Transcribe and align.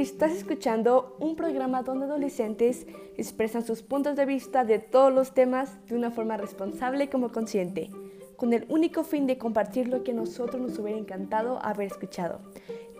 Estás 0.00 0.32
escuchando 0.32 1.14
un 1.20 1.36
programa 1.36 1.82
donde 1.82 2.06
adolescentes 2.06 2.86
expresan 3.18 3.66
sus 3.66 3.82
puntos 3.82 4.16
de 4.16 4.24
vista 4.24 4.64
de 4.64 4.78
todos 4.78 5.12
los 5.12 5.34
temas 5.34 5.76
de 5.88 5.94
una 5.94 6.10
forma 6.10 6.38
responsable 6.38 7.10
como 7.10 7.28
consciente, 7.28 7.90
con 8.36 8.54
el 8.54 8.64
único 8.70 9.04
fin 9.04 9.26
de 9.26 9.36
compartir 9.36 9.88
lo 9.88 10.02
que 10.02 10.12
a 10.12 10.14
nosotros 10.14 10.62
nos 10.62 10.78
hubiera 10.78 10.98
encantado 10.98 11.62
haber 11.62 11.88
escuchado. 11.88 12.40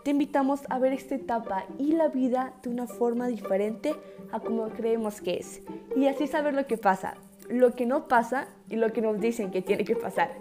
Te 0.05 0.11
invitamos 0.11 0.61
a 0.69 0.79
ver 0.79 0.93
esta 0.93 1.15
etapa 1.15 1.65
y 1.79 1.93
la 1.93 2.09
vida 2.09 2.53
de 2.63 2.69
una 2.69 2.87
forma 2.87 3.29
diferente 3.29 3.95
a 4.31 4.41
como 4.41 4.69
creemos 4.69 5.23
que 5.23 5.39
es, 5.39 5.63
y 5.97 6.07
así 6.07 6.27
saber 6.27 6.53
lo 6.53 6.67
que 6.67 6.77
pasa, 6.77 7.15
lo 7.49 7.73
que 7.73 7.87
no 7.87 8.09
pasa 8.09 8.47
y 8.69 8.77
lo 8.77 8.93
que 8.93 9.01
nos 9.01 9.19
dicen 9.19 9.51
que 9.51 9.63
tiene 9.63 9.87
que 9.87 9.97
pasar. 9.97 10.33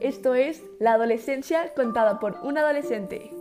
Esto 0.00 0.34
es 0.34 0.62
la 0.78 0.94
adolescencia 0.94 1.74
contada 1.74 2.20
por 2.20 2.38
un 2.42 2.56
adolescente. 2.56 3.35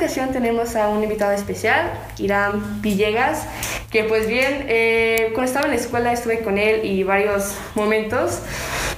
Ocasión 0.00 0.32
tenemos 0.32 0.76
a 0.76 0.88
un 0.88 1.02
invitado 1.02 1.32
especial, 1.32 1.92
Irán 2.16 2.80
Villegas, 2.80 3.46
que 3.90 4.04
pues 4.04 4.26
bien, 4.26 4.64
eh, 4.66 5.28
cuando 5.34 5.44
estaba 5.46 5.66
en 5.66 5.72
la 5.72 5.76
escuela 5.76 6.10
estuve 6.10 6.40
con 6.40 6.56
él 6.56 6.86
y 6.86 7.02
varios 7.02 7.54
momentos, 7.74 8.38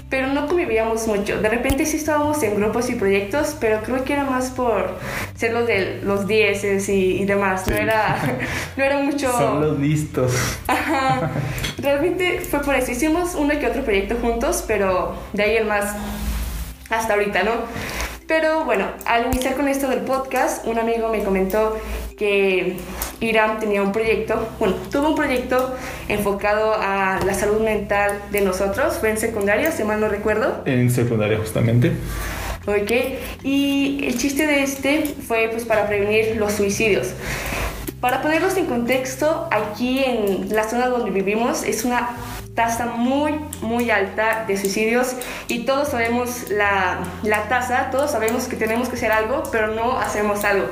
pero 0.08 0.28
no 0.28 0.46
convivíamos 0.46 1.08
mucho. 1.08 1.42
De 1.42 1.48
repente 1.48 1.86
sí 1.86 1.96
estábamos 1.96 2.40
en 2.44 2.54
grupos 2.54 2.88
y 2.88 2.94
proyectos, 2.94 3.56
pero 3.58 3.82
creo 3.82 4.04
que 4.04 4.12
era 4.12 4.22
más 4.22 4.50
por 4.50 4.96
ser 5.34 5.52
los 5.54 5.66
de 5.66 6.00
los 6.04 6.28
dieces 6.28 6.88
y, 6.88 7.24
demás, 7.24 7.66
no, 7.66 7.74
era, 7.74 8.16
no 8.76 8.84
era 8.84 8.98
mucho... 8.98 9.32
Son 9.32 9.60
los 9.60 9.80
listos. 9.80 10.32
Ajá. 10.68 11.32
Realmente 11.78 12.42
fue 12.42 12.60
por 12.62 12.76
eso. 12.76 12.92
Hicimos 12.92 13.34
uno 13.34 13.58
que 13.58 13.66
otro 13.66 13.82
proyecto 13.82 14.14
juntos, 14.20 14.62
pero 14.68 15.16
de 15.32 15.42
ahí 15.42 15.56
el 15.56 15.66
más 15.66 15.96
hasta 16.90 17.14
ahorita, 17.14 17.42
¿no? 17.42 17.52
Pero 18.34 18.64
bueno, 18.64 18.86
al 19.04 19.26
iniciar 19.26 19.56
con 19.56 19.68
esto 19.68 19.88
del 19.88 20.00
podcast, 20.00 20.66
un 20.66 20.78
amigo 20.78 21.10
me 21.10 21.22
comentó 21.22 21.76
que 22.16 22.78
Irán 23.20 23.60
tenía 23.60 23.82
un 23.82 23.92
proyecto, 23.92 24.48
bueno, 24.58 24.74
tuvo 24.90 25.10
un 25.10 25.14
proyecto 25.14 25.76
enfocado 26.08 26.72
a 26.74 27.20
la 27.26 27.34
salud 27.34 27.60
mental 27.60 28.22
de 28.30 28.40
nosotros, 28.40 28.96
fue 28.98 29.10
en 29.10 29.18
secundaria, 29.18 29.70
si 29.70 29.84
mal 29.84 30.00
no 30.00 30.08
recuerdo. 30.08 30.62
En 30.64 30.90
secundaria 30.90 31.36
justamente. 31.36 31.92
Ok, 32.66 32.90
y 33.44 34.02
el 34.02 34.16
chiste 34.16 34.46
de 34.46 34.62
este 34.62 35.04
fue 35.28 35.50
pues 35.52 35.66
para 35.66 35.86
prevenir 35.86 36.36
los 36.38 36.52
suicidios. 36.52 37.12
Para 38.00 38.22
ponerlos 38.22 38.56
en 38.56 38.64
contexto, 38.64 39.46
aquí 39.50 40.02
en 40.02 40.48
la 40.56 40.66
zona 40.66 40.88
donde 40.88 41.10
vivimos 41.10 41.64
es 41.64 41.84
una 41.84 42.16
tasa 42.54 42.86
muy, 42.86 43.32
muy 43.62 43.90
alta 43.90 44.44
de 44.46 44.56
suicidios 44.58 45.14
y 45.48 45.60
todos 45.60 45.88
sabemos 45.88 46.50
la, 46.50 46.98
la 47.22 47.48
tasa, 47.48 47.90
todos 47.90 48.10
sabemos 48.10 48.44
que 48.44 48.56
tenemos 48.56 48.88
que 48.88 48.96
hacer 48.96 49.10
algo, 49.10 49.42
pero 49.50 49.68
no 49.68 49.98
hacemos 49.98 50.44
algo. 50.44 50.66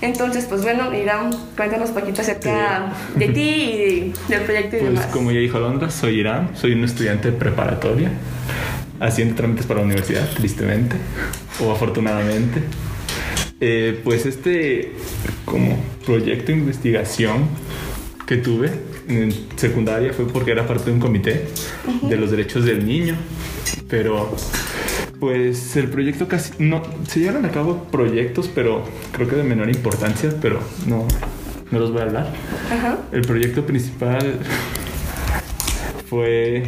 Entonces, 0.00 0.46
pues 0.46 0.62
bueno, 0.62 0.92
Irán, 0.92 1.30
cuéntanos 1.56 1.90
un 1.90 1.94
poquito 1.94 2.22
acerca 2.22 2.92
de 3.14 3.28
ti 3.28 3.40
y 3.40 4.14
del 4.28 4.42
proyecto 4.42 4.76
y 4.76 4.80
pues, 4.80 4.92
demás. 4.92 5.06
Como 5.06 5.30
ya 5.30 5.38
dijo 5.38 5.60
Londra, 5.60 5.90
soy 5.90 6.20
Irán, 6.20 6.50
soy 6.54 6.72
un 6.72 6.84
estudiante 6.84 7.30
preparatoria, 7.30 8.10
haciendo 8.98 9.36
trámites 9.36 9.66
para 9.66 9.80
la 9.80 9.86
universidad, 9.86 10.28
tristemente, 10.34 10.96
o 11.64 11.70
afortunadamente. 11.70 12.62
Eh, 13.60 14.00
pues 14.02 14.26
este 14.26 14.92
como 15.44 15.76
proyecto 16.04 16.50
de 16.50 16.58
investigación 16.58 17.46
que 18.26 18.36
tuve 18.36 18.72
en 19.08 19.32
secundaria 19.56 20.12
fue 20.12 20.26
porque 20.26 20.52
era 20.52 20.66
parte 20.66 20.86
de 20.86 20.92
un 20.92 21.00
comité 21.00 21.46
de 22.02 22.16
los 22.16 22.30
derechos 22.30 22.64
del 22.64 22.86
niño. 22.86 23.16
Pero 23.88 24.34
pues 25.20 25.76
el 25.76 25.88
proyecto 25.88 26.28
casi 26.28 26.52
no 26.58 26.82
se 27.08 27.20
llevan 27.20 27.44
a 27.44 27.50
cabo 27.50 27.84
proyectos, 27.90 28.50
pero 28.52 28.84
creo 29.12 29.28
que 29.28 29.36
de 29.36 29.44
menor 29.44 29.68
importancia, 29.68 30.34
pero 30.40 30.60
no 30.86 31.06
no 31.72 31.78
los 31.78 31.90
voy 31.90 32.02
a 32.02 32.04
hablar. 32.04 32.26
El 33.12 33.22
proyecto 33.22 33.64
principal 33.64 34.38
fue 36.08 36.64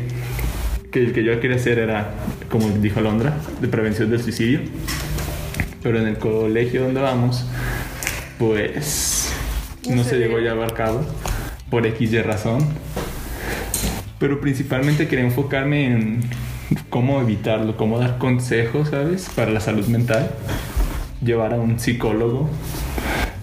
que 0.91 0.99
el 0.99 1.13
que 1.13 1.23
yo 1.23 1.39
quería 1.41 1.57
hacer 1.57 1.79
era, 1.79 2.15
como 2.51 2.71
dijo 2.71 3.01
Londra, 3.03 3.37
de 3.61 3.69
prevención 3.69 4.11
del 4.11 4.23
suicidio. 4.23 4.61
Pero 5.83 5.99
en 5.99 6.09
el 6.09 6.17
colegio 6.17 6.85
donde 6.85 7.03
vamos, 7.03 7.45
pues 8.39 9.31
no, 9.89 10.03
se 10.03 10.17
llegó 10.17 10.39
a 10.39 10.41
llevar 10.41 10.73
a 10.73 10.75
cabo 10.75 11.05
por 11.71 11.87
X 11.87 12.13
y 12.13 12.23
razón. 12.23 12.67
Pero 14.19 14.41
principalmente 14.41 15.09
quería 15.09 15.25
enfocarme 15.25 15.87
en 15.87 16.21
cómo 16.89 17.21
evitarlo, 17.21 17.77
cómo 17.77 17.99
dar 17.99 18.19
consejos, 18.19 18.91
¿sabes? 18.91 19.29
Para 19.35 19.51
la 19.51 19.61
salud 19.61 19.87
mental. 19.87 20.31
Llevar 21.23 21.55
a 21.55 21.57
un 21.57 21.79
psicólogo, 21.79 22.49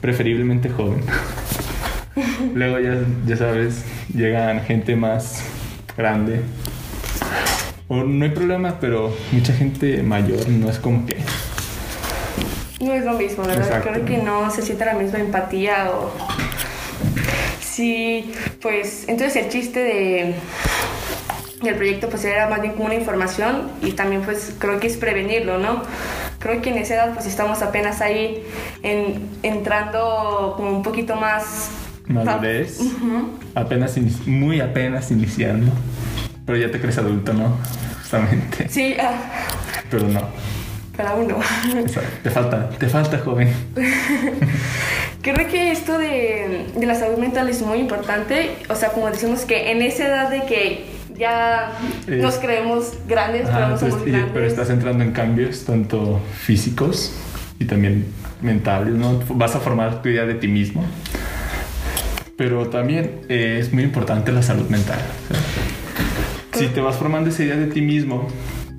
preferiblemente 0.02 0.70
joven. 0.70 1.02
Luego 2.54 2.80
ya, 2.80 3.00
ya 3.26 3.38
sabes, 3.38 3.86
llegan 4.14 4.62
gente 4.62 4.96
más 4.96 5.44
grande. 5.98 6.42
O 7.88 8.04
no 8.04 8.24
hay 8.24 8.32
problema, 8.32 8.78
pero 8.80 9.14
mucha 9.32 9.54
gente 9.54 10.02
mayor 10.02 10.48
no 10.48 10.70
es 10.70 10.80
como 10.80 11.06
que... 11.06 11.18
No 12.80 12.94
es 12.94 13.06
lo 13.06 13.14
mismo, 13.14 13.44
¿verdad? 13.44 13.66
Exacto. 13.66 13.90
Creo 13.92 14.06
que 14.06 14.18
no 14.18 14.50
se 14.50 14.62
siente 14.62 14.86
la 14.86 14.94
misma 14.94 15.20
empatía 15.20 15.92
o... 15.92 16.12
Sí, 17.72 18.34
pues 18.62 19.06
entonces 19.08 19.46
el 19.46 19.50
chiste 19.50 19.80
de 19.80 20.36
del 21.62 21.76
proyecto 21.76 22.10
pues 22.10 22.26
era 22.26 22.50
más 22.50 22.62
bien 22.62 22.74
como 22.74 22.86
una 22.86 22.96
información 22.96 23.70
y 23.82 23.92
también 23.92 24.24
pues 24.24 24.56
creo 24.58 24.80
que 24.80 24.88
es 24.88 24.98
prevenirlo, 24.98 25.60
¿no? 25.60 25.84
Creo 26.40 26.62
que 26.62 26.72
en 26.72 26.78
esa 26.78 26.96
edad 26.96 27.14
pues 27.14 27.28
estamos 27.28 27.62
apenas 27.62 28.02
ahí 28.02 28.44
en, 28.82 29.30
entrando 29.44 30.56
como 30.58 30.72
un 30.72 30.84
poquito 30.84 31.16
más... 31.16 31.70
Madurez. 32.08 32.80
Apenas, 33.54 33.96
muy 34.26 34.60
apenas 34.60 35.12
iniciando. 35.12 35.72
Pero 36.46 36.58
ya 36.58 36.72
te 36.72 36.82
crees 36.82 36.98
adulto, 36.98 37.32
¿no? 37.34 37.58
Justamente. 38.00 38.68
Sí, 38.68 38.96
ah, 39.00 39.14
Pero 39.90 40.08
no. 40.08 40.22
para 40.98 41.14
uno. 41.14 41.38
Exacto. 41.78 42.10
Te 42.24 42.30
falta, 42.32 42.70
te 42.70 42.88
falta, 42.88 43.20
joven. 43.20 43.54
Creo 45.22 45.48
que 45.48 45.72
esto 45.72 45.98
de, 46.00 46.66
de 46.76 46.86
la 46.86 46.96
salud 46.96 47.18
mental 47.18 47.48
es 47.50 47.62
muy 47.62 47.78
importante. 47.80 48.52
O 48.70 48.76
sea, 48.76 48.90
como 48.90 49.10
decimos 49.12 49.42
que 49.42 49.72
en 49.72 49.82
esa 49.82 50.08
edad 50.08 50.30
de 50.30 50.46
que 50.46 50.86
ya 51.18 51.72
Eh, 52.08 52.18
nos 52.22 52.36
creemos 52.36 52.94
grandes, 53.08 53.44
pero 53.44 53.56
Ah, 53.66 53.68
no 53.70 53.78
somos 53.78 53.82
entonces, 53.94 54.08
y- 54.08 54.12
grandes. 54.12 54.32
pero 54.34 54.46
estás 54.48 54.70
entrando 54.72 55.04
en 55.04 55.12
cambios 55.12 55.64
tanto 55.66 56.20
físicos 56.40 57.14
y 57.60 57.66
también 57.66 58.06
mentales, 58.42 58.96
¿no? 58.96 59.22
Vas 59.30 59.54
a 59.56 59.60
formar 59.60 60.02
tu 60.02 60.10
idea 60.10 60.26
de 60.26 60.34
ti 60.34 60.48
mismo. 60.48 60.84
Pero 62.36 62.68
también 62.70 63.22
eh, 63.30 63.58
es 63.62 63.72
muy 63.72 63.84
importante 63.84 64.32
la 64.32 64.42
salud 64.42 64.68
mental. 64.70 65.00
o 65.30 66.58
sea, 66.58 66.68
si 66.68 66.74
te 66.74 66.82
vas 66.82 66.96
formando 66.96 67.30
esa 67.30 67.44
idea 67.44 67.56
de 67.58 67.68
ti 67.68 67.82
mismo, 67.82 68.28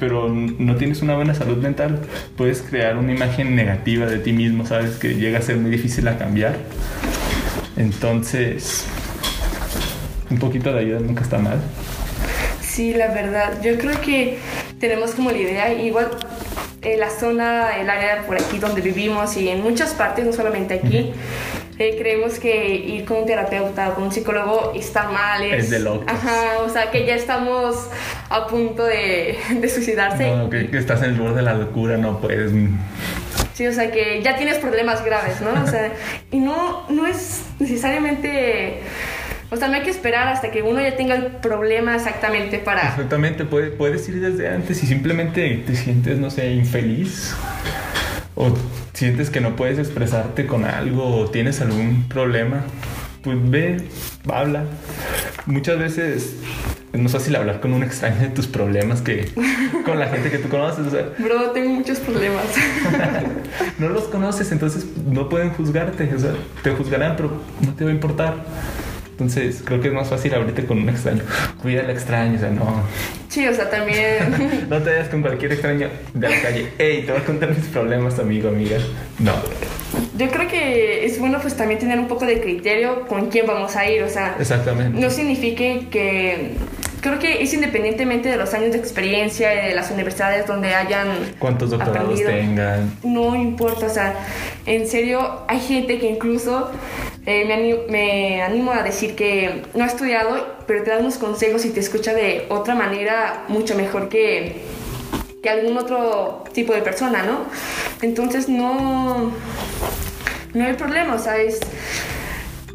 pero 0.02 0.28
no 0.28 0.75
tienes 0.75 1.00
una 1.00 1.14
buena 1.14 1.32
salud 1.32 1.58
mental, 1.58 2.00
puedes 2.37 2.60
crear 2.60 2.96
una 2.96 3.12
imagen 3.12 3.54
negativa 3.54 4.04
de 4.04 4.19
ti 4.19 4.32
mismo, 4.32 4.66
¿sabes? 4.66 4.96
Que 4.96 5.14
llega 5.14 5.38
a 5.38 5.43
ser 5.43 5.58
muy 5.58 5.70
difícil 5.70 6.08
a 6.08 6.19
cambiar. 6.19 6.56
Entonces, 7.76 8.84
un 10.28 10.38
poquito 10.38 10.72
de 10.72 10.81
ayuda 10.81 10.99
nunca 10.99 11.22
está 11.22 11.38
mal. 11.38 11.60
Sí, 12.60 12.94
la 12.94 13.14
verdad. 13.14 13.62
Yo 13.62 13.78
creo 13.78 14.00
que 14.00 14.38
tenemos 14.81 15.12
como 15.12 15.31
la 15.31 15.38
idea, 15.38 15.72
igual 15.72 16.10
en 16.81 16.98
la 16.98 17.08
zona, 17.08 17.78
el 17.78 17.88
área 17.88 18.26
por 18.26 18.34
aquí 18.34 18.58
donde 18.58 18.81
vivimos 18.81 19.37
y 19.37 19.50
en 19.50 19.62
muchas 19.62 19.93
partes, 19.94 20.26
no 20.26 20.32
solamente 20.32 20.75
aquí, 20.75 21.12
eh, 21.82 21.96
creemos 21.99 22.38
que 22.38 22.75
ir 22.75 23.05
con 23.05 23.19
un 23.19 23.26
terapeuta 23.26 23.90
o 23.90 23.94
con 23.94 24.05
un 24.05 24.12
psicólogo 24.12 24.73
está 24.75 25.08
mal. 25.11 25.43
Es 25.43 25.70
de 25.70 25.81
locos. 25.81 26.06
Ajá, 26.06 26.58
o 26.64 26.69
sea, 26.69 26.90
que 26.90 27.05
ya 27.06 27.14
estamos 27.14 27.88
a 28.29 28.46
punto 28.46 28.84
de, 28.84 29.37
de 29.61 29.69
suicidarse. 29.69 30.31
No, 30.34 30.49
que, 30.49 30.70
que 30.70 30.79
estás 30.79 31.02
en 31.02 31.11
el 31.11 31.20
borde 31.20 31.37
de 31.37 31.43
la 31.43 31.55
locura, 31.55 31.96
no 31.96 32.20
puedes. 32.20 32.52
Sí, 33.55 33.67
o 33.67 33.73
sea, 33.73 33.90
que 33.90 34.23
ya 34.23 34.37
tienes 34.37 34.58
problemas 34.58 35.05
graves, 35.05 35.40
¿no? 35.40 35.62
O 35.62 35.67
sea, 35.67 35.93
y 36.31 36.38
no, 36.38 36.88
no 36.88 37.06
es 37.06 37.44
necesariamente 37.58 38.81
O 39.50 39.56
sea, 39.56 39.69
no 39.69 39.75
hay 39.75 39.82
que 39.82 39.90
esperar 39.90 40.29
hasta 40.29 40.50
que 40.50 40.62
uno 40.62 40.81
ya 40.81 40.96
tenga 40.96 41.14
el 41.14 41.26
problema 41.26 41.94
exactamente 41.94 42.58
para... 42.58 42.88
Exactamente, 42.88 43.44
puedes, 43.44 43.70
puedes 43.70 44.08
ir 44.08 44.20
desde 44.20 44.49
antes 44.49 44.82
y 44.82 44.87
simplemente 44.87 45.62
te 45.67 45.76
sientes, 45.76 46.19
no 46.19 46.31
sé, 46.31 46.52
infeliz. 46.52 47.34
O 48.34 48.52
sientes 48.94 49.31
que 49.31 49.40
no 49.40 49.56
puedes 49.56 49.79
expresarte 49.79 50.46
con 50.46 50.64
algo 50.64 51.17
o 51.17 51.31
tienes 51.31 51.61
algún 51.61 52.08
problema. 52.08 52.62
Pues 53.23 53.38
ve, 53.50 53.82
habla. 54.29 54.64
Muchas 55.46 55.79
veces 55.79 56.37
es 56.93 57.00
más 57.00 57.12
fácil 57.12 57.34
hablar 57.37 57.61
con 57.61 57.73
un 57.73 57.82
extraño 57.82 58.20
de 58.20 58.29
tus 58.29 58.46
problemas 58.46 59.00
que 59.00 59.31
con 59.84 59.99
la 59.99 60.08
gente 60.08 60.31
que 60.31 60.38
tú 60.38 60.49
conoces. 60.49 60.87
O 60.87 60.90
sea, 60.90 61.11
Bro, 61.19 61.50
tengo 61.52 61.70
muchos 61.70 61.99
problemas. 61.99 62.44
no 63.79 63.88
los 63.88 64.05
conoces, 64.05 64.52
entonces 64.52 64.87
no 65.06 65.29
pueden 65.29 65.50
juzgarte. 65.50 66.14
O 66.14 66.19
sea, 66.19 66.32
te 66.62 66.70
juzgarán, 66.73 67.17
pero 67.17 67.32
no 67.61 67.75
te 67.75 67.84
va 67.84 67.90
a 67.90 67.94
importar. 67.94 68.37
Entonces, 69.12 69.62
creo 69.64 69.80
que 69.80 69.88
es 69.88 69.94
más 69.94 70.08
fácil 70.08 70.34
abrirte 70.34 70.64
con 70.64 70.78
un 70.78 70.88
extraño. 70.88 71.22
Cuida 71.62 71.82
al 71.82 71.90
extraño, 71.90 72.36
o 72.36 72.40
sea, 72.40 72.50
no. 72.50 72.82
Sí, 73.28 73.46
o 73.46 73.54
sea, 73.54 73.70
también... 73.70 74.66
No 74.68 74.82
te 74.82 74.90
vayas 74.90 75.08
con 75.08 75.22
cualquier 75.22 75.52
extraño 75.52 75.88
de 76.14 76.28
la 76.28 76.40
calle. 76.40 76.68
Ey, 76.78 77.02
te 77.02 77.12
voy 77.12 77.20
a 77.20 77.24
contar 77.24 77.50
mis 77.50 77.66
problemas, 77.66 78.18
amigo, 78.18 78.48
amiga. 78.48 78.78
No. 79.18 79.32
Yo 80.16 80.30
creo 80.30 80.48
que 80.48 81.04
es 81.04 81.18
bueno 81.18 81.38
pues 81.40 81.56
también 81.56 81.78
tener 81.78 81.98
un 81.98 82.08
poco 82.08 82.24
de 82.24 82.40
criterio 82.40 83.06
con 83.06 83.28
quién 83.28 83.46
vamos 83.46 83.76
a 83.76 83.88
ir, 83.88 84.02
o 84.02 84.08
sea... 84.08 84.36
Exactamente. 84.38 84.98
No 84.98 85.10
signifique 85.10 85.88
que... 85.90 86.52
Creo 87.00 87.18
que 87.18 87.42
es 87.42 87.52
independientemente 87.52 88.28
de 88.28 88.36
los 88.36 88.54
años 88.54 88.72
de 88.72 88.78
experiencia 88.78 89.50
de 89.50 89.74
las 89.74 89.90
universidades 89.90 90.46
donde 90.46 90.74
hayan... 90.74 91.08
¿Cuántos 91.38 91.70
doctorados 91.70 92.20
aprendido. 92.20 92.30
tengan? 92.30 92.92
No 93.02 93.34
importa, 93.34 93.86
o 93.86 93.90
sea, 93.90 94.14
en 94.66 94.86
serio, 94.86 95.40
hay 95.48 95.58
gente 95.58 95.98
que 95.98 96.08
incluso 96.08 96.70
eh, 97.26 97.44
me, 97.46 97.54
ani- 97.54 97.78
me 97.88 98.42
animo 98.42 98.72
a 98.72 98.82
decir 98.82 99.14
que 99.14 99.62
no 99.74 99.84
ha 99.84 99.86
estudiado, 99.86 100.56
pero 100.66 100.82
te 100.82 100.90
da 100.90 100.98
unos 100.98 101.19
consejos 101.19 101.64
y 101.64 101.70
te 101.70 101.80
escucha 101.80 102.14
de 102.14 102.46
otra 102.48 102.74
manera 102.74 103.44
mucho 103.48 103.74
mejor 103.76 104.08
que, 104.08 104.56
que 105.42 105.48
algún 105.50 105.76
otro 105.78 106.44
tipo 106.52 106.72
de 106.72 106.82
persona, 106.82 107.22
¿no? 107.22 107.40
Entonces 108.02 108.48
no, 108.48 109.32
no 110.54 110.64
hay 110.64 110.72
problema, 110.74 111.14
o 111.14 111.19
sea, 111.19 111.36
es- 111.38 111.60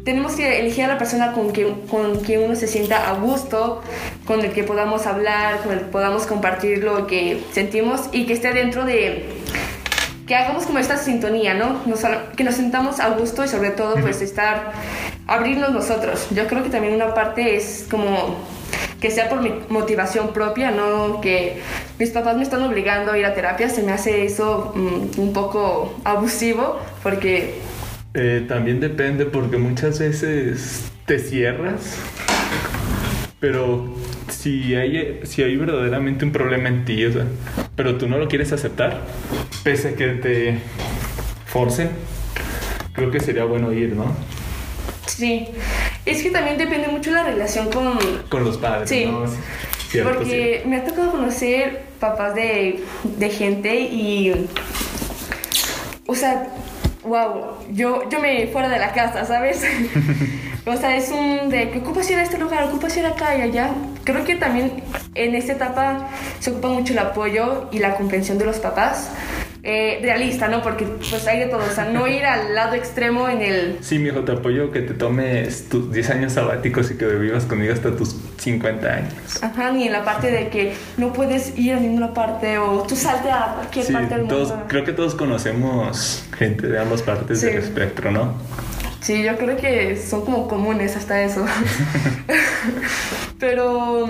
tenemos 0.04 0.32
que 0.36 0.60
elegir 0.60 0.84
a 0.84 0.88
la 0.88 0.96
persona 0.96 1.32
con 1.32 1.50
quien, 1.50 1.82
con 1.82 2.20
quien 2.20 2.42
uno 2.42 2.56
se 2.56 2.66
sienta 2.66 3.10
a 3.10 3.14
gusto, 3.14 3.82
con 4.24 4.40
el 4.42 4.52
que 4.52 4.64
podamos 4.64 5.06
hablar, 5.06 5.58
con 5.62 5.72
el 5.72 5.78
que 5.80 5.84
podamos 5.86 6.26
compartir 6.26 6.82
lo 6.82 7.06
que 7.06 7.42
sentimos 7.52 8.08
y 8.12 8.24
que 8.24 8.32
esté 8.32 8.54
dentro 8.54 8.86
de 8.86 9.24
que 10.28 10.36
hagamos 10.36 10.64
como 10.66 10.78
esta 10.78 10.96
sintonía, 10.98 11.54
¿no? 11.54 11.80
Nos- 11.86 12.02
que 12.36 12.44
nos 12.44 12.54
sentamos 12.54 13.00
a 13.00 13.08
gusto 13.10 13.44
y 13.44 13.48
sobre 13.48 13.70
todo 13.70 13.94
pues 13.96 14.20
estar, 14.22 14.72
abrirnos 15.26 15.72
nosotros. 15.72 16.26
Yo 16.30 16.46
creo 16.46 16.62
que 16.62 16.68
también 16.70 16.94
una 16.94 17.14
parte 17.14 17.56
es 17.56 17.86
como 17.90 18.36
que 19.00 19.10
sea 19.10 19.28
por 19.28 19.40
mi 19.40 19.52
motivación 19.70 20.32
propia, 20.32 20.70
no 20.70 21.20
que 21.20 21.60
mis 21.98 22.10
papás 22.10 22.36
me 22.36 22.42
están 22.42 22.62
obligando 22.62 23.12
a 23.12 23.18
ir 23.18 23.24
a 23.24 23.32
terapia, 23.34 23.68
se 23.70 23.82
me 23.82 23.92
hace 23.92 24.24
eso 24.26 24.72
mm, 24.74 25.18
un 25.20 25.32
poco 25.32 25.94
abusivo 26.04 26.78
porque 27.02 27.54
Eh, 28.14 28.44
también 28.48 28.80
depende 28.80 29.24
porque 29.26 29.56
muchas 29.56 29.98
veces 29.98 30.90
te 31.06 31.18
cierras, 31.20 31.96
pero 33.40 33.94
si 34.28 34.74
hay, 34.74 35.20
si 35.24 35.42
hay 35.42 35.56
verdaderamente 35.56 36.24
un 36.24 36.32
problema 36.32 36.68
en 36.68 36.84
ti, 36.84 37.04
o 37.04 37.12
sea, 37.12 37.24
pero 37.76 37.96
tú 37.96 38.08
no 38.08 38.18
lo 38.18 38.28
quieres 38.28 38.52
aceptar, 38.52 39.00
pese 39.62 39.88
a 39.88 39.94
que 39.94 40.06
te 40.08 40.58
forcen, 41.46 41.90
creo 42.92 43.10
que 43.10 43.20
sería 43.20 43.44
bueno 43.44 43.72
ir, 43.72 43.94
¿no? 43.94 44.14
sí, 45.06 45.48
es 46.04 46.22
que 46.22 46.30
también 46.30 46.58
depende 46.58 46.88
mucho 46.88 47.10
la 47.10 47.24
relación 47.24 47.70
con, 47.70 47.98
Con 48.28 48.44
los 48.44 48.56
padres, 48.58 48.88
Sí. 48.88 49.06
¿no? 49.06 49.24
Cierto, 49.88 50.12
Porque 50.12 50.62
me 50.66 50.76
ha 50.76 50.84
tocado 50.84 51.10
conocer 51.12 51.82
papás 51.98 52.34
de, 52.34 52.84
de 53.04 53.30
gente 53.30 53.80
y. 53.80 54.46
O 56.06 56.14
sea, 56.14 56.48
wow, 57.04 57.56
yo, 57.72 58.08
yo 58.10 58.20
me 58.20 58.48
fuera 58.48 58.68
de 58.68 58.78
la 58.78 58.92
casa, 58.92 59.24
¿sabes? 59.24 59.64
o 60.72 60.76
sea, 60.76 60.96
es 60.96 61.10
un 61.10 61.48
de 61.50 61.70
que 61.70 61.78
ocupas 61.78 62.10
ir 62.10 62.16
a 62.18 62.22
este 62.22 62.38
lugar, 62.38 62.64
ocupas 62.64 62.96
ir 62.96 63.06
acá 63.06 63.36
y 63.36 63.42
allá. 63.42 63.70
Creo 64.04 64.24
que 64.24 64.34
también 64.36 64.82
en 65.14 65.34
esta 65.34 65.52
etapa 65.52 66.08
se 66.40 66.50
ocupa 66.50 66.68
mucho 66.68 66.92
el 66.92 66.98
apoyo 67.00 67.68
y 67.72 67.78
la 67.78 67.94
comprensión 67.96 68.38
de 68.38 68.44
los 68.44 68.56
papás. 68.58 69.10
Eh, 69.64 69.98
realista, 70.00 70.48
¿no? 70.48 70.62
Porque 70.62 70.84
pues 70.86 71.26
hay 71.26 71.40
de 71.40 71.46
todo, 71.46 71.60
o 71.68 71.74
sea, 71.74 71.84
no 71.86 72.06
ir 72.06 72.24
al 72.24 72.54
lado 72.54 72.74
extremo 72.74 73.28
en 73.28 73.42
el 73.42 73.78
Sí, 73.82 73.98
mijo, 73.98 74.20
te 74.20 74.32
apoyo 74.32 74.70
que 74.70 74.80
te 74.80 74.94
tomes 74.94 75.68
tus 75.68 75.92
10 75.92 76.10
años 76.10 76.32
sabáticos 76.32 76.90
y 76.90 76.96
que 76.96 77.04
vivas 77.04 77.44
conmigo 77.44 77.74
hasta 77.74 77.94
tus 77.94 78.16
50 78.38 78.88
años. 78.88 79.12
Ajá, 79.42 79.70
ni 79.72 79.86
en 79.88 79.92
la 79.92 80.04
parte 80.04 80.30
de 80.30 80.48
que 80.48 80.72
no 80.96 81.12
puedes 81.12 81.58
ir 81.58 81.74
a 81.74 81.80
ninguna 81.80 82.14
parte 82.14 82.56
o 82.56 82.84
tú 82.84 82.96
salte 82.96 83.30
a 83.30 83.56
cualquier 83.56 83.84
Sí, 83.84 83.92
parte 83.92 84.14
del 84.16 84.28
todos, 84.28 84.50
mundo. 84.50 84.64
creo 84.68 84.84
que 84.84 84.92
todos 84.92 85.14
conocemos 85.16 86.24
gente 86.38 86.66
de 86.68 86.78
ambas 86.78 87.02
partes 87.02 87.40
Sí. 87.40 87.46
del 87.46 87.56
espectro, 87.58 88.10
¿no? 88.10 88.34
Sí, 89.00 89.22
yo 89.22 89.36
creo 89.36 89.56
que 89.56 89.96
son 89.96 90.24
como 90.24 90.48
comunes 90.48 90.96
hasta 90.96 91.22
eso. 91.22 91.44
pero 93.38 94.08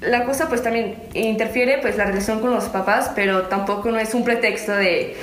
la 0.00 0.24
cosa 0.24 0.48
pues 0.48 0.62
también 0.62 0.96
interfiere 1.14 1.78
pues 1.82 1.96
la 1.96 2.04
relación 2.04 2.40
con 2.40 2.52
los 2.52 2.64
papás, 2.64 3.10
pero 3.14 3.42
tampoco 3.42 3.90
no 3.90 3.98
es 3.98 4.14
un 4.14 4.24
pretexto 4.24 4.72
de, 4.72 5.16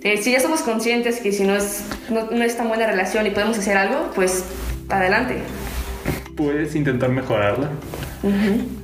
de 0.00 0.16
si 0.18 0.32
ya 0.32 0.40
somos 0.40 0.60
conscientes 0.62 1.20
que 1.20 1.32
si 1.32 1.44
no 1.44 1.54
es, 1.56 1.84
no, 2.08 2.30
no 2.30 2.44
es 2.44 2.56
tan 2.56 2.68
buena 2.68 2.86
relación 2.86 3.26
y 3.26 3.30
podemos 3.30 3.58
hacer 3.58 3.76
algo, 3.76 4.10
pues 4.14 4.44
adelante. 4.88 5.38
Puedes 6.36 6.74
intentar 6.74 7.10
mejorarla, 7.10 7.70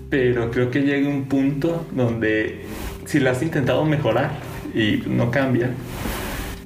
pero 0.09 0.51
creo 0.51 0.71
que 0.71 0.81
llega 0.81 1.09
un 1.09 1.25
punto 1.25 1.87
donde 1.93 2.65
si 3.07 3.19
la 3.19 3.33
has 3.33 3.43
intentado 3.43 3.85
mejorar 3.85 4.31
y 4.75 5.03
no 5.07 5.31
cambia, 5.31 5.71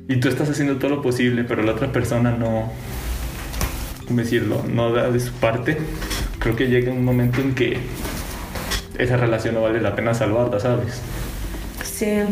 y 0.09 0.17
tú 0.17 0.29
estás 0.29 0.51
haciendo 0.51 0.77
todo 0.77 0.91
lo 0.91 1.03
posible, 1.03 1.45
pero 1.45 1.63
la 1.63 1.73
otra 1.73 1.91
persona 1.91 2.33
no, 2.33 2.71
¿cómo 4.07 4.21
decirlo? 4.21 4.65
No 4.69 4.93
da 4.93 5.11
de 5.11 5.21
su 5.21 5.33
parte, 5.33 5.79
creo 6.39 6.57
que 6.57 6.69
llega 6.69 6.93
un 6.93 7.05
momento 7.05 7.41
en 7.41 7.55
que 7.55 7.79
esa 8.99 9.17
relación 9.17 9.55
no 9.55 9.63
vale 9.63 9.81
la 9.81 9.95
pena 9.95 10.15
salvarla, 10.15 10.61
¿sabes? 10.61 11.01
Sí, 11.83 12.23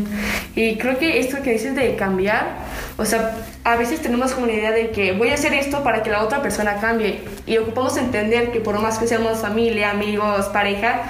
y 0.57 0.77
creo 0.77 0.99
que 0.99 1.21
esto 1.21 1.41
que 1.43 1.53
dices 1.53 1.77
de 1.77 1.95
cambiar, 1.95 2.57
o 2.97 3.05
sea, 3.05 3.37
a 3.65 3.77
veces 3.77 4.01
tenemos 4.01 4.33
como 4.33 4.45
una 4.45 4.55
idea 4.55 4.73
de 4.73 4.91
que 4.91 5.13
voy 5.13 5.29
a 5.29 5.35
hacer 5.35 5.55
esto 5.55 5.85
para 5.85 6.03
que 6.03 6.11
la 6.11 6.25
otra 6.25 6.43
persona 6.43 6.81
cambie 6.81 7.21
y 7.47 7.59
ocupamos 7.59 7.97
entender 7.97 8.51
que 8.51 8.61
por 8.61 8.81
más 8.81 8.99
que 8.99 9.07
seamos 9.07 9.39
familia, 9.39 9.91
amigos, 9.91 10.47
pareja, 10.47 11.03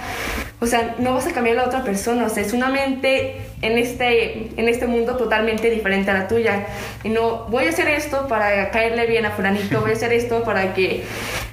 o 0.62 0.66
sea, 0.66 0.95
no 1.00 1.12
vas 1.12 1.26
a 1.26 1.33
cambiar 1.33 1.59
a 1.59 1.62
la 1.62 1.66
otra 1.66 1.83
persona, 1.83 2.25
o 2.25 2.28
sea, 2.28 2.45
es 2.45 2.52
una 2.52 2.69
mente 2.69 3.38
en 3.62 3.78
este, 3.78 4.49
en 4.57 4.69
este 4.69 4.87
mundo 4.87 5.16
totalmente 5.16 5.69
diferente 5.71 6.12
a 6.12 6.14
la 6.14 6.28
tuya. 6.28 6.69
Y 7.02 7.09
no, 7.09 7.47
voy 7.49 7.64
a 7.64 7.71
hacer 7.71 7.88
esto 7.88 8.28
para 8.28 8.71
caerle 8.71 9.09
bien 9.09 9.26
a 9.26 9.33
fulanito, 9.33 9.81
voy 9.81 9.90
a 9.90 9.95
hacer 9.95 10.12
esto 10.12 10.45
para 10.45 10.73
que 10.73 11.02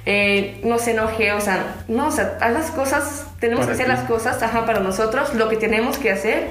eh, 0.06 0.60
no 0.64 0.78
se 0.78 0.92
enoje, 0.92 1.32
o 1.32 1.40
sea, 1.40 1.76
no, 1.88 2.08
o 2.08 2.10
sea, 2.10 2.38
haz 2.40 2.52
las 2.52 2.70
cosas, 2.70 3.26
tenemos 3.38 3.66
Para 3.66 3.76
que 3.76 3.82
hacer 3.82 3.94
ti. 3.94 4.00
las 4.00 4.08
cosas, 4.10 4.42
ajá, 4.42 4.64
para 4.66 4.80
nosotros, 4.80 5.34
lo 5.34 5.48
que 5.48 5.56
tenemos 5.56 5.98
que 5.98 6.10
hacer, 6.10 6.48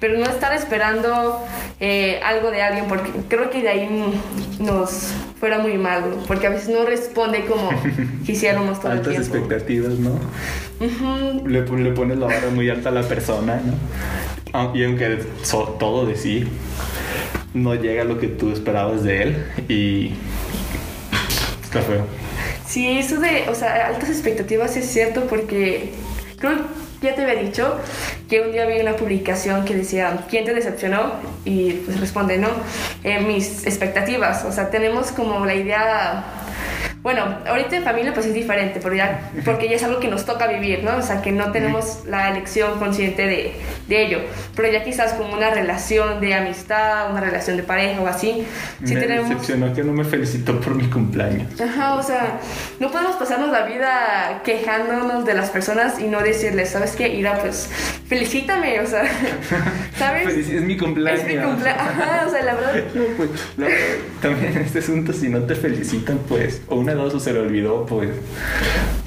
pero 0.00 0.18
no 0.18 0.26
estar 0.26 0.52
esperando 0.54 1.40
eh, 1.80 2.20
algo 2.24 2.50
de 2.50 2.62
alguien, 2.62 2.86
porque 2.86 3.10
creo 3.28 3.50
que 3.50 3.62
de 3.62 3.68
ahí 3.68 4.20
nos 4.60 5.08
fuera 5.40 5.58
muy 5.58 5.78
mal, 5.78 6.04
porque 6.26 6.46
a 6.46 6.50
veces 6.50 6.68
no 6.68 6.84
responde 6.84 7.44
como 7.46 7.70
quisiéramos 8.26 8.80
todo 8.80 8.92
Altas 8.92 9.08
el 9.08 9.20
tiempo. 9.22 9.36
expectativas, 9.38 9.92
¿no? 9.98 10.10
Ujú, 10.80 11.48
le, 11.48 11.60
le 11.62 11.92
pones 11.92 12.18
la 12.18 12.26
vara 12.26 12.48
muy 12.52 12.68
alta 12.68 12.90
a 12.90 12.92
la 12.92 13.02
persona, 13.02 13.60
¿no? 13.64 13.74
Au- 14.58 14.76
Y 14.76 14.84
aunque 14.84 15.20
so- 15.42 15.76
todo 15.80 16.04
de 16.06 16.16
sí 16.16 16.46
no 17.54 17.74
llega 17.74 18.02
a 18.02 18.04
lo 18.04 18.18
que 18.18 18.26
tú 18.28 18.50
esperabas 18.52 19.02
de 19.04 19.22
él 19.22 19.46
y 19.68 20.12
está 21.62 21.80
feo. 21.80 22.04
Sí, 22.66 22.98
eso 22.98 23.20
de, 23.20 23.48
o 23.48 23.54
sea, 23.54 23.88
altas 23.88 24.08
expectativas 24.08 24.76
es 24.76 24.90
cierto 24.90 25.26
porque 25.26 25.92
creo 26.38 26.56
que 27.00 27.08
ya 27.08 27.14
te 27.14 27.22
había 27.22 27.42
dicho 27.42 27.78
que 28.28 28.40
un 28.40 28.52
día 28.52 28.64
vi 28.66 28.80
una 28.80 28.96
publicación 28.96 29.64
que 29.64 29.74
decía, 29.74 30.24
¿quién 30.30 30.44
te 30.44 30.54
decepcionó? 30.54 31.12
Y 31.44 31.72
pues 31.72 32.00
responde, 32.00 32.38
no, 32.38 32.48
Eh, 33.02 33.20
mis 33.20 33.66
expectativas, 33.66 34.44
o 34.44 34.52
sea, 34.52 34.70
tenemos 34.70 35.12
como 35.12 35.44
la 35.44 35.54
idea... 35.54 36.24
Bueno, 37.04 37.36
ahorita 37.46 37.76
en 37.76 37.84
familia 37.84 38.14
pues 38.14 38.24
es 38.24 38.32
diferente, 38.32 38.80
pero 38.82 38.94
ya, 38.94 39.30
porque 39.44 39.68
ya 39.68 39.76
es 39.76 39.82
algo 39.82 40.00
que 40.00 40.08
nos 40.08 40.24
toca 40.24 40.46
vivir, 40.46 40.82
¿no? 40.82 40.96
O 40.96 41.02
sea, 41.02 41.20
que 41.20 41.32
no 41.32 41.52
tenemos 41.52 42.02
la 42.06 42.30
elección 42.30 42.78
consciente 42.78 43.26
de, 43.26 43.52
de 43.88 44.06
ello. 44.06 44.20
Pero 44.56 44.72
ya 44.72 44.82
quizás 44.82 45.12
como 45.12 45.34
una 45.34 45.50
relación 45.50 46.22
de 46.22 46.32
amistad, 46.32 47.10
una 47.10 47.20
relación 47.20 47.58
de 47.58 47.62
pareja 47.62 48.00
o 48.00 48.06
así, 48.06 48.46
sí 48.82 48.94
me 48.94 49.00
tenemos... 49.02 49.28
decepcionó 49.28 49.74
que 49.74 49.84
no 49.84 49.92
me 49.92 50.04
felicitó 50.04 50.58
por 50.62 50.76
mi 50.76 50.84
cumpleaños. 50.84 51.60
Ajá, 51.60 51.96
o 51.96 52.02
sea, 52.02 52.40
no 52.80 52.90
podemos 52.90 53.16
pasarnos 53.16 53.50
la 53.50 53.66
vida 53.66 54.40
quejándonos 54.42 55.26
de 55.26 55.34
las 55.34 55.50
personas 55.50 56.00
y 56.00 56.04
no 56.04 56.22
decirles, 56.22 56.70
¿sabes 56.70 56.92
qué? 56.96 57.08
Ira, 57.08 57.38
pues, 57.38 57.68
felicítame, 58.08 58.80
o 58.80 58.86
sea, 58.86 59.04
¿sabes? 59.98 60.48
Es 60.48 60.62
mi 60.62 60.78
cumpleaños. 60.78 61.20
Es 61.20 61.26
mi 61.26 61.36
cumpleaños. 61.36 61.82
Ajá, 61.82 62.24
o 62.26 62.30
sea, 62.30 62.42
la 62.42 62.54
verdad. 62.54 62.82
No, 62.94 63.04
pues, 63.18 63.30
la 63.58 63.66
verdad, 63.66 63.96
también 64.22 64.56
este 64.56 64.78
asunto, 64.78 65.12
si 65.12 65.28
no 65.28 65.42
te 65.42 65.54
felicitan, 65.54 66.18
pues, 66.26 66.62
o 66.68 66.76
una 66.76 66.93
de 66.94 67.02
dos, 67.02 67.14
o 67.14 67.20
se 67.20 67.32
le 67.32 67.40
olvidó, 67.40 67.86
pues, 67.86 68.10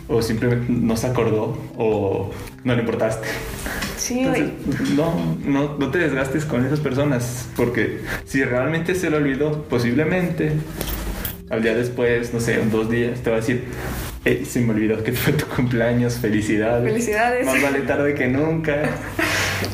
o 0.08 0.22
simplemente 0.22 0.66
no 0.70 0.96
se 0.98 1.08
acordó, 1.08 1.58
o 1.78 2.32
no 2.64 2.76
le 2.76 2.82
importaste. 2.82 3.28
Sí, 3.98 4.20
Entonces, 4.20 4.52
no, 4.96 5.38
no, 5.44 5.76
no 5.78 5.92
te 5.92 5.98
desgastes 5.98 6.46
con 6.46 6.66
esas 6.66 6.80
personas, 6.80 7.50
porque 7.56 8.02
si 8.26 8.44
realmente 8.44 8.96
se 8.96 9.10
le 9.10 9.18
olvidó, 9.18 9.64
posiblemente 9.64 10.52
al 11.50 11.62
día 11.64 11.74
después, 11.76 12.34
no 12.34 12.40
sé, 12.40 12.60
en 12.62 12.70
dos 12.72 12.90
días, 12.90 13.20
te 13.22 13.30
va 13.30 13.38
a 13.38 13.40
decir, 13.40 13.66
"Ey, 14.26 14.46
se 14.46 14.60
me 14.62 14.74
olvidó 14.74 15.04
que 15.04 15.14
fue 15.14 15.34
tu 15.34 15.46
cumpleaños, 15.46 16.16
felicidades. 16.16 16.84
Felicidades. 16.92 17.46
Más 17.46 17.62
vale 17.62 17.80
tarde 17.82 18.14
que 18.14 18.28
nunca. 18.28 18.84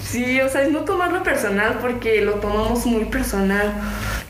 Sí, 0.01 0.39
o 0.39 0.47
sea, 0.47 0.61
es 0.61 0.71
no 0.71 0.81
tomarlo 0.85 1.23
personal 1.23 1.79
porque 1.81 2.21
lo 2.21 2.35
tomamos 2.35 2.85
muy 2.85 3.05
personal. 3.05 3.73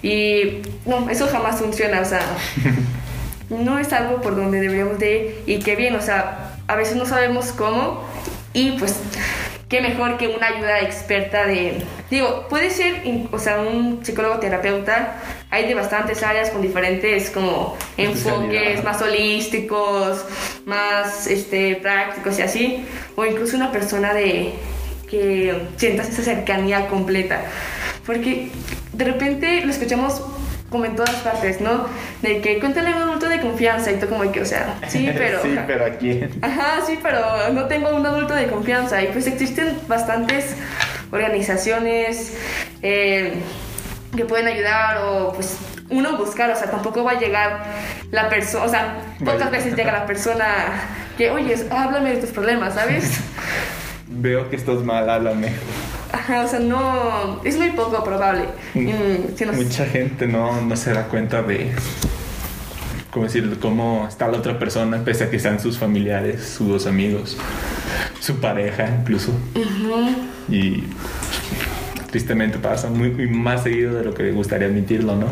Y 0.02 0.62
no, 0.86 1.10
eso 1.10 1.28
jamás 1.28 1.60
funciona, 1.60 2.02
o 2.02 2.06
sea, 2.06 2.22
no 3.50 3.80
es 3.80 3.94
algo 3.94 4.22
por 4.22 4.36
donde 4.36 4.60
deberíamos 4.60 5.00
de 5.00 5.18
ir. 5.18 5.44
Y 5.46 5.60
qué 5.60 5.76
bien, 5.76 5.96
o 5.96 6.02
sea, 6.02 6.56
a 6.68 6.76
veces 6.76 6.96
no 6.96 7.06
sabemos 7.06 7.52
cómo 7.52 8.04
y 8.54 8.72
pues 8.74 9.00
qué 9.70 9.82
mejor 9.82 10.18
que 10.18 10.28
una 10.28 10.48
ayuda 10.48 10.82
experta 10.82 11.46
de... 11.46 11.84
Digo, 12.12 12.48
puede 12.48 12.70
ser, 12.70 13.02
o 13.32 13.40
sea, 13.40 13.60
un 13.62 14.06
psicólogo 14.06 14.40
terapeuta, 14.40 15.16
hay 15.50 15.68
de 15.68 15.74
bastantes 15.74 16.22
áreas 16.22 16.52
con 16.52 16.62
diferentes 16.62 17.32
como 17.32 17.76
enfoques 17.98 18.84
más 18.84 19.02
holísticos, 19.02 20.24
más 20.66 21.26
este, 21.26 21.76
prácticos 21.78 22.38
y 22.38 22.42
así, 22.44 22.86
o 23.16 23.26
incluso 23.26 23.58
una 23.58 23.72
persona 23.72 24.14
de 24.14 24.54
que 25.10 25.60
sientas 25.78 26.10
esa 26.10 26.22
cercanía 26.22 26.88
completa, 26.88 27.42
porque 28.06 28.50
de 28.94 29.06
repente 29.06 29.66
lo 29.66 29.72
escuchamos 29.72 30.22
como 30.74 30.86
en 30.86 30.96
todas 30.96 31.16
partes, 31.18 31.62
¿no? 31.62 31.88
De 32.24 32.42
que 32.42 32.60
cuéntale 32.60 32.90
a 32.90 32.96
un 32.96 33.02
adulto 33.04 33.30
de 33.30 33.40
confianza 33.40 33.92
y 33.92 34.00
tú 34.00 34.10
como 34.10 34.30
que, 34.32 34.42
o 34.42 34.46
sea, 34.46 34.76
sí, 34.88 35.08
pero... 35.16 35.42
sí, 35.44 35.56
pero 35.66 35.86
¿a 35.86 35.92
quién? 35.92 36.32
Ajá, 36.42 36.82
sí, 36.86 37.00
pero 37.02 37.20
no 37.54 37.68
tengo 37.68 37.96
un 37.96 38.06
adulto 38.06 38.34
de 38.34 38.48
confianza. 38.48 39.02
Y 39.04 39.08
pues 39.08 39.28
existen 39.28 39.78
bastantes 39.88 40.56
organizaciones 41.12 42.36
eh, 42.82 43.36
que 44.18 44.26
pueden 44.26 44.48
ayudar 44.48 44.98
o 45.06 45.32
pues 45.34 45.58
uno 45.92 46.18
buscar, 46.18 46.50
o 46.50 46.56
sea, 46.56 46.72
tampoco 46.72 47.04
va 47.04 47.12
a 47.12 47.20
llegar 47.20 47.64
la 48.10 48.30
persona, 48.30 48.66
o 48.66 48.70
sea, 48.70 48.98
pocas 49.24 49.52
veces 49.52 49.76
llega 49.76 49.92
la 49.92 50.08
persona 50.08 50.46
que, 51.18 51.30
oye, 51.30 51.56
háblame 51.70 52.16
de 52.16 52.18
tus 52.18 52.32
problemas, 52.32 52.74
¿sabes? 52.74 53.20
Veo 54.08 54.50
que 54.50 54.56
estás 54.56 54.80
mal, 54.80 55.08
háblame. 55.08 55.52
Ajá, 56.14 56.44
o 56.44 56.48
sea, 56.48 56.60
no, 56.60 57.42
es 57.44 57.58
muy 57.58 57.72
poco 57.72 58.02
probable. 58.04 58.46
Mm, 58.76 59.36
si 59.36 59.46
nos- 59.46 59.56
Mucha 59.56 59.86
gente 59.86 60.28
no, 60.28 60.62
no 60.62 60.76
se 60.78 60.94
da 60.94 61.08
cuenta 61.08 61.42
de 61.42 61.72
cómo 63.12 63.26
decir, 63.26 63.58
cómo 63.60 64.08
está 64.08 64.28
la 64.28 64.38
otra 64.38 64.58
persona, 64.60 65.04
pese 65.04 65.26
a 65.26 65.30
que 65.30 65.40
sean 65.40 65.60
sus 65.60 65.78
familiares, 65.78 66.44
sus 66.58 66.86
amigos, 66.88 67.36
su 68.22 68.40
pareja 68.40 68.88
incluso. 69.02 69.32
Y 70.50 70.84
tristemente 72.12 72.60
pasa 72.60 72.90
muy, 72.90 73.10
muy 73.10 73.28
más 73.28 73.64
seguido 73.64 73.96
de 73.96 74.06
lo 74.06 74.14
que 74.14 74.32
gustaría 74.32 74.68
admitirlo, 74.68 75.16
¿no? 75.16 75.28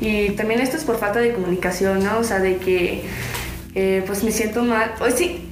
Y 0.00 0.30
también 0.30 0.60
esto 0.60 0.76
es 0.76 0.84
por 0.84 0.98
falta 0.98 1.18
de 1.18 1.32
comunicación, 1.32 2.04
¿no? 2.04 2.18
O 2.18 2.24
sea, 2.24 2.38
de 2.38 2.58
que 2.58 3.02
eh, 3.74 4.04
pues 4.06 4.22
me 4.22 4.30
siento 4.30 4.62
mal. 4.62 4.92
Pues 4.98 5.14
sí, 5.14 5.48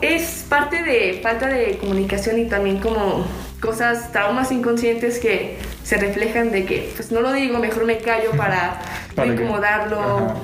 es 0.00 0.44
parte 0.48 0.82
de 0.84 1.18
falta 1.22 1.48
de 1.48 1.76
comunicación 1.78 2.38
y 2.38 2.44
también 2.46 2.78
como 2.78 3.26
cosas, 3.60 4.12
traumas 4.12 4.50
inconscientes 4.52 5.18
que 5.18 5.56
se 5.82 5.96
reflejan 5.96 6.50
de 6.50 6.64
que 6.64 6.92
pues 6.96 7.10
no 7.12 7.20
lo 7.20 7.32
digo, 7.32 7.58
mejor 7.58 7.84
me 7.86 7.98
callo 7.98 8.32
para, 8.32 8.80
Para 9.14 9.28
no 9.28 9.36
que- 9.36 9.42
incomodarlo. 9.42 10.34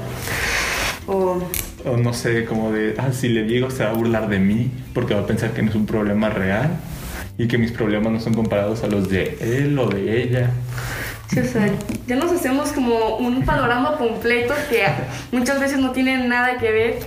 O 1.07 1.97
no 1.99 2.15
sé, 2.15 2.47
como 2.47 2.73
de, 2.73 2.95
ah, 2.99 3.13
si 3.13 3.29
le 3.29 3.43
digo 3.45 3.71
se 3.71 3.85
va 3.85 3.91
a 3.91 3.93
burlar 3.93 4.29
de 4.29 4.39
mí 4.39 4.71
porque 4.95 5.13
va 5.15 5.21
a 5.21 5.27
pensar 5.27 5.51
que 5.53 5.63
no 5.63 5.69
es 5.69 5.77
un 5.77 5.85
problema 5.85 6.31
real 6.31 6.79
y 7.37 7.47
que 7.47 7.59
mis 7.59 7.73
problemas 7.73 8.11
no 8.13 8.21
son 8.21 8.33
comparados 8.33 8.83
a 8.85 8.87
los 8.87 9.09
de 9.11 9.37
él 9.41 9.79
o 9.79 9.87
de 9.89 10.23
ella. 10.23 10.51
Sí, 11.35 11.41
o 11.41 11.45
sea, 11.45 11.69
ya 12.07 12.15
nos 12.17 12.31
hacemos 12.31 12.71
como 12.71 13.17
un 13.17 13.45
panorama 13.45 13.97
completo 13.99 14.55
que 14.71 14.85
muchas 15.33 15.59
veces 15.59 15.79
no 15.79 15.91
tiene 15.91 16.17
nada 16.29 16.59
que 16.59 16.71
ver 16.71 16.99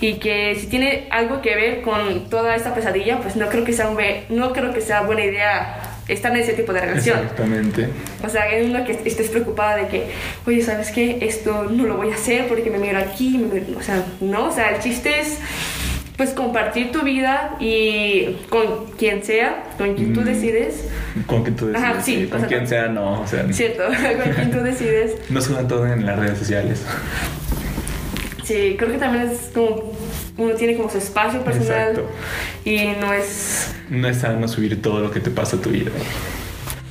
y 0.00 0.14
que 0.14 0.56
si 0.58 0.66
tiene 0.66 1.08
algo 1.10 1.42
que 1.42 1.54
ver 1.54 1.82
con 1.82 2.30
toda 2.30 2.54
esta 2.56 2.74
pesadilla, 2.74 3.18
pues 3.20 3.36
no 3.36 3.48
creo 3.48 3.64
que 3.64 3.74
sea, 3.74 3.88
un 3.88 3.96
be- 3.96 4.24
no 4.30 4.52
creo 4.54 4.72
que 4.72 4.80
sea 4.80 5.02
buena 5.02 5.24
idea 5.24 5.82
estar 6.08 6.32
en 6.32 6.38
ese 6.40 6.54
tipo 6.54 6.72
de 6.72 6.80
relación. 6.80 7.18
Exactamente. 7.18 7.88
O 8.24 8.28
sea, 8.30 8.50
en 8.50 8.70
uno 8.70 8.84
que 8.84 8.92
estés 8.92 9.28
preocupada 9.28 9.76
de 9.76 9.88
que, 9.88 10.06
oye, 10.46 10.62
¿sabes 10.62 10.90
qué? 10.90 11.18
Esto 11.20 11.64
no 11.70 11.84
lo 11.84 11.96
voy 11.96 12.10
a 12.12 12.14
hacer 12.14 12.46
porque 12.48 12.70
me 12.70 12.78
miro 12.78 12.98
aquí, 12.98 13.36
me 13.36 13.60
miro-". 13.60 13.78
o 13.78 13.82
sea, 13.82 14.02
no, 14.20 14.46
o 14.46 14.52
sea, 14.52 14.70
el 14.70 14.80
chiste 14.80 15.20
es 15.20 15.38
pues 16.16 16.30
compartir 16.30 16.92
tu 16.92 17.02
vida 17.02 17.56
y 17.60 18.36
con 18.48 18.86
quien 18.98 19.22
sea, 19.22 19.64
con 19.76 19.94
quien 19.94 20.14
tú 20.14 20.22
Mm. 20.22 20.24
decides, 20.24 20.88
Con 21.26 21.42
quien 21.42 21.56
tú 21.56 21.66
decides. 21.66 21.84
Ajá, 21.90 22.00
sí, 22.02 22.26
con 22.30 22.40
sea, 22.40 22.48
quien 22.48 22.66
sea, 22.66 22.88
no. 22.88 23.20
O 23.20 23.26
sea, 23.26 23.52
¿cierto? 23.52 23.82
con 24.24 24.32
quien 24.32 24.50
tú 24.50 24.58
decides. 24.62 25.14
no 25.30 25.40
suban 25.42 25.68
todo 25.68 25.86
en 25.86 26.06
las 26.06 26.18
redes 26.18 26.38
sociales. 26.38 26.82
Sí, 28.44 28.76
creo 28.78 28.92
que 28.92 28.98
también 28.98 29.28
es 29.28 29.50
como 29.52 29.92
uno 30.38 30.54
tiene 30.54 30.76
como 30.76 30.88
su 30.90 30.98
espacio 30.98 31.42
personal 31.42 31.90
Exacto. 31.90 32.08
y 32.64 32.78
no 33.00 33.12
es 33.12 33.74
No 33.90 34.06
es 34.08 34.18
sano 34.18 34.46
subir 34.48 34.80
todo 34.82 35.00
lo 35.00 35.10
que 35.10 35.20
te 35.20 35.30
pasa 35.30 35.56
a 35.56 35.60
tu 35.60 35.70
vida. 35.70 35.90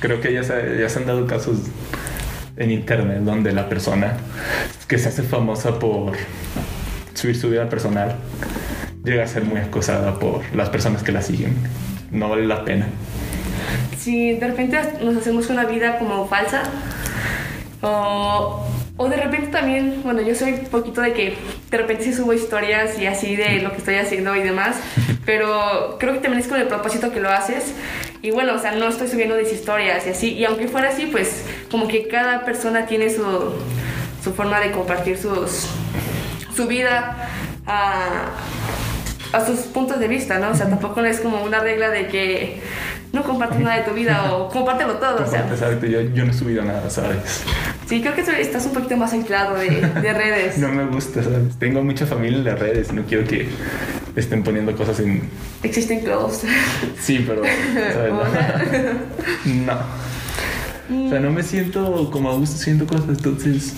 Creo 0.00 0.20
que 0.20 0.32
ya 0.32 0.42
se, 0.42 0.78
ya 0.78 0.88
se 0.88 0.98
han 0.98 1.06
dado 1.06 1.26
casos 1.26 1.58
en 2.58 2.70
internet 2.70 3.18
donde 3.20 3.52
la 3.52 3.68
persona 3.68 4.18
que 4.86 4.98
se 4.98 5.08
hace 5.08 5.22
famosa 5.22 5.78
por 5.78 6.12
subir 7.14 7.36
su 7.36 7.48
vida 7.50 7.68
personal 7.68 8.16
llega 9.06 9.24
a 9.24 9.26
ser 9.26 9.44
muy 9.44 9.60
acosada 9.60 10.18
por 10.18 10.42
las 10.54 10.68
personas 10.68 11.02
que 11.02 11.12
la 11.12 11.22
siguen. 11.22 11.54
No 12.10 12.28
vale 12.28 12.46
la 12.46 12.64
pena. 12.64 12.88
si 13.98 14.34
de 14.34 14.46
repente 14.46 14.78
nos 15.02 15.16
hacemos 15.16 15.48
una 15.48 15.64
vida 15.64 15.98
como 15.98 16.28
falsa 16.28 16.62
o, 17.82 18.66
o 18.96 19.08
de 19.08 19.16
repente 19.16 19.48
también, 19.48 20.00
bueno, 20.02 20.22
yo 20.22 20.34
soy 20.34 20.52
un 20.52 20.64
poquito 20.66 21.00
de 21.00 21.12
que 21.12 21.36
de 21.70 21.78
repente 21.78 22.04
sí 22.04 22.12
subo 22.12 22.32
historias 22.32 22.98
y 22.98 23.06
así 23.06 23.36
de 23.36 23.60
lo 23.60 23.70
que 23.70 23.78
estoy 23.78 23.96
haciendo 23.96 24.34
y 24.34 24.42
demás, 24.42 24.76
pero 25.26 25.96
creo 25.98 26.14
que 26.14 26.20
también 26.20 26.42
es 26.42 26.48
con 26.48 26.60
el 26.60 26.66
propósito 26.66 27.12
que 27.12 27.20
lo 27.20 27.30
haces 27.30 27.74
y 28.22 28.30
bueno, 28.30 28.54
o 28.54 28.58
sea, 28.58 28.72
no 28.72 28.88
estoy 28.88 29.08
subiendo 29.08 29.36
mis 29.36 29.52
historias 29.52 30.06
y 30.06 30.10
así, 30.10 30.32
y 30.32 30.44
aunque 30.44 30.68
fuera 30.68 30.88
así, 30.88 31.06
pues 31.06 31.44
como 31.70 31.86
que 31.86 32.08
cada 32.08 32.44
persona 32.44 32.86
tiene 32.86 33.10
su, 33.10 33.22
su 34.22 34.32
forma 34.32 34.58
de 34.60 34.72
compartir 34.72 35.16
sus, 35.16 35.68
su 36.54 36.66
vida 36.66 37.28
a, 37.66 38.30
a 39.32 39.44
sus 39.44 39.60
puntos 39.60 39.98
de 39.98 40.08
vista, 40.08 40.38
¿no? 40.38 40.50
O 40.50 40.54
sea, 40.54 40.68
tampoco 40.68 41.00
es 41.04 41.20
como 41.20 41.42
una 41.42 41.60
regla 41.60 41.90
de 41.90 42.08
que 42.08 42.60
no 43.12 43.22
compartes 43.22 43.60
nada 43.60 43.76
de 43.76 43.82
tu 43.82 43.92
vida 43.92 44.34
o 44.34 44.48
compártelo 44.48 44.94
todo, 44.94 45.24
o 45.24 45.26
sea. 45.26 45.48
Yo, 45.80 46.00
yo 46.00 46.24
no 46.24 46.30
he 46.30 46.34
subido 46.34 46.64
nada, 46.64 46.88
¿sabes? 46.90 47.42
Sí, 47.86 48.00
creo 48.00 48.14
que 48.14 48.22
estás 48.40 48.66
un 48.66 48.72
poquito 48.72 48.96
más 48.96 49.12
aislado 49.12 49.54
de, 49.54 49.68
de 49.80 50.12
redes. 50.12 50.58
No 50.66 50.68
me 50.68 50.84
gusta, 50.86 51.22
¿sabes? 51.22 51.56
Tengo 51.58 51.82
mucha 51.82 52.06
familia 52.06 52.38
en 52.38 52.44
las 52.44 52.58
redes 52.58 52.92
no 52.92 53.04
quiero 53.04 53.26
que 53.26 53.48
estén 54.16 54.42
poniendo 54.42 54.74
cosas 54.76 55.00
en... 55.00 55.28
Existen 55.62 56.00
close. 56.00 56.46
Sí, 57.00 57.24
pero... 57.26 57.42
¿sabes? 57.92 58.12
No. 59.66 60.06
O 60.88 61.10
sea, 61.10 61.18
no 61.18 61.30
me 61.30 61.42
siento 61.42 62.10
como 62.12 62.30
a 62.30 62.34
gusto 62.34 62.56
haciendo 62.56 62.86
cosas, 62.86 63.08
entonces... 63.08 63.74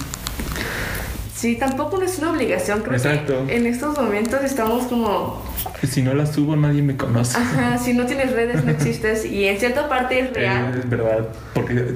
Sí, 1.38 1.54
tampoco 1.54 1.98
no 1.98 2.04
es 2.04 2.18
una 2.18 2.32
obligación, 2.32 2.80
creo 2.80 2.96
Exacto. 2.96 3.46
que 3.46 3.56
en 3.56 3.66
estos 3.66 3.96
momentos 3.96 4.42
estamos 4.42 4.86
como, 4.86 5.40
Si 5.88 6.02
no 6.02 6.12
las 6.12 6.32
subo, 6.32 6.56
nadie 6.56 6.82
me 6.82 6.96
conoce. 6.96 7.38
ajá, 7.38 7.78
si 7.78 7.92
no 7.92 8.06
tienes 8.06 8.32
redes 8.32 8.64
no 8.64 8.72
existes 8.72 9.24
y 9.24 9.44
en 9.46 9.56
cierta 9.56 9.88
parte 9.88 10.18
es 10.18 10.34
real. 10.34 10.74
Es 10.76 10.90
verdad, 10.90 11.28
porque 11.54 11.94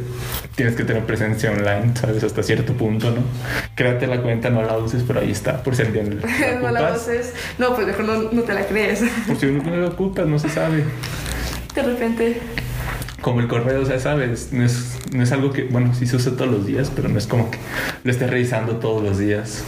tienes 0.55 0.77
que 0.77 0.85
tener 0.85 1.05
presencia 1.07 1.51
online, 1.51 1.91
¿sabes? 2.01 2.23
Hasta 2.23 2.41
cierto 2.45 2.73
punto, 2.75 3.11
¿no? 3.11 3.23
Créate 3.75 4.07
la 4.07 4.23
cuenta, 4.23 4.49
no 4.49 4.63
la 4.63 4.79
uses, 4.79 5.03
pero 5.05 5.19
ahí 5.19 5.33
está, 5.33 5.61
por 5.65 5.75
si 5.75 5.83
alguien 5.83 6.21
la 6.21 6.61
no 6.63 6.71
la 6.71 6.93
uses. 6.95 7.35
No, 7.59 7.75
pues 7.75 7.89
mejor 7.89 8.05
no, 8.05 8.23
no 8.31 8.43
te 8.43 8.55
la 8.55 8.65
crees. 8.67 9.03
Por 9.27 9.37
si 9.37 9.47
uno 9.47 9.65
no 9.69 9.75
la 9.77 9.89
ocupas, 9.89 10.25
no 10.25 10.39
se 10.39 10.51
sabe. 10.51 10.85
De 11.75 11.83
repente. 11.83 12.41
Como 13.23 13.41
el 13.41 13.49
correo, 13.49 13.81
o 13.83 13.87
sea, 13.87 13.99
sabes, 14.01 14.49
no 14.53 14.65
es, 14.65 14.99
no 15.15 15.23
es 15.23 15.33
algo 15.33 15.53
que, 15.53 15.65
bueno, 15.65 15.95
sí 15.95 16.07
se 16.07 16.17
usa 16.17 16.33
todos 16.33 16.51
los 16.51 16.67
días, 16.67 16.91
pero 16.95 17.09
no 17.09 17.19
es 17.19 17.27
como 17.27 17.51
que 17.51 17.59
lo 18.05 18.11
estés 18.11 18.29
revisando 18.29 18.77
todos 18.77 19.03
los 19.03 19.17
días. 19.19 19.63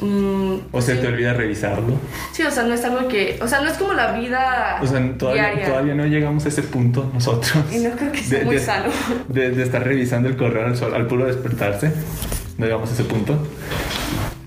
mm, 0.00 0.54
O 0.70 0.80
se 0.80 0.94
sí. 0.94 1.00
te 1.00 1.08
olvida 1.08 1.32
revisarlo. 1.32 1.94
Sí, 2.32 2.44
o 2.44 2.50
sea, 2.50 2.62
no 2.62 2.74
es 2.74 2.84
algo 2.84 3.08
que. 3.08 3.38
O 3.42 3.48
sea, 3.48 3.60
no 3.60 3.68
es 3.68 3.76
como 3.76 3.92
la 3.92 4.12
vida 4.12 4.78
O 4.80 4.86
sea, 4.86 5.00
todavía, 5.18 5.46
diaria. 5.48 5.66
todavía 5.66 5.94
no 5.96 6.06
llegamos 6.06 6.44
a 6.44 6.48
ese 6.48 6.62
punto 6.62 7.10
nosotros. 7.12 7.52
Y 7.72 7.78
no 7.80 7.90
creo 7.90 8.12
que 8.12 8.22
sea 8.22 8.38
De- 8.38 8.44
muy 8.44 8.54
de- 8.56 8.62
sano. 8.64 8.90
De, 9.28 9.50
de 9.50 9.62
estar 9.64 9.82
revisando 9.84 10.28
el 10.28 10.36
correo 10.36 10.66
al, 10.66 10.76
sol- 10.76 10.94
al 10.94 11.06
puro 11.08 11.26
despertarse. 11.26 11.90
No 12.58 12.66
llegamos 12.66 12.88
a 12.90 12.92
ese 12.94 13.04
punto. 13.04 13.36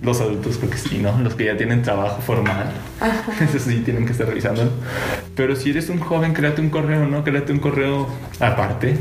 Los 0.05 0.21
adultos 0.21 0.57
creo 0.57 0.69
que 0.69 0.77
sí, 0.77 0.99
¿no? 0.99 1.19
Los 1.19 1.33
que 1.33 1.45
ya 1.45 1.57
tienen 1.57 1.81
trabajo 1.81 2.21
formal. 2.21 2.71
Eso 3.41 3.57
sí, 3.57 3.81
tienen 3.81 4.05
que 4.05 4.11
estar 4.11 4.27
revisándolo. 4.27 4.69
Pero 5.35 5.55
si 5.55 5.71
eres 5.71 5.89
un 5.89 5.99
joven, 5.99 6.33
créate 6.33 6.61
un 6.61 6.69
correo, 6.69 7.07
¿no? 7.07 7.23
Créate 7.23 7.51
un 7.51 7.59
correo 7.59 8.07
aparte. 8.39 8.97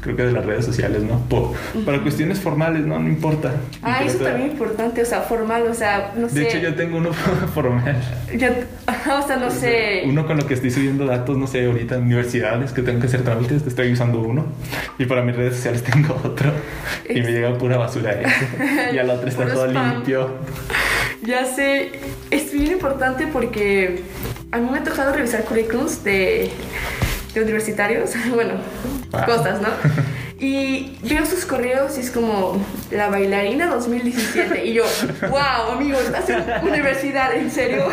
Creo 0.00 0.16
que 0.16 0.22
de 0.22 0.32
las 0.32 0.44
redes 0.44 0.64
sociales, 0.64 1.02
¿no? 1.02 1.18
Por, 1.28 1.52
Para 1.84 2.00
cuestiones 2.02 2.40
formales, 2.40 2.86
¿no? 2.86 2.98
No 2.98 3.08
importa. 3.08 3.52
Ah, 3.82 4.02
eso 4.04 4.18
también 4.18 4.46
es 4.46 4.52
importante, 4.52 5.02
o 5.02 5.04
sea, 5.04 5.22
formal, 5.22 5.66
o 5.68 5.74
sea, 5.74 6.12
no 6.16 6.28
sé. 6.28 6.40
De 6.40 6.48
hecho, 6.48 6.58
yo 6.58 6.74
tengo 6.74 6.98
uno 6.98 7.12
formal. 7.54 7.96
Yo, 8.36 8.48
o 8.86 9.26
sea, 9.26 9.36
no 9.36 9.50
sé. 9.50 10.02
Uno 10.06 10.26
con 10.26 10.36
lo 10.36 10.46
que 10.46 10.54
estoy 10.54 10.70
subiendo 10.70 11.06
datos, 11.06 11.36
no 11.36 11.46
sé, 11.46 11.66
ahorita 11.66 11.96
en 11.96 12.02
universidades 12.02 12.72
que 12.72 12.82
tengo 12.82 13.00
que 13.00 13.06
hacer 13.06 13.22
trámites, 13.22 13.66
estoy 13.66 13.92
usando 13.92 14.20
uno. 14.20 14.46
Y 14.98 15.06
para 15.06 15.22
mis 15.22 15.36
redes 15.36 15.56
sociales 15.56 15.82
tengo 15.92 16.20
otro. 16.24 16.52
Y 17.08 17.20
me 17.20 17.32
llega 17.32 17.56
pura 17.58 17.76
basura 17.76 18.12
ese. 18.12 18.92
y 18.94 18.98
al 18.98 19.10
otro 19.10 19.28
está 19.28 19.46
todo 19.46 19.66
limpio. 19.66 20.30
Ya 21.22 21.44
sé, 21.44 21.90
es 22.30 22.52
bien 22.52 22.72
importante 22.72 23.26
porque 23.26 24.02
a 24.52 24.58
mí 24.58 24.68
me 24.70 24.78
ha 24.78 24.84
tocado 24.84 25.12
revisar 25.12 25.44
currículums 25.44 26.04
de, 26.04 26.50
de 27.34 27.42
universitarios, 27.42 28.10
bueno, 28.34 28.54
Ah. 29.12 29.24
cosas, 29.24 29.60
¿no? 29.62 29.68
Y 30.40 30.96
veo 31.02 31.26
sus 31.26 31.44
correos 31.44 31.98
y 31.98 32.00
es 32.02 32.12
como 32.12 32.64
la 32.92 33.08
bailarina 33.08 33.66
2017 33.66 34.66
y 34.66 34.74
yo, 34.74 34.84
wow, 35.30 35.72
amigo, 35.72 35.98
estás 35.98 36.30
en 36.30 36.44
universidad, 36.62 37.34
¿en 37.34 37.50
serio? 37.50 37.86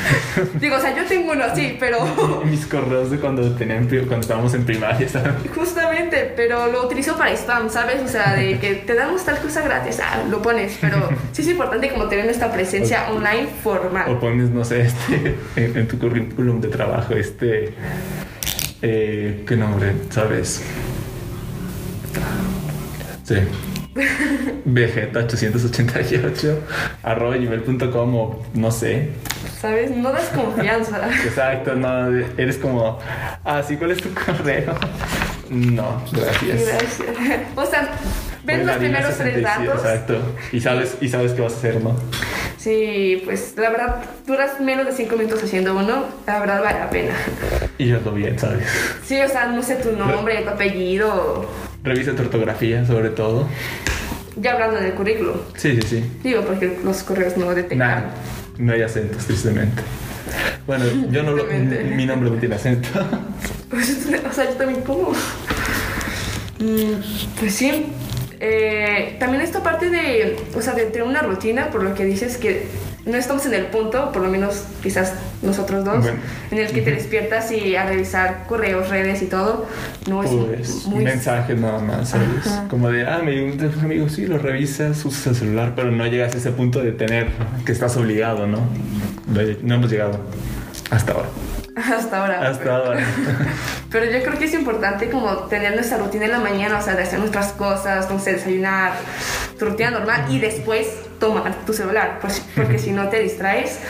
Digo, 0.58 0.76
o 0.76 0.80
sea, 0.80 0.96
yo 0.96 1.04
tengo 1.04 1.32
uno 1.32 1.44
así, 1.44 1.76
pero 1.78 1.98
Mis 2.46 2.64
correos 2.64 3.10
de 3.10 3.18
cuando, 3.18 3.54
tenía 3.56 3.76
en 3.76 3.88
pri- 3.88 4.06
cuando 4.06 4.20
estábamos 4.22 4.54
en 4.54 4.64
primaria, 4.64 5.06
¿sabes? 5.06 5.34
justamente, 5.54 6.32
pero 6.34 6.66
lo 6.72 6.86
utilizo 6.86 7.18
para 7.18 7.30
spam, 7.36 7.68
¿sabes? 7.68 8.00
O 8.02 8.08
sea, 8.08 8.32
de 8.36 8.58
que 8.58 8.76
te 8.76 8.94
damos 8.94 9.22
tal 9.26 9.36
cosa 9.40 9.60
gratis, 9.60 10.00
ah, 10.02 10.22
lo 10.30 10.40
pones, 10.40 10.78
pero 10.80 11.10
sí 11.32 11.42
es 11.42 11.48
importante 11.48 11.90
como 11.90 12.06
tener 12.08 12.24
esta 12.30 12.50
presencia 12.50 13.10
online 13.10 13.48
O 13.60 13.62
formal. 13.62 14.18
pones, 14.18 14.48
no 14.48 14.64
sé, 14.64 14.80
este, 14.86 15.36
en, 15.56 15.76
en 15.76 15.88
tu 15.88 15.98
currículum 15.98 16.58
de 16.62 16.68
trabajo, 16.68 17.12
este. 17.14 17.74
Eh, 18.82 19.44
¿Qué 19.46 19.56
nombre? 19.56 19.92
¿Sabes? 20.10 20.62
Sí. 23.24 23.36
Vegeta888 24.66 26.58
arroba 27.02 27.36
gmail.com 27.36 28.14
o 28.14 28.42
no 28.54 28.70
sé. 28.70 29.10
¿Sabes? 29.60 29.90
No 29.96 30.10
das 30.10 30.28
confianza. 30.30 31.08
Exacto, 31.24 31.76
no. 31.76 32.08
Eres 32.36 32.56
como. 32.58 32.98
Ah, 33.44 33.62
sí, 33.66 33.76
¿cuál 33.76 33.92
es 33.92 33.98
tu 33.98 34.12
correo? 34.12 34.74
No, 35.50 36.02
gracias. 36.10 36.66
Gracias. 36.66 37.08
O 37.54 37.66
sea, 37.66 37.88
ven 38.44 38.66
los 38.66 38.66
Bailarina 38.66 38.78
primeros 38.78 39.16
tres 39.18 39.34
67, 39.34 39.42
datos. 39.42 39.84
Exacto. 39.84 40.18
Y 40.50 40.60
sabes, 40.60 40.96
y 41.00 41.08
sabes 41.08 41.32
qué 41.32 41.42
vas 41.42 41.52
a 41.52 41.56
hacer, 41.56 41.80
¿no? 41.82 41.94
Sí, 42.62 43.20
pues 43.24 43.54
la 43.56 43.70
verdad, 43.70 43.96
duras 44.24 44.60
menos 44.60 44.86
de 44.86 44.92
cinco 44.92 45.16
minutos 45.16 45.42
haciendo 45.42 45.76
uno, 45.76 46.04
la 46.28 46.38
verdad 46.38 46.62
vale 46.62 46.78
la 46.78 46.90
pena. 46.90 47.14
Y 47.76 47.90
hazlo 47.90 48.12
bien, 48.12 48.38
¿sabes? 48.38 48.64
Sí, 49.04 49.20
o 49.20 49.28
sea, 49.28 49.46
no 49.46 49.62
sé 49.64 49.76
tu 49.76 49.90
nombre, 49.96 50.42
tu 50.42 50.50
apellido, 50.50 51.44
Revisa 51.82 52.14
tu 52.14 52.22
ortografía, 52.22 52.86
sobre 52.86 53.10
todo. 53.10 53.48
ya 54.36 54.52
hablando 54.52 54.80
del 54.80 54.94
currículum. 54.94 55.38
Sí, 55.56 55.74
sí, 55.80 55.82
sí. 55.88 56.04
Digo, 56.22 56.42
porque 56.42 56.78
los 56.84 57.02
correos 57.02 57.36
no 57.36 57.52
detectan. 57.52 57.78
Nah, 57.78 58.02
no 58.58 58.72
hay 58.72 58.82
acentos, 58.82 59.26
tristemente. 59.26 59.82
Bueno, 60.64 60.84
yo 61.10 61.24
no 61.24 61.32
lo. 61.32 61.44
Mi 61.46 62.06
nombre 62.06 62.30
no 62.30 62.36
tiene 62.36 62.54
acento. 62.54 62.88
o 63.72 64.32
sea, 64.32 64.44
yo 64.44 64.56
también 64.56 64.82
como. 64.82 65.10
Mm, 66.60 67.02
pues 67.40 67.54
sí. 67.56 67.86
Eh, 68.44 69.14
también 69.20 69.40
esta 69.40 69.62
parte 69.62 69.88
de, 69.88 70.36
o 70.56 70.60
sea, 70.60 70.72
de 70.74 70.86
tener 70.86 71.06
una 71.06 71.22
rutina, 71.22 71.70
por 71.70 71.84
lo 71.84 71.94
que 71.94 72.04
dices 72.04 72.36
que 72.38 72.66
no 73.06 73.16
estamos 73.16 73.46
en 73.46 73.54
el 73.54 73.66
punto, 73.66 74.10
por 74.10 74.20
lo 74.20 74.28
menos 74.28 74.64
quizás 74.82 75.14
nosotros 75.42 75.84
dos, 75.84 76.00
Bueno. 76.00 76.18
en 76.50 76.58
el 76.58 76.66
que 76.72 76.82
te 76.82 76.90
despiertas 76.90 77.52
y 77.52 77.76
a 77.76 77.86
revisar 77.86 78.44
correos, 78.48 78.88
redes 78.88 79.22
y 79.22 79.26
todo, 79.26 79.66
no 80.08 80.24
es 80.24 80.30
Pues, 80.30 80.86
muy... 80.86 81.04
mensajes 81.04 81.56
nada 81.56 81.78
más, 81.78 82.08
¿sabes? 82.08 82.44
Ajá. 82.44 82.66
Como 82.68 82.90
de, 82.90 83.06
ah, 83.06 83.20
me 83.24 83.44
un 83.44 83.60
amigo, 83.80 84.08
sí, 84.08 84.26
lo 84.26 84.38
revisas, 84.38 85.04
usas 85.04 85.28
el 85.28 85.34
celular, 85.36 85.74
pero 85.76 85.92
no 85.92 86.04
llegas 86.08 86.34
a 86.34 86.38
ese 86.38 86.50
punto 86.50 86.82
de 86.82 86.90
tener 86.90 87.28
que 87.64 87.70
estás 87.70 87.96
obligado. 87.96 88.48
No, 88.48 88.58
no 89.62 89.74
hemos 89.74 89.88
llegado. 89.88 90.18
Hasta 90.90 91.12
ahora. 91.12 91.28
Hasta 91.76 92.20
ahora. 92.20 92.48
Hasta 92.48 92.76
ahora. 92.76 93.00
Pero 93.90 94.06
yo 94.10 94.22
creo 94.22 94.38
que 94.38 94.46
es 94.46 94.54
importante 94.54 95.10
como 95.10 95.34
tener 95.48 95.74
nuestra 95.74 95.98
rutina 95.98 96.24
en 96.24 96.32
la 96.32 96.38
mañana, 96.38 96.78
o 96.78 96.82
sea, 96.82 96.94
de 96.94 97.02
hacer 97.02 97.18
nuestras 97.18 97.52
cosas, 97.52 98.10
no 98.10 98.18
sé, 98.18 98.32
desayunar, 98.34 98.92
tu 99.58 99.66
rutina 99.66 99.90
normal 99.90 100.24
y 100.30 100.38
después 100.38 100.88
tomar 101.18 101.54
tu 101.66 101.72
celular, 101.74 102.18
pues, 102.20 102.42
porque 102.56 102.78
si 102.80 102.90
no 102.92 103.08
te 103.08 103.20
distraes. 103.20 103.80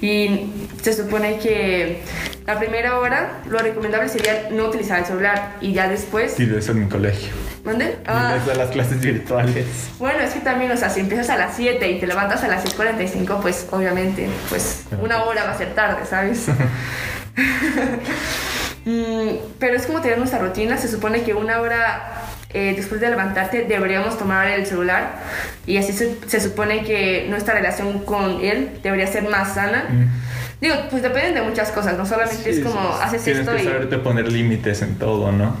Y 0.00 0.50
se 0.82 0.92
supone 0.92 1.38
que 1.38 2.00
la 2.46 2.58
primera 2.58 2.98
hora 2.98 3.40
lo 3.48 3.58
recomendable 3.58 4.08
sería 4.08 4.48
no 4.50 4.66
utilizar 4.66 5.00
el 5.00 5.04
celular 5.04 5.56
y 5.60 5.72
ya 5.72 5.88
después... 5.88 6.38
Y 6.38 6.46
de 6.46 6.58
eso 6.60 6.72
en 6.72 6.84
mi 6.84 6.88
colegio. 6.88 7.32
¿Mande? 7.64 7.84
Y 7.84 7.96
Ah, 8.06 8.32
de 8.32 8.38
eso 8.38 8.58
las 8.58 8.70
clases 8.70 9.00
virtuales. 9.00 9.66
bueno, 9.98 10.20
es 10.20 10.30
que 10.32 10.40
también, 10.40 10.70
o 10.70 10.76
sea, 10.76 10.88
si 10.88 11.00
empiezas 11.00 11.28
a 11.28 11.36
las 11.36 11.56
7 11.56 11.90
y 11.90 12.00
te 12.00 12.06
levantas 12.06 12.42
a 12.44 12.48
las 12.48 12.64
6.45, 12.64 13.40
pues 13.42 13.66
obviamente, 13.70 14.28
pues 14.48 14.84
una 15.02 15.24
hora 15.24 15.44
va 15.44 15.50
a 15.50 15.58
ser 15.58 15.74
tarde, 15.74 16.06
¿sabes? 16.08 16.46
Mm, 18.86 19.36
pero 19.58 19.76
es 19.76 19.84
como 19.84 20.00
tener 20.00 20.16
nuestra 20.16 20.38
rutina, 20.38 20.78
se 20.78 20.88
supone 20.88 21.22
que 21.22 21.34
una 21.34 21.60
hora 21.60 22.22
eh, 22.54 22.72
después 22.74 22.98
de 23.00 23.10
levantarte 23.10 23.64
deberíamos 23.64 24.18
tomar 24.18 24.48
el 24.48 24.64
celular 24.64 25.18
y 25.66 25.76
así 25.76 25.92
se, 25.92 26.16
se 26.26 26.40
supone 26.40 26.82
que 26.82 27.26
nuestra 27.28 27.52
relación 27.54 27.98
con 28.00 28.40
él 28.42 28.78
debería 28.82 29.06
ser 29.06 29.28
más 29.28 29.54
sana. 29.54 29.84
Digo, 30.62 30.74
pues 30.90 31.02
dependen 31.02 31.34
de 31.34 31.42
muchas 31.42 31.70
cosas, 31.70 31.96
no 31.98 32.06
solamente 32.06 32.40
Mm. 32.40 32.54
Sí, 32.54 32.60
es 32.60 32.60
como 32.66 32.80
sí, 32.80 32.98
haces 33.02 33.22
Tienes 33.22 33.40
esto 33.42 33.54
que 33.54 33.62
y... 33.62 33.66
saberte 33.66 33.98
poner 33.98 34.32
límites 34.32 34.80
en 34.82 34.96
todo, 34.96 35.30
¿no? 35.30 35.56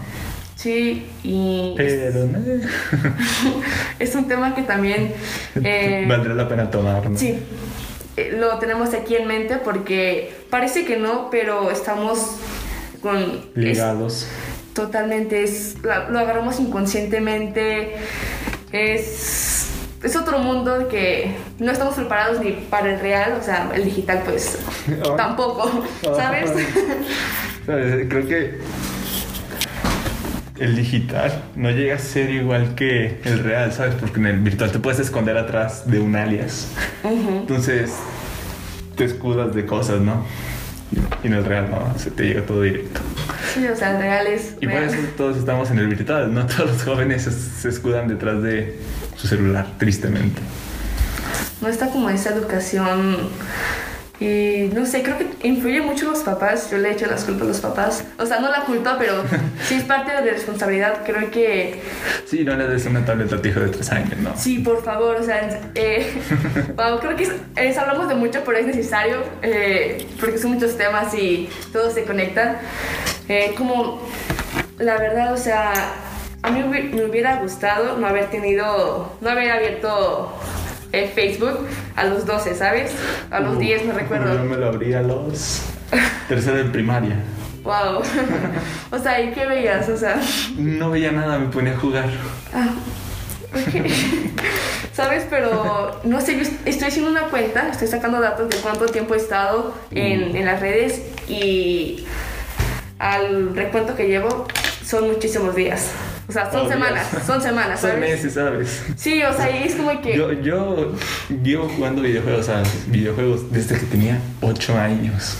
Sí, 0.56 1.06
y 1.22 1.74
Pero 1.76 2.28
es 3.98 4.14
un 4.14 4.28
tema 4.28 4.54
que 4.54 4.62
también... 4.62 5.12
eh, 5.62 6.04
Valdría 6.08 6.34
la 6.34 6.48
pena 6.48 6.70
tomar, 6.70 7.08
¿no? 7.08 7.18
Sí, 7.18 7.38
eh, 8.16 8.36
lo 8.38 8.58
tenemos 8.58 8.92
aquí 8.94 9.16
en 9.16 9.26
mente 9.26 9.56
porque 9.56 10.39
parece 10.50 10.84
que 10.84 10.96
no, 10.96 11.30
pero 11.30 11.70
estamos 11.70 12.36
con... 13.00 13.18
es- 13.20 13.40
Ligados. 13.54 14.26
totalmente, 14.74 15.42
es, 15.44 15.76
lo 15.82 16.18
agarramos 16.18 16.60
inconscientemente, 16.60 17.94
es... 18.72 19.66
Es 20.02 20.16
otro 20.16 20.38
mundo 20.38 20.88
que 20.88 21.36
no 21.58 21.70
estamos 21.70 21.92
preparados 21.94 22.40
ni 22.40 22.52
para 22.52 22.90
el 22.94 23.00
real, 23.00 23.36
o 23.38 23.44
sea, 23.44 23.70
el 23.74 23.84
digital 23.84 24.22
pues 24.24 24.56
Ah. 25.04 25.12
tampoco, 25.16 25.70
¿sabes? 26.16 26.50
¿Sabes? 27.66 28.06
Creo 28.08 28.26
que 28.26 28.58
el 30.58 30.74
digital 30.76 31.42
no 31.54 31.70
llega 31.70 31.96
a 31.96 31.98
ser 31.98 32.30
igual 32.30 32.74
que 32.74 33.18
el 33.24 33.40
real, 33.44 33.74
¿sabes? 33.74 33.94
Porque 33.94 34.20
en 34.20 34.26
el 34.26 34.38
virtual 34.40 34.72
te 34.72 34.78
puedes 34.78 35.00
esconder 35.00 35.36
atrás 35.36 35.90
de 35.90 36.00
un 36.00 36.16
alias. 36.16 36.68
Entonces 37.04 37.92
te 39.00 39.06
escudas 39.06 39.54
de 39.54 39.64
cosas, 39.64 40.02
¿no? 40.02 40.26
Y 41.22 41.26
en 41.26 41.32
el 41.32 41.42
real 41.42 41.70
no, 41.70 41.98
se 41.98 42.10
te 42.10 42.24
llega 42.24 42.42
todo 42.42 42.60
directo. 42.60 43.00
Sí, 43.54 43.66
o 43.66 43.74
sea, 43.74 43.92
el 43.92 44.02
real 44.02 44.26
es... 44.26 44.56
Y 44.60 44.66
por 44.66 44.74
real. 44.74 44.84
eso 44.92 44.98
todos 45.16 45.38
estamos 45.38 45.70
en 45.70 45.78
el 45.78 45.86
virtual, 45.86 46.34
no 46.34 46.44
todos 46.46 46.72
los 46.72 46.82
jóvenes 46.82 47.22
se, 47.22 47.30
se 47.30 47.70
escudan 47.70 48.08
detrás 48.08 48.42
de 48.42 48.78
su 49.16 49.26
celular, 49.26 49.66
tristemente. 49.78 50.42
no 51.62 51.68
está 51.68 51.88
como 51.88 52.10
esa 52.10 52.34
educación 52.34 53.30
y 54.20 54.70
no 54.74 54.84
sé, 54.84 55.02
creo 55.02 55.16
que 55.16 55.48
influye 55.48 55.80
mucho 55.80 56.10
los 56.10 56.18
papás, 56.20 56.70
yo 56.70 56.76
le 56.78 56.90
echo 56.92 57.06
las 57.06 57.24
culpas 57.24 57.42
a 57.42 57.46
los 57.46 57.60
papás, 57.60 58.04
o 58.18 58.26
sea, 58.26 58.38
no 58.40 58.50
la 58.50 58.60
culpa, 58.66 58.96
pero 58.98 59.14
sí 59.66 59.76
es 59.76 59.84
parte 59.84 60.12
de 60.12 60.20
la 60.26 60.32
responsabilidad, 60.32 61.00
creo 61.06 61.30
que 61.30 61.80
Sí, 62.26 62.44
no 62.44 62.54
le 62.54 62.68
des 62.68 62.84
una 62.86 63.04
tableta 63.04 63.36
a 63.36 63.42
tu 63.42 63.48
hijo 63.48 63.60
de 63.60 63.68
tres 63.70 63.90
años, 63.90 64.18
¿no? 64.18 64.36
sí, 64.36 64.58
por 64.58 64.84
favor, 64.84 65.16
o 65.16 65.22
sea, 65.22 65.48
eh, 65.74 66.12
creo 67.00 67.16
que 67.16 67.22
es- 67.24 67.32
es- 67.56 67.78
hablamos 67.78 68.08
de 68.08 68.14
mucho, 68.14 68.42
pero 68.44 68.58
es 68.58 68.66
necesario, 68.66 69.22
eh, 69.42 70.06
porque 70.20 70.36
son 70.38 70.52
muchos 70.52 70.76
temas 70.76 71.14
y 71.14 71.48
todos 71.72 71.94
se 71.94 72.04
conectan, 72.04 72.58
Eh, 73.28 73.54
como 73.56 74.02
la 74.78 74.96
verdad, 74.98 75.32
o 75.32 75.36
sea, 75.36 75.72
a 76.42 76.50
mí 76.50 76.62
me 76.64 77.04
hubiera 77.04 77.36
gustado 77.36 77.96
no 77.96 78.06
haber 78.08 78.26
tenido, 78.30 79.12
no 79.20 79.30
haber 79.30 79.50
abierto 79.52 80.32
eh, 80.92 81.10
Facebook 81.14 81.66
a 81.96 82.04
los 82.04 82.26
12, 82.26 82.54
¿sabes? 82.54 82.92
A 83.30 83.40
los 83.40 83.58
10, 83.58 83.84
no 83.86 83.92
Yo 83.92 83.98
recuerdo. 83.98 84.44
me 84.44 84.56
lo 84.56 84.66
abrí 84.68 84.92
a 84.94 85.02
los 85.02 85.62
tercero 86.28 86.56
de 86.58 86.64
primaria. 86.64 87.16
Wow. 87.64 88.02
o 88.90 88.98
sea, 88.98 89.20
¿y 89.20 89.32
qué 89.32 89.46
veías? 89.46 89.88
O 89.88 89.96
sea, 89.96 90.20
No 90.56 90.90
veía 90.90 91.12
nada, 91.12 91.38
me 91.38 91.48
ponía 91.48 91.72
a 91.74 91.78
jugar. 91.78 92.08
ah, 92.54 92.68
ok. 93.52 93.84
¿Sabes? 94.94 95.26
Pero 95.30 96.00
no 96.04 96.20
sé, 96.20 96.34
yo 96.36 96.42
est- 96.42 96.66
estoy 96.66 96.88
haciendo 96.88 97.10
una 97.10 97.22
cuenta, 97.24 97.68
estoy 97.70 97.88
sacando 97.88 98.20
datos 98.20 98.48
de 98.48 98.56
cuánto 98.58 98.86
tiempo 98.86 99.14
he 99.14 99.18
estado 99.18 99.74
en, 99.90 100.34
en 100.36 100.44
las 100.46 100.60
redes 100.60 101.02
y 101.28 102.04
al 102.98 103.54
recuento 103.54 103.94
que 103.96 104.08
llevo 104.08 104.46
son 104.84 105.08
muchísimos 105.08 105.54
días. 105.54 105.90
O 106.30 106.32
sea, 106.32 106.48
son 106.48 106.66
Oh, 106.66 106.68
semanas, 106.68 107.08
son 107.26 107.42
semanas, 107.42 107.80
Son 107.80 107.90
¿sabes? 107.90 108.08
meses, 108.08 108.34
¿sabes? 108.34 108.82
Sí, 108.94 109.20
o 109.20 109.32
sea, 109.34 109.50
y 109.50 109.64
es 109.64 109.74
como 109.74 110.00
que... 110.00 110.16
Yo, 110.16 110.30
yo 110.32 110.92
llevo 111.42 111.68
jugando 111.68 112.02
videojuegos, 112.02 112.42
o 112.42 112.44
sea, 112.44 112.62
videojuegos 112.86 113.50
desde 113.50 113.76
que 113.80 113.86
tenía 113.86 114.20
8 114.40 114.78
años. 114.78 115.38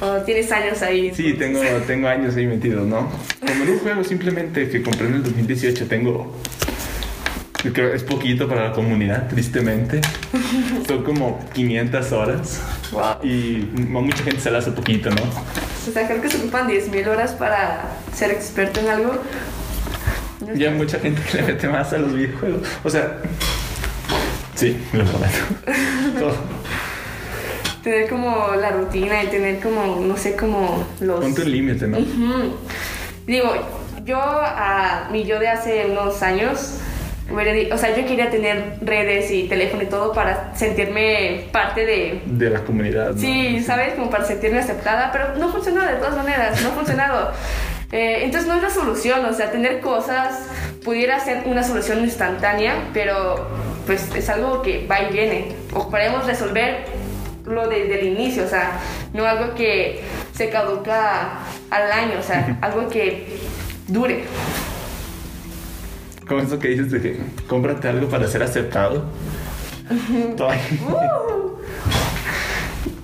¿O 0.00 0.14
tienes 0.22 0.50
años 0.50 0.80
ahí? 0.80 1.12
Sí, 1.14 1.34
tengo, 1.34 1.60
tengo 1.86 2.08
años 2.08 2.36
ahí 2.36 2.46
metidos, 2.46 2.86
¿no? 2.86 3.10
Como 3.46 3.64
en 3.64 3.70
un 3.70 3.78
juego 3.80 4.02
simplemente 4.02 4.66
que 4.70 4.82
compré 4.82 5.08
en 5.08 5.14
el 5.16 5.22
2018 5.24 5.86
tengo... 5.88 6.34
Creo 7.74 7.92
es 7.92 8.02
poquito 8.02 8.48
para 8.48 8.68
la 8.68 8.72
comunidad, 8.72 9.28
tristemente. 9.28 10.00
Son 10.88 11.04
como 11.04 11.46
500 11.52 12.12
horas. 12.12 12.62
Wow. 12.92 13.16
Y 13.22 13.68
mucha 13.76 14.24
gente 14.24 14.40
se 14.40 14.50
la 14.50 14.60
hace 14.60 14.70
poquito, 14.70 15.10
¿no? 15.10 15.20
O 15.86 15.92
sea, 15.92 16.06
creo 16.08 16.22
que 16.22 16.30
se 16.30 16.38
ocupan 16.38 16.66
10.000 16.66 17.06
horas 17.08 17.32
para 17.32 17.82
ser 18.14 18.30
experto 18.30 18.80
en 18.80 18.88
algo. 18.88 19.12
Y 20.54 20.64
hay 20.64 20.74
mucha 20.74 20.98
gente 20.98 21.20
que 21.22 21.38
le 21.38 21.42
mete 21.44 21.68
más 21.68 21.92
a 21.92 21.98
los 21.98 22.14
videojuegos. 22.14 22.62
O 22.84 22.90
sea, 22.90 23.18
sí, 24.54 24.76
lo 24.92 25.04
prometo. 25.04 25.38
Todo. 26.18 26.34
Tener 27.82 28.08
como 28.08 28.54
la 28.54 28.70
rutina 28.70 29.22
y 29.24 29.28
tener 29.28 29.60
como, 29.60 30.00
no 30.00 30.16
sé, 30.16 30.36
como 30.36 30.86
los... 31.00 31.20
Ponte 31.20 31.42
un 31.42 31.50
límite, 31.50 31.86
¿no? 31.86 31.98
Digo, 33.26 33.54
yo 34.04 34.18
a 34.20 35.08
mi 35.10 35.24
yo 35.24 35.38
de 35.38 35.48
hace 35.48 35.86
unos 35.90 36.22
años, 36.22 36.78
o 37.30 37.78
sea, 37.78 37.96
yo 37.96 38.04
quería 38.06 38.28
tener 38.30 38.76
redes 38.82 39.30
y 39.30 39.44
teléfono 39.44 39.82
y 39.82 39.86
todo 39.86 40.12
para 40.12 40.54
sentirme 40.54 41.46
parte 41.52 41.86
de... 41.86 42.22
De 42.26 42.50
la 42.50 42.60
comunidad. 42.60 43.12
¿no? 43.12 43.18
Sí, 43.18 43.62
¿sabes? 43.62 43.94
Como 43.94 44.10
para 44.10 44.24
sentirme 44.24 44.58
aceptada, 44.58 45.10
pero 45.12 45.36
no 45.36 45.50
funcionó 45.50 45.82
de 45.86 45.94
todas 45.94 46.16
maneras, 46.16 46.60
no 46.62 46.68
ha 46.68 46.72
funcionado. 46.72 47.32
Eh, 47.92 48.20
entonces 48.24 48.48
no 48.48 48.54
es 48.56 48.62
la 48.62 48.70
solución, 48.70 49.24
o 49.24 49.32
sea, 49.32 49.50
tener 49.50 49.80
cosas 49.80 50.46
pudiera 50.84 51.18
ser 51.20 51.42
una 51.46 51.62
solución 51.64 52.00
instantánea, 52.04 52.88
pero 52.94 53.48
pues 53.86 54.14
es 54.14 54.28
algo 54.28 54.62
que 54.62 54.86
va 54.86 55.00
y 55.02 55.12
viene. 55.12 55.52
Ocuparemos 55.72 56.24
resolverlo 56.26 57.68
desde 57.68 58.00
el 58.00 58.06
inicio, 58.06 58.44
o 58.44 58.48
sea, 58.48 58.78
no 59.12 59.26
algo 59.26 59.54
que 59.56 60.02
se 60.36 60.50
caduca 60.50 61.38
al 61.70 61.90
año, 61.92 62.14
o 62.20 62.22
sea, 62.22 62.58
algo 62.62 62.88
que 62.88 63.26
dure. 63.88 64.24
Como 66.28 66.40
eso 66.42 66.60
que 66.60 66.68
dices 66.68 66.92
de 66.92 67.02
que 67.02 67.18
cómprate 67.48 67.88
algo 67.88 68.08
para 68.08 68.28
ser 68.28 68.44
aceptado. 68.44 69.04
Todavía. 70.36 70.62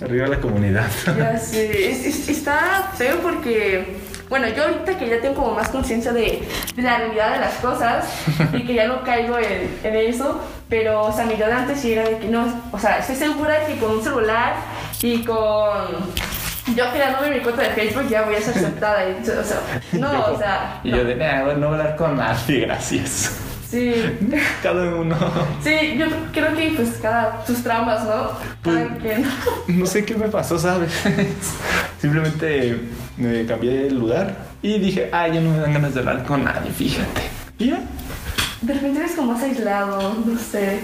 Arriba 0.01 0.29
la 0.29 0.40
comunidad. 0.40 0.87
Ya 1.18 1.37
sé, 1.38 1.90
es- 1.90 2.05
es- 2.07 2.29
está 2.29 2.92
feo 2.96 3.16
porque, 3.22 3.96
bueno, 4.29 4.49
yo 4.49 4.65
ahorita 4.65 4.99
que 4.99 5.09
ya 5.09 5.21
tengo 5.21 5.35
como 5.37 5.55
más 5.55 5.69
conciencia 5.69 6.12
de, 6.12 6.43
de 6.75 6.83
la 6.83 6.99
realidad 6.99 7.33
de 7.35 7.39
las 7.41 7.55
cosas 7.55 8.07
y 8.53 8.62
que 8.65 8.75
ya 8.75 8.87
no 8.89 9.03
caigo 9.03 9.39
en, 9.39 9.79
en 9.83 9.97
eso, 9.97 10.41
pero, 10.69 11.03
o 11.03 11.12
sea, 11.12 11.25
mi 11.27 11.37
yo 11.37 11.47
de 11.47 11.53
antes 11.53 11.81
sí 11.81 11.93
era 11.93 12.09
de 12.09 12.19
que 12.19 12.29
no, 12.29 12.45
o 12.73 12.79
sea, 12.79 12.99
estoy 12.99 13.17
segura 13.17 13.67
que 13.67 13.77
con 13.77 13.93
un 13.93 14.03
celular 14.03 14.55
y 15.03 15.23
con 15.23 15.87
yo 16.75 16.91
creándome 16.93 17.31
mi 17.31 17.41
cuenta 17.41 17.62
de 17.62 17.71
Facebook 17.71 18.09
ya 18.09 18.23
voy 18.23 18.35
a 18.35 18.41
ser 18.41 18.57
aceptada, 18.57 19.09
y, 19.09 19.12
o 19.23 19.45
sea, 19.45 19.61
no, 19.93 20.25
o 20.35 20.39
sea, 20.39 20.81
Y 20.83 20.91
yo 20.91 21.05
de, 21.05 21.15
bueno, 21.15 21.55
no 21.59 21.69
hablar 21.69 21.95
con 21.97 22.17
nadie, 22.17 22.61
gracias. 22.62 23.39
sí. 23.71 23.95
Cada 24.62 24.95
uno. 24.95 25.17
Sí, 25.62 25.97
yo 25.97 26.07
creo 26.33 26.55
que 26.57 26.73
pues 26.75 26.99
cada 27.01 27.45
sus 27.47 27.62
traumas, 27.62 28.05
¿no? 28.05 28.31
Pues-. 28.62 29.25
No 29.69 29.87
sé 29.87 30.05
qué 30.05 30.15
me 30.17 30.27
pasó, 30.29 30.59
¿sabes? 30.59 30.91
Simplemente 32.00 32.78
me 33.16 33.46
cambié 33.46 33.85
de 33.85 33.90
lugar 33.90 34.37
y 34.62 34.78
dije, 34.78 35.09
ah, 35.12 35.28
ya 35.28 35.40
no 35.40 35.50
me 35.50 35.59
dan 35.59 35.72
ganas 35.72 35.94
de 35.94 36.00
hablar 36.00 36.24
con 36.24 36.44
nadie, 36.44 36.70
fíjate. 36.70 37.22
Y 37.59 37.70
ya. 37.70 37.80
De 38.62 38.74
repente 38.74 39.00
eres 39.00 39.12
como 39.12 39.32
más 39.32 39.42
aislado, 39.42 40.14
no 40.24 40.38
sé. 40.38 40.80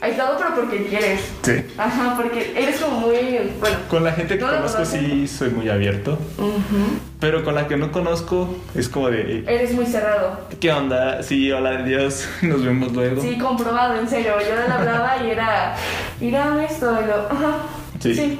Aislado 0.00 0.36
pero 0.38 0.54
porque 0.54 0.86
quieres. 0.86 1.20
Sí. 1.42 1.52
Ajá, 1.78 2.14
porque 2.16 2.52
eres 2.54 2.78
como 2.80 3.00
muy, 3.00 3.16
bueno. 3.58 3.76
Con 3.88 4.04
la 4.04 4.12
gente 4.12 4.36
que 4.36 4.44
No 4.44 4.50
lo 4.50 4.56
conozco 4.58 4.84
sí 4.84 5.26
soy 5.26 5.48
muy 5.50 5.68
abierto, 5.70 6.18
ujú, 6.36 6.98
pero 7.18 7.42
con 7.42 7.54
la 7.54 7.66
que 7.66 7.76
no 7.78 7.90
conozco 7.90 8.56
es 8.74 8.88
como 8.90 9.08
de, 9.08 9.42
Eres 9.46 9.72
muy 9.72 9.86
cerrado. 9.86 10.38
¿qué 10.60 10.70
onda? 10.70 11.22
Sí, 11.22 11.50
hola, 11.50 11.70
adiós, 11.78 12.28
nos 12.42 12.62
vemos 12.62 12.92
luego. 12.92 13.22
Sí, 13.22 13.38
comprobado, 13.38 13.98
en 13.98 14.08
serio. 14.08 14.34
Yo 14.38 14.54
le 14.54 14.72
hablaba 14.72 15.16
y 15.24 15.30
era, 15.30 15.74
mira 16.20 16.64
esto, 16.68 16.92
y 17.02 17.06
yo, 17.06 17.28
ajá. 17.30 17.56
Sí, 17.98 18.12
ujú, 18.12 18.38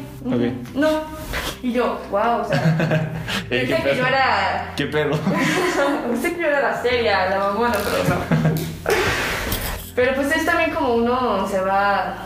No. 0.74 1.02
Y 1.62 1.72
yo, 1.72 2.00
wow, 2.10 2.40
o 2.42 2.44
sea. 2.44 3.12
Eh, 3.48 3.64
pensé 3.68 3.76
¿qué 3.76 3.90
que 3.90 3.96
yo 3.96 4.06
era. 4.06 4.72
¿Qué 4.76 4.86
pedo? 4.86 5.16
Pensé 6.10 6.34
que 6.34 6.40
yo 6.40 6.48
era 6.48 6.62
la 6.62 6.82
seria, 6.82 7.30
la 7.30 7.38
mamona, 7.38 7.74
pero 7.74 8.16
no. 8.16 8.94
Pero 9.94 10.14
pues 10.14 10.34
es 10.34 10.44
también 10.44 10.72
como 10.72 10.94
uno 10.96 11.46
se 11.48 11.60
va 11.60 12.16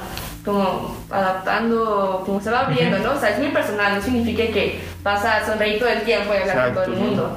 como 0.44 0.96
adaptando, 1.10 2.22
como 2.24 2.40
se 2.40 2.50
va 2.50 2.60
abriendo, 2.60 2.98
¿no? 2.98 3.12
O 3.12 3.20
sea, 3.20 3.30
es 3.30 3.38
muy 3.38 3.48
personal, 3.50 3.94
no 3.94 4.02
significa 4.02 4.50
que 4.52 4.80
vas 5.02 5.24
a 5.24 5.44
sonreír 5.44 5.78
todo 5.78 5.90
el 5.90 6.02
tiempo 6.02 6.32
y 6.34 6.38
hablar 6.38 6.72
con 6.72 6.74
todo 6.74 6.94
el 6.94 7.00
mundo. 7.00 7.36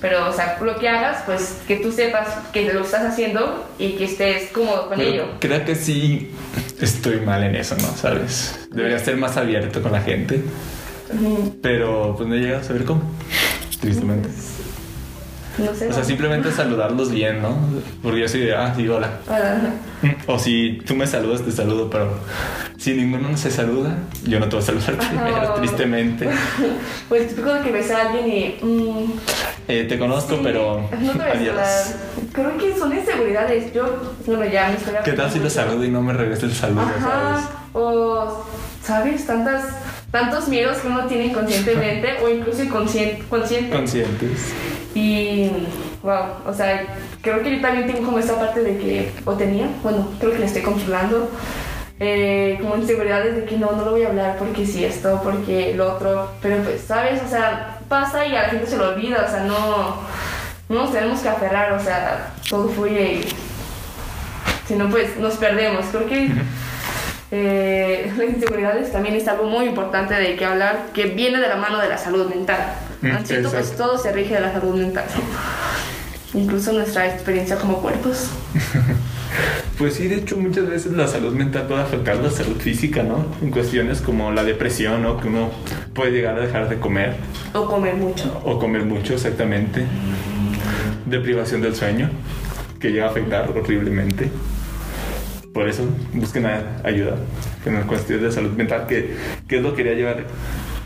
Pero, 0.00 0.28
o 0.28 0.32
sea, 0.32 0.58
lo 0.62 0.76
que 0.78 0.88
hagas, 0.88 1.22
pues 1.24 1.58
que 1.66 1.76
tú 1.76 1.90
sepas 1.90 2.28
que 2.52 2.70
lo 2.72 2.82
estás 2.82 3.04
haciendo 3.04 3.66
y 3.78 3.92
que 3.92 4.04
estés 4.04 4.50
cómodo 4.52 4.88
con 4.88 5.00
ello. 5.00 5.24
Creo 5.40 5.64
que 5.64 5.74
sí 5.74 6.30
estoy 6.80 7.20
mal 7.20 7.42
en 7.42 7.56
eso, 7.56 7.76
¿no? 7.80 7.88
¿Sabes? 7.96 8.58
Debería 8.70 8.98
ser 8.98 9.16
más 9.16 9.36
abierto 9.38 9.82
con 9.82 9.92
la 9.92 10.02
gente, 10.02 10.42
pero 11.62 12.14
pues 12.16 12.28
no 12.28 12.34
he 12.34 12.38
llegado 12.38 12.60
a 12.60 12.64
saber 12.64 12.84
cómo, 12.84 13.02
tristemente. 13.80 14.28
No 15.58 15.74
sé. 15.74 15.88
O 15.88 15.92
sea, 15.94 16.04
simplemente 16.04 16.52
saludarlos 16.52 17.10
bien, 17.10 17.40
¿no? 17.40 17.56
Porque 18.02 18.20
yo 18.20 18.28
soy 18.28 18.40
de, 18.40 18.54
ah, 18.54 18.74
sí, 18.76 18.86
hola. 18.86 19.20
Ah, 19.26 19.56
O 20.26 20.38
si 20.38 20.82
tú 20.86 20.94
me 20.94 21.06
saludas, 21.06 21.40
te 21.42 21.50
saludo, 21.50 21.88
pero 21.88 22.10
si 22.76 22.92
ninguno 22.92 23.34
se 23.38 23.50
saluda, 23.50 23.96
yo 24.24 24.38
no 24.38 24.50
te 24.50 24.56
voy 24.56 24.62
a 24.62 24.66
saludar 24.66 24.98
primero, 24.98 25.54
tristemente. 25.54 26.28
Pues 27.08 27.28
típico 27.28 27.54
de 27.54 27.62
que 27.62 27.70
ves 27.72 27.90
a 27.90 28.02
alguien 28.10 28.28
y. 28.28 28.58
mm, 28.62 29.12
Eh, 29.68 29.84
te 29.88 29.98
conozco, 29.98 30.36
sí, 30.36 30.40
pero 30.42 30.88
No 31.00 31.12
te 31.12 31.18
voy 31.18 31.26
a 31.26 31.32
adiós. 31.32 31.94
Creo 32.32 32.56
que 32.56 32.76
son 32.76 32.96
inseguridades. 32.96 33.72
Yo, 33.72 34.14
bueno, 34.26 34.44
ya 34.44 34.68
me 34.68 34.76
estoy 34.76 34.94
¿Qué 35.04 35.12
tal 35.12 35.30
si 35.30 35.40
lo 35.40 35.50
saludo 35.50 35.84
y 35.84 35.88
no 35.88 36.02
me 36.02 36.12
regresa 36.12 36.46
el 36.46 36.54
saludo, 36.54 36.82
Ajá. 36.82 37.40
O, 37.72 38.44
¿sabes? 38.82 39.26
Tantas, 39.26 39.64
tantos 40.10 40.48
miedos 40.48 40.78
que 40.78 40.86
uno 40.86 41.06
tiene 41.06 41.26
inconscientemente 41.26 42.16
o 42.24 42.28
incluso 42.28 42.62
inconsciente. 42.62 43.16
sabes? 43.16 43.28
consciente. 43.28 43.76
Conscientes. 43.76 44.52
Y, 44.94 45.50
wow, 46.02 46.24
o 46.46 46.54
sea, 46.54 46.86
creo 47.20 47.42
que 47.42 47.56
yo 47.56 47.60
también 47.60 47.86
tengo 47.86 48.06
como 48.06 48.18
esta 48.18 48.38
parte 48.38 48.62
de 48.62 48.78
que, 48.78 49.12
o 49.26 49.34
tenía, 49.34 49.68
bueno, 49.82 50.08
creo 50.18 50.32
que 50.32 50.38
la 50.38 50.46
estoy 50.46 50.62
controlando, 50.62 51.28
eh, 51.98 52.58
como 52.62 52.76
inseguridades 52.76 53.36
de 53.36 53.44
que 53.44 53.58
no, 53.58 53.72
no 53.72 53.84
lo 53.84 53.90
voy 53.90 54.04
a 54.04 54.08
hablar 54.08 54.36
porque 54.38 54.64
sí 54.64 54.84
esto, 54.84 55.20
porque 55.22 55.74
lo 55.74 55.94
otro, 55.94 56.30
pero 56.40 56.62
pues, 56.62 56.82
¿sabes? 56.82 57.20
O 57.22 57.28
sea, 57.28 57.75
pasa 57.88 58.26
y 58.26 58.36
a 58.36 58.42
la 58.42 58.48
gente 58.48 58.66
se 58.66 58.76
lo 58.76 58.90
olvida, 58.90 59.24
o 59.26 59.30
sea, 59.30 59.44
no, 59.44 59.96
no 60.68 60.82
nos 60.82 60.92
tenemos 60.92 61.20
que 61.20 61.28
aferrar, 61.28 61.72
o 61.72 61.80
sea, 61.80 62.32
todo 62.48 62.68
fluye 62.68 63.12
y 63.14 63.28
si 64.66 64.74
no, 64.74 64.90
pues 64.90 65.16
nos 65.16 65.34
perdemos. 65.34 65.86
Creo 65.90 66.06
que 66.06 66.30
eh, 67.30 68.12
las 68.16 68.28
inseguridades 68.28 68.92
también 68.92 69.14
es 69.14 69.26
algo 69.28 69.44
muy 69.44 69.66
importante 69.66 70.14
de 70.14 70.36
que 70.36 70.44
hablar, 70.44 70.86
que 70.92 71.04
viene 71.06 71.40
de 71.40 71.48
la 71.48 71.56
mano 71.56 71.78
de 71.78 71.88
la 71.88 71.98
salud 71.98 72.28
mental. 72.28 72.74
Mm, 73.02 73.24
cierto, 73.24 73.50
pues 73.50 73.76
todo 73.76 73.98
se 73.98 74.12
rige 74.12 74.34
de 74.34 74.40
la 74.40 74.52
salud 74.52 74.74
mental. 74.74 75.04
Incluso 76.34 76.72
nuestra 76.72 77.06
experiencia 77.06 77.56
como 77.56 77.80
cuerpos. 77.80 78.30
Pues 79.78 79.94
sí, 79.94 80.08
de 80.08 80.16
hecho 80.16 80.38
muchas 80.38 80.68
veces 80.68 80.92
la 80.92 81.06
salud 81.06 81.34
mental 81.34 81.66
puede 81.66 81.82
afectar 81.82 82.16
la 82.16 82.30
salud 82.30 82.56
física, 82.56 83.02
¿no? 83.02 83.26
En 83.42 83.50
cuestiones 83.50 84.00
como 84.00 84.32
la 84.32 84.42
depresión, 84.42 85.02
¿no? 85.02 85.20
Que 85.20 85.28
uno 85.28 85.50
puede 85.92 86.12
llegar 86.12 86.38
a 86.38 86.40
dejar 86.40 86.68
de 86.70 86.78
comer 86.78 87.16
O 87.52 87.66
comer 87.66 87.94
mucho. 87.94 88.40
o 88.44 88.58
comer 88.58 88.84
mucho, 88.86 89.12
exactamente. 89.12 89.84
Deprivación 91.04 91.60
del 91.60 91.74
sueño, 91.76 92.08
que 92.80 92.90
llega 92.90 93.06
a 93.06 93.10
afectar 93.10 93.50
horriblemente. 93.50 94.30
Por 95.52 95.68
eso 95.68 95.84
busquen 96.14 96.46
ayuda 96.82 97.16
en 97.66 97.74
las 97.74 97.84
cuestiones 97.84 98.24
de 98.24 98.32
salud 98.32 98.52
mental, 98.52 98.86
que, 98.86 99.14
que 99.46 99.56
es 99.56 99.62
lo 99.62 99.70
que 99.74 99.82
quería 99.82 99.94
llevar, 99.94 100.24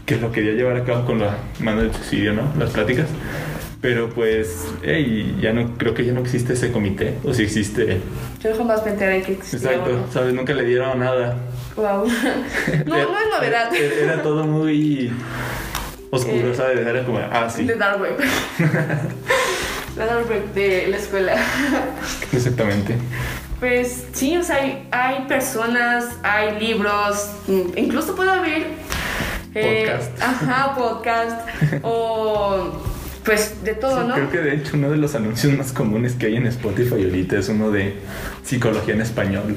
que 0.04 0.16
lo 0.16 0.32
quería 0.32 0.52
llevar 0.52 0.76
a 0.76 0.84
cabo 0.84 1.04
con 1.06 1.20
la 1.20 1.38
mano 1.60 1.82
del 1.82 1.94
suicidio, 1.94 2.32
¿no? 2.32 2.42
Las 2.58 2.70
pláticas. 2.70 3.06
Pero 3.80 4.10
pues, 4.10 4.66
hey, 4.82 5.38
ya 5.40 5.52
no, 5.54 5.76
creo 5.78 5.94
que 5.94 6.04
ya 6.04 6.12
no 6.12 6.20
existe 6.20 6.52
ese 6.52 6.70
comité, 6.70 7.14
o 7.24 7.32
si 7.32 7.44
existe, 7.44 8.00
Yo 8.42 8.54
jamás 8.54 8.84
me 8.84 8.90
enteré 8.90 9.22
que 9.22 9.32
existía 9.32 9.70
Exacto, 9.70 9.90
uno. 9.94 10.06
¿sabes? 10.12 10.34
Nunca 10.34 10.52
le 10.52 10.64
dieron 10.64 10.98
nada. 10.98 11.36
Wow. 11.76 12.06
no, 12.86 12.94
no 12.96 13.18
es 13.18 13.26
novedad. 13.34 13.74
Era, 13.74 13.94
era 14.14 14.22
todo 14.22 14.44
muy 14.44 15.10
oscuro, 16.10 16.50
Eh, 16.50 16.54
¿sabes? 16.54 16.86
Era 16.86 17.04
como, 17.04 17.18
ah, 17.20 17.48
sí, 17.48 17.64
De 17.64 17.74
Dark 17.76 18.00
Web. 18.02 18.18
La 19.96 20.06
Dark 20.06 20.28
Web 20.28 20.52
de 20.54 20.86
la 20.88 20.96
escuela. 20.98 21.34
exactamente. 22.32 22.96
Pues 23.58 24.04
sí, 24.12 24.36
o 24.36 24.42
sea, 24.42 24.56
hay, 24.56 24.86
hay 24.90 25.24
personas, 25.26 26.06
hay 26.22 26.58
libros, 26.60 27.30
incluso 27.76 28.14
puede 28.14 28.30
haber... 28.30 28.62
eh, 29.54 29.86
Podcast. 29.86 30.22
Ajá, 30.22 30.74
podcast. 30.74 31.48
o 31.82 32.72
pues 33.24 33.62
de 33.64 33.74
todo, 33.74 34.02
Sí, 34.02 34.08
¿no? 34.08 34.14
Creo 34.14 34.30
que 34.30 34.38
de 34.38 34.54
hecho 34.56 34.76
uno 34.76 34.90
de 34.90 34.96
los 34.96 35.14
anuncios 35.14 35.52
más 35.56 35.72
comunes 35.72 36.14
que 36.14 36.26
hay 36.26 36.36
en 36.36 36.46
Spotify 36.46 37.04
ahorita 37.04 37.38
es 37.38 37.48
uno 37.48 37.70
de 37.70 37.94
psicología 38.44 38.94
en 38.94 39.02
español. 39.02 39.56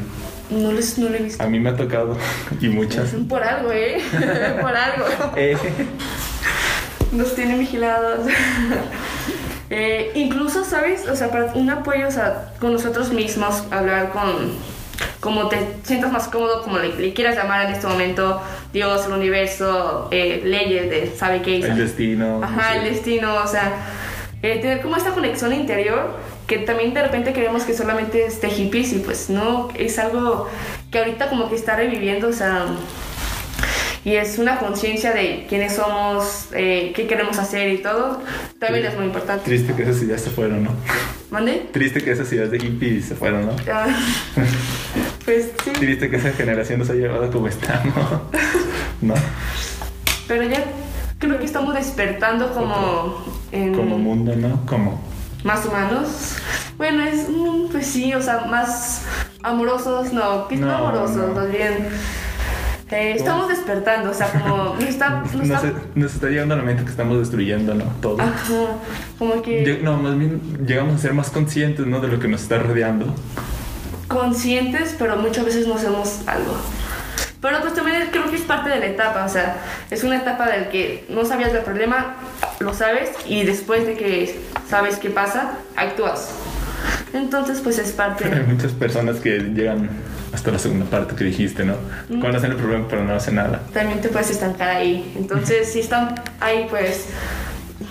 No, 0.49 0.71
les, 0.71 0.97
no 0.97 1.10
lo 1.10 1.15
he 1.15 1.23
visto. 1.23 1.41
A 1.43 1.47
mí 1.47 1.60
me 1.60 1.69
ha 1.69 1.76
tocado 1.76 2.17
y 2.60 2.67
muchas. 2.67 3.12
Por 3.28 3.43
algo, 3.43 3.71
¿eh? 3.71 4.02
Por 4.62 4.76
algo. 4.76 5.06
Eh, 5.36 5.58
Nos 7.12 7.36
tienen 7.36 7.60
vigilados. 7.60 8.28
Eh, 9.69 10.12
incluso, 10.15 10.63
¿sabes? 10.63 11.08
O 11.08 11.15
sea, 11.15 11.32
para 11.32 11.54
un 11.54 11.69
apoyo, 11.69 12.08
o 12.08 12.12
sea, 12.12 12.54
con 12.60 12.73
nosotros 12.73 13.12
mismos, 13.12 13.63
hablar 13.71 14.12
con, 14.12 14.52
como 15.20 15.48
te 15.48 15.58
sientas 15.84 16.12
más 16.12 16.28
cómodo, 16.28 16.63
como 16.63 16.80
le, 16.80 17.13
quieras 17.13 17.36
llamar 17.36 17.66
en 17.66 17.74
este 17.74 17.88
momento, 17.88 18.42
Dios, 18.72 19.06
el 19.06 19.13
universo, 19.13 20.10
eh, 20.12 20.42
leyes 20.44 20.89
de 20.89 21.16
sabe 21.16 21.42
qué 21.42 21.58
El 21.58 21.78
destino. 21.78 22.42
Ajá, 22.44 22.78
el 22.78 22.84
destino, 22.84 23.36
o 23.36 23.48
sea, 23.48 23.74
eh, 24.42 24.60
tener 24.60 24.82
como 24.82 24.98
esta 24.98 25.12
conexión 25.12 25.54
interior 25.54 26.12
que 26.48 26.58
también 26.60 26.94
de 26.94 27.02
repente 27.02 27.34
queremos 27.34 27.63
que 27.63 27.74
solamente 27.74 28.26
esté 28.26 28.50
hippies 28.50 28.94
y 28.94 29.00
pues 29.00 29.30
no, 29.30 29.70
es 29.76 29.98
algo 30.00 30.50
que 30.92 31.00
ahorita 31.00 31.30
como 31.30 31.50
que 31.50 31.56
está 31.56 31.76
reviviendo, 31.76 32.28
o 32.28 32.34
sea, 32.34 32.66
y 34.06 34.16
es 34.16 34.38
una 34.38 34.60
conciencia 34.60 35.13
de 35.13 35.46
quiénes 35.48 35.76
somos, 35.76 36.50
eh, 36.54 36.92
qué 36.94 37.08
queremos 37.08 37.38
hacer 37.39 37.72
y 37.72 37.78
todo, 37.78 38.22
también 38.60 38.86
es 38.86 38.96
muy 38.96 39.06
importante. 39.06 39.46
Triste 39.46 39.74
que 39.74 39.84
esas 39.84 40.02
ideas 40.02 40.22
se 40.22 40.30
fueron, 40.30 40.66
¿no? 40.66 40.72
¿Mande? 41.32 41.68
Triste 41.72 42.04
que 42.04 42.12
esas 42.12 42.32
ideas 42.34 42.52
de 42.52 42.60
hippies 42.60 43.06
se 43.06 43.16
fueron, 43.16 43.46
¿no? 43.46 43.56
Pues 45.26 45.52
sí. 45.64 45.72
Triste 45.72 46.10
que 46.10 46.18
esa 46.18 46.32
generación 46.32 46.80
nos 46.80 46.90
ha 46.90 46.94
llevado 46.94 47.32
como 47.32 47.48
está, 47.48 47.82
¿no? 47.86 48.22
¿No? 49.02 49.14
Pero 50.28 50.44
ya 50.44 50.64
creo 51.20 51.38
que 51.40 51.46
estamos 51.46 51.74
despertando 51.76 52.52
como... 52.54 53.24
En... 53.52 53.74
Como 53.74 53.98
mundo, 53.98 54.36
¿no? 54.36 54.66
Como... 54.66 55.02
Más 55.44 55.66
humanos. 55.66 56.36
Bueno, 56.78 57.04
es... 57.04 57.28
Pues 57.72 57.88
sí, 57.88 58.14
o 58.14 58.22
sea, 58.22 58.46
más 58.50 59.04
amorosos, 59.44 60.12
no, 60.14 60.48
que 60.48 60.58
no, 60.58 60.68
No, 60.68 60.76
amorosos, 60.88 61.16
no. 61.30 61.34
más 61.36 61.50
bien... 61.52 61.88
eh, 62.92 63.14
estamos 63.18 63.48
despertando, 63.50 64.12
o 64.12 64.14
sea, 64.14 64.28
como... 64.32 64.74
Nos 64.80 64.84
está, 64.84 65.10
nos 65.22 65.34
Nos, 65.36 65.50
está- 65.64 65.74
nos 65.96 66.14
está 66.16 66.28
llegando 66.28 66.54
a 66.56 66.58
la 66.58 66.64
mente 66.64 66.84
que 66.84 66.90
estamos 66.90 67.18
destruyendo, 67.20 67.74
¿no? 67.76 67.86
Todo. 68.02 68.22
Ajá, 68.22 68.78
como 69.20 69.42
que 69.42 69.66
Lle- 69.66 69.82
No, 69.82 69.98
más 69.98 70.18
bien 70.18 70.42
llegamos 70.66 70.96
a 70.96 70.98
ser 71.00 71.14
más 71.14 71.30
conscientes, 71.30 71.86
¿no? 71.86 72.00
De 72.02 72.08
lo 72.10 72.20
que 72.20 72.28
nos 72.28 72.42
está 72.44 72.58
rodeando. 72.60 73.14
Conscientes, 74.13 74.95
pero 74.97 75.17
muchas 75.17 75.45
veces 75.45 75.67
no 75.67 75.76
hacemos 75.76 76.21
algo. 76.28 76.56
Pero 77.41 77.60
pues 77.60 77.73
también 77.73 78.08
creo 78.12 78.30
que 78.30 78.38
es 78.38 78.43
parte 78.43 78.69
de 78.69 78.80
la 78.80 78.86
etapa, 78.86 79.26
o 79.26 79.30
sea, 79.30 79.58
es 79.91 80.04
una 80.06 80.17
etapa 80.17 80.47
del 80.47 80.69
que 80.69 81.06
no 81.10 81.26
sabías 81.26 81.52
del 81.52 81.63
problema, 81.63 82.15
lo 82.60 82.73
sabes, 82.73 83.10
y 83.26 83.43
después 83.43 83.86
de 83.86 83.95
que 83.95 84.39
sabes 84.69 84.95
qué 84.97 85.10
pasa, 85.10 85.58
actúas. 85.76 86.30
Entonces, 87.13 87.60
pues 87.60 87.80
es 87.80 87.91
parte... 87.91 88.26
Hay 88.26 88.43
muchas 88.43 88.71
personas 88.71 89.17
que 89.17 89.39
llegan 89.39 89.89
hasta 90.34 90.52
la 90.52 90.60
segunda 90.60 90.86
parte 90.86 91.15
que 91.15 91.26
dijiste, 91.26 91.65
¿no? 91.65 91.76
Conocen 92.21 92.52
el 92.52 92.58
problema, 92.58 92.88
pero 92.89 93.04
no 93.04 93.13
hacen 93.13 93.36
nada. 93.36 93.62
también 93.73 94.02
te 94.02 94.10
puedes 94.10 94.32
estancar 94.32 94.69
ahí. 94.69 95.13
Entonces, 95.17 95.71
si 95.71 95.82
están 95.82 96.15
ahí, 96.39 96.65
pues 96.69 97.08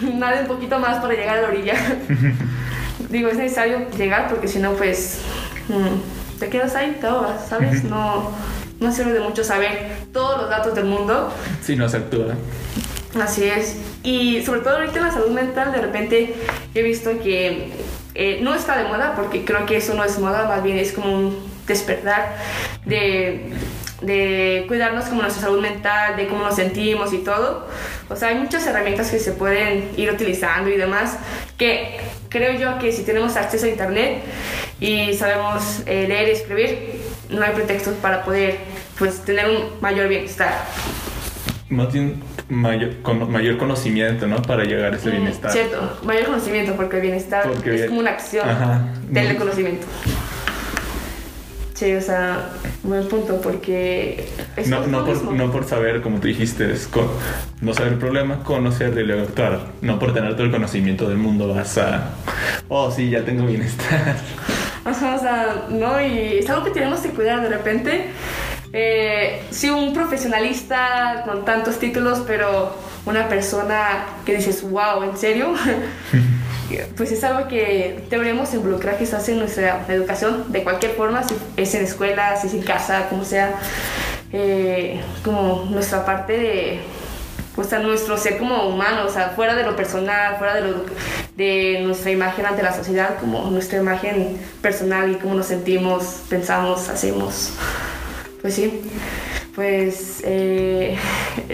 nada 0.15 0.41
un 0.41 0.47
poquito 0.47 0.79
más 0.79 0.99
para 0.99 1.15
llegar 1.15 1.39
a 1.39 1.43
la 1.43 1.49
orilla. 1.49 1.75
Digo, 3.11 3.29
es 3.29 3.37
necesario 3.37 3.89
llegar 3.97 4.29
porque 4.29 4.49
si 4.49 4.59
no, 4.59 4.73
pues 4.73 5.21
mm, 5.69 6.39
te 6.39 6.49
quedas 6.49 6.75
ahí, 6.75 6.97
te 7.01 7.07
ahogas, 7.07 7.49
¿sabes? 7.49 7.85
No, 7.85 8.31
no 8.81 8.93
sirve 8.93 9.13
de 9.13 9.21
mucho 9.21 9.45
saber 9.45 9.93
todos 10.13 10.41
los 10.41 10.51
datos 10.51 10.75
del 10.75 10.87
mundo. 10.87 11.33
Si 11.63 11.77
no 11.77 11.89
se 11.89 11.99
actúa. 11.99 12.35
Así 13.21 13.45
es. 13.45 13.77
Y 14.03 14.43
sobre 14.43 14.61
todo 14.61 14.77
ahorita 14.77 14.99
en 14.99 15.05
la 15.05 15.13
salud 15.13 15.31
mental, 15.31 15.73
de 15.73 15.81
repente 15.81 16.35
he 16.75 16.83
visto 16.83 17.11
que 17.23 17.73
eh, 18.15 18.41
no 18.43 18.55
está 18.55 18.77
de 18.77 18.89
moda, 18.89 19.15
porque 19.15 19.45
creo 19.45 19.67
que 19.67 19.77
eso 19.77 19.95
no 19.95 20.05
es 20.05 20.19
moda, 20.19 20.47
más 20.49 20.63
bien 20.63 20.79
es 20.79 20.93
como 20.93 21.15
un 21.15 21.53
despertar 21.67 22.37
de, 22.85 23.53
de 24.03 24.65
cuidarnos 24.67 25.05
como 25.05 25.23
nuestra 25.23 25.43
salud 25.43 25.61
mental, 25.61 26.17
de 26.17 26.27
cómo 26.27 26.45
nos 26.45 26.57
sentimos 26.57 27.13
y 27.13 27.19
todo. 27.19 27.67
O 28.09 28.17
sea, 28.17 28.29
hay 28.29 28.37
muchas 28.37 28.67
herramientas 28.67 29.11
que 29.11 29.19
se 29.19 29.33
pueden 29.33 29.91
ir 29.97 30.11
utilizando 30.11 30.69
y 30.71 30.77
demás, 30.77 31.17
que 31.57 32.01
creo 32.29 32.59
yo 32.59 32.79
que 32.79 32.93
si 32.93 33.03
tenemos 33.03 33.37
acceso 33.37 33.67
a 33.67 33.69
internet 33.69 34.23
y 34.83 35.15
sabemos 35.15 35.83
eh, 35.87 36.07
leer 36.09 36.29
y 36.29 36.33
escribir, 36.33 37.01
no 37.31 37.41
hay 37.43 37.53
pretextos 37.53 37.95
para 38.03 38.25
poder 38.25 38.59
pues 38.99 39.25
tener 39.25 39.49
un 39.49 39.81
mayor 39.81 40.09
bienestar. 40.09 40.53
Más 41.69 41.93
bien 41.93 42.21
mayor, 42.49 42.97
con 43.03 43.31
mayor 43.31 43.57
conocimiento, 43.59 44.27
¿no? 44.27 44.43
Para 44.43 44.65
llegar 44.65 44.93
a 44.93 44.97
ese 44.97 45.09
Mm, 45.09 45.13
bienestar. 45.13 45.53
Cierto, 45.53 45.99
mayor 46.03 46.27
conocimiento, 46.27 46.75
porque 46.75 46.97
el 46.97 47.03
bienestar 47.03 47.45
Porque 47.47 47.75
es 47.77 47.87
como 47.87 48.01
una 48.01 48.11
acción 48.11 48.49
Ajá. 48.49 48.83
del 49.09 49.33
No. 49.35 49.39
conocimiento. 49.39 49.87
Sí, 51.75 51.95
o 51.95 52.01
sea, 52.01 52.51
buen 52.83 53.09
punto, 53.09 53.41
porque 53.41 54.29
es 54.57 54.69
No, 54.69 54.87
no, 54.87 55.05
por, 55.05 55.15
mismo. 55.15 55.33
no 55.33 55.51
por 55.51 55.65
saber, 55.65 56.01
como 56.03 56.19
tú 56.21 56.29
dijiste, 56.29 56.71
es 56.73 56.87
con- 56.87 57.09
no 57.61 57.73
saber 57.75 57.95
el 57.95 57.99
problema, 57.99 58.45
conocerlo 58.45 59.01
y 59.01 59.05
luego 59.05 59.23
actuar. 59.23 59.61
No 59.81 59.99
por 59.99 60.13
tener 60.13 60.35
todo 60.35 60.45
el 60.45 60.51
conocimiento 60.53 61.09
del 61.09 61.19
mundo 61.19 61.49
vas 61.55 61.79
a... 61.79 62.11
Oh, 62.69 62.91
sí, 62.91 63.11
ya 63.11 63.25
tengo 63.25 63.47
bienestar. 63.47 64.17
Ajá, 64.85 65.15
o 65.15 65.19
sea, 65.19 65.67
no, 65.69 66.01
y 66.01 66.39
es 66.39 66.51
algo 66.51 66.65
que 66.65 66.71
tenemos 66.71 67.01
que 67.01 67.11
cuidar 67.11 67.41
de 67.41 67.49
repente. 67.49 68.11
Eh, 68.73 69.45
sí, 69.51 69.69
un 69.69 69.93
profesionalista 69.93 71.23
con 71.27 71.45
tantos 71.45 71.79
títulos, 71.79 72.23
pero 72.27 72.75
una 73.05 73.29
persona 73.29 74.07
que 74.25 74.37
dices, 74.37 74.63
wow, 74.69 75.03
¿en 75.03 75.17
serio? 75.17 75.55
pues 76.97 77.13
es 77.13 77.23
algo 77.23 77.49
que 77.49 78.05
deberíamos 78.09 78.53
involucrar 78.55 78.99
quizás 78.99 79.29
en 79.29 79.39
nuestra 79.39 79.85
educación 79.89 80.51
de 80.51 80.63
cualquier 80.63 80.93
forma, 80.93 81.23
si 81.23 81.35
es 81.57 81.75
en 81.75 81.85
escuela, 81.85 82.37
si 82.37 82.47
es 82.47 82.55
en 82.55 82.63
casa, 82.63 83.09
como 83.09 83.25
sea, 83.25 83.55
eh, 84.33 85.01
como 85.23 85.67
nuestra 85.71 86.05
parte 86.05 86.33
de, 86.33 86.81
o 87.57 87.65
sea, 87.65 87.79
nuestro 87.81 88.17
ser 88.17 88.39
como 88.39 88.69
humano, 88.69 89.05
o 89.05 89.11
sea, 89.11 89.31
fuera 89.31 89.55
de 89.55 89.65
lo 89.65 89.77
personal, 89.77 90.39
fuera 90.39 90.55
de, 90.55 90.63
lo, 90.63 90.85
de 91.37 91.81
nuestra 91.83 92.11
imagen 92.11 92.47
ante 92.47 92.63
la 92.63 92.75
sociedad, 92.75 93.19
como 93.19 93.51
nuestra 93.51 93.79
imagen 93.79 94.39
personal 94.61 95.11
y 95.11 95.15
cómo 95.17 95.35
nos 95.35 95.47
sentimos, 95.47 96.23
pensamos, 96.29 96.89
hacemos. 96.89 97.53
Pues 98.41 98.55
sí, 98.55 98.83
pues 99.55 100.23
eh, 100.25 100.99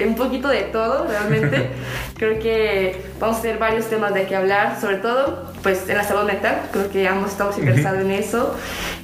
un 0.06 0.14
poquito 0.14 0.48
de 0.48 0.62
todo 0.62 1.06
realmente. 1.06 1.70
creo 2.18 2.40
que 2.40 3.00
vamos 3.20 3.38
a 3.38 3.42
tener 3.42 3.58
varios 3.58 3.86
temas 3.86 4.12
de 4.12 4.26
qué 4.26 4.36
hablar, 4.36 4.80
sobre 4.80 4.96
todo 4.96 5.52
pues 5.62 5.88
en 5.88 5.96
la 5.96 6.04
salud 6.04 6.24
mental, 6.24 6.62
creo 6.72 6.90
que 6.90 7.06
ambos 7.06 7.30
estamos 7.30 7.56
interesados 7.58 8.00
en 8.00 8.10
eso 8.10 8.54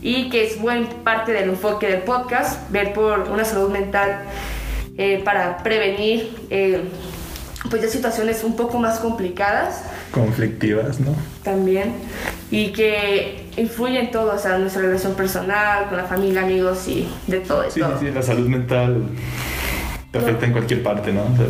y 0.03 0.29
que 0.31 0.45
es 0.45 0.61
buen 0.61 0.87
parte 0.87 1.33
del 1.33 1.51
enfoque 1.51 1.89
del 1.89 2.03
podcast, 2.03 2.71
ver 2.71 2.93
por 2.93 3.21
una 3.31 3.45
salud 3.45 3.71
mental 3.71 4.23
eh, 4.99 5.23
para 5.25 5.59
prevenir 5.59 6.37
eh, 6.51 6.83
pues 7.71 7.83
ya 7.83 7.89
situaciones 7.89 8.45
un 8.45 8.57
poco 8.57 8.79
más 8.79 8.99
complicadas 8.99 9.85
Conflictivas, 10.15 11.01
¿no? 11.01 11.15
también 11.43 11.93
y 12.51 12.69
que 12.73 13.47
influye 13.57 13.99
en 13.99 14.11
todo, 14.11 14.35
o 14.35 14.39
sea, 14.39 14.57
nuestra 14.59 14.83
relación 14.83 15.15
personal, 15.15 15.89
con 15.89 15.97
la 15.99 16.05
familia, 16.05 16.43
amigos 16.43 16.87
y 16.89 17.09
de 17.27 17.41
todo, 17.41 17.65
Sí, 17.65 17.71
sí, 17.75 17.81
todo. 17.81 17.99
sí, 17.99 18.11
la 18.15 18.23
salud 18.23 18.49
mental 18.49 19.03
te 20.13 20.19
afecta 20.19 20.47
en 20.47 20.53
cualquier 20.53 20.83
parte, 20.83 21.13
¿no? 21.13 21.23
O 21.25 21.37
sea, 21.37 21.47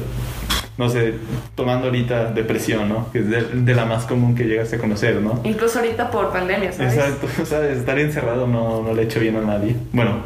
no 0.79 0.89
sé, 0.89 1.15
tomando 1.55 1.87
ahorita 1.87 2.33
depresión, 2.33 2.89
¿no? 2.89 3.13
Que 3.13 3.19
es 3.21 3.29
de, 3.31 3.43
de 3.43 3.75
la 3.75 3.85
más 3.85 4.05
común 4.07 4.35
que 4.35 4.45
llegas 4.45 4.73
a 4.73 4.79
conocer, 4.79 5.21
¿no? 5.21 5.41
Incluso 5.45 5.79
ahorita 5.79 6.11
por 6.11 6.33
pandemia, 6.33 6.73
¿sabes? 6.73 6.95
Exacto, 6.95 7.29
o 7.43 7.47
sea, 7.47 7.69
estar 7.71 7.99
encerrado 7.99 8.47
no, 8.47 8.83
no 8.83 8.95
le 8.95 9.03
ha 9.03 9.05
hecho 9.05 9.21
bien 9.21 9.37
a 9.37 9.41
nadie. 9.43 9.77
Bueno, 9.93 10.23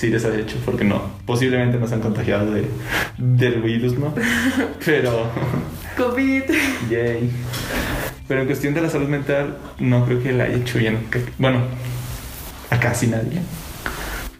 sí 0.00 0.08
les 0.08 0.24
ha 0.24 0.34
hecho, 0.34 0.56
porque 0.64 0.82
no. 0.82 1.02
Posiblemente 1.26 1.76
nos 1.76 1.92
han 1.92 2.00
contagiado 2.00 2.50
de, 2.52 2.64
del 3.18 3.60
virus, 3.60 3.98
¿no? 3.98 4.14
Pero, 4.84 5.26
COVID. 5.98 6.44
yay. 6.88 7.30
Pero 8.26 8.40
en 8.40 8.46
cuestión 8.46 8.72
de 8.72 8.80
la 8.80 8.88
salud 8.88 9.08
mental, 9.08 9.58
no 9.78 10.06
creo 10.06 10.22
que 10.22 10.32
le 10.32 10.42
haya 10.42 10.56
hecho 10.56 10.78
bien. 10.78 11.06
Bueno, 11.36 11.60
a 12.70 12.80
casi 12.80 13.08
nadie. 13.08 13.42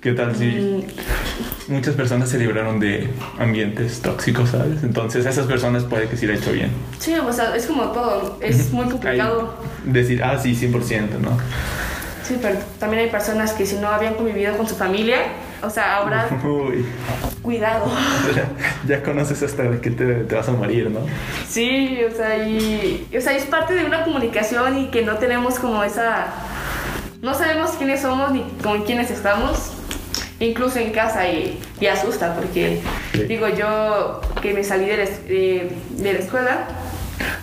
¿Qué 0.01 0.13
tal 0.13 0.35
si 0.35 0.47
Mm, 0.47 1.73
muchas 1.75 1.95
personas 1.95 2.31
se 2.31 2.39
libraron 2.39 2.81
de 2.81 3.11
ambientes 3.39 4.01
tóxicos, 4.01 4.49
¿sabes? 4.49 4.83
Entonces, 4.83 5.27
a 5.27 5.31
esas 5.31 5.47
personas 5.47 5.85
puede 5.85 6.09
que 6.09 6.17
sí 6.17 6.27
le 6.27 6.33
ha 6.33 6.37
hecho 6.37 6.53
bien. 6.53 6.71
Sí, 6.99 7.13
o 7.13 7.33
sea, 7.35 7.55
es 7.55 7.67
como 7.67 7.83
todo, 7.93 8.39
es 8.41 8.73
muy 8.73 8.89
complicado. 8.89 9.59
Decir, 9.85 10.23
ah, 10.25 10.39
sí, 10.43 10.55
100%, 10.55 11.19
¿no? 11.21 11.37
Sí, 12.27 12.39
pero 12.41 12.59
también 12.79 13.03
hay 13.03 13.11
personas 13.11 13.53
que 13.53 13.67
si 13.67 13.77
no 13.77 13.89
habían 13.89 14.15
convivido 14.15 14.57
con 14.57 14.67
su 14.67 14.75
familia, 14.75 15.19
o 15.63 15.71
sea, 15.71 15.97
ahora 15.97 16.29
Uy, 16.45 16.85
cuidado. 17.43 17.87
ya 18.87 19.03
conoces 19.03 19.43
hasta 19.43 19.63
de 19.65 19.81
que 19.81 19.91
te, 19.91 20.07
te 20.25 20.35
vas 20.35 20.49
a 20.49 20.53
morir, 20.53 20.91
¿no? 20.91 21.01
Sí, 21.49 21.99
o 22.11 22.15
sea, 22.15 22.39
y, 22.47 23.07
o 23.17 23.21
sea, 23.21 23.37
es 23.37 23.45
parte 23.45 23.75
de 23.75 23.85
una 23.85 24.05
comunicación 24.05 24.79
y 24.79 24.87
que 24.91 25.03
no 25.03 25.17
tenemos 25.17 25.59
como 25.59 25.83
esa... 25.85 26.27
No 27.23 27.35
sabemos 27.35 27.73
quiénes 27.73 28.01
somos 28.01 28.33
ni 28.33 28.43
con 28.63 28.83
quiénes 28.85 29.11
estamos, 29.11 29.73
incluso 30.39 30.79
en 30.79 30.91
casa, 30.91 31.29
y, 31.29 31.59
y 31.81 31.87
asusta 31.87 32.35
porque, 32.35 32.81
Sí. 33.13 33.25
digo, 33.25 33.49
yo 33.49 34.21
que 34.41 34.55
me 34.55 34.63
salí 34.65 34.87
de 34.87 34.97
la, 34.97 35.05
de 35.05 36.13
la 36.15 36.19
escuela, 36.19 36.59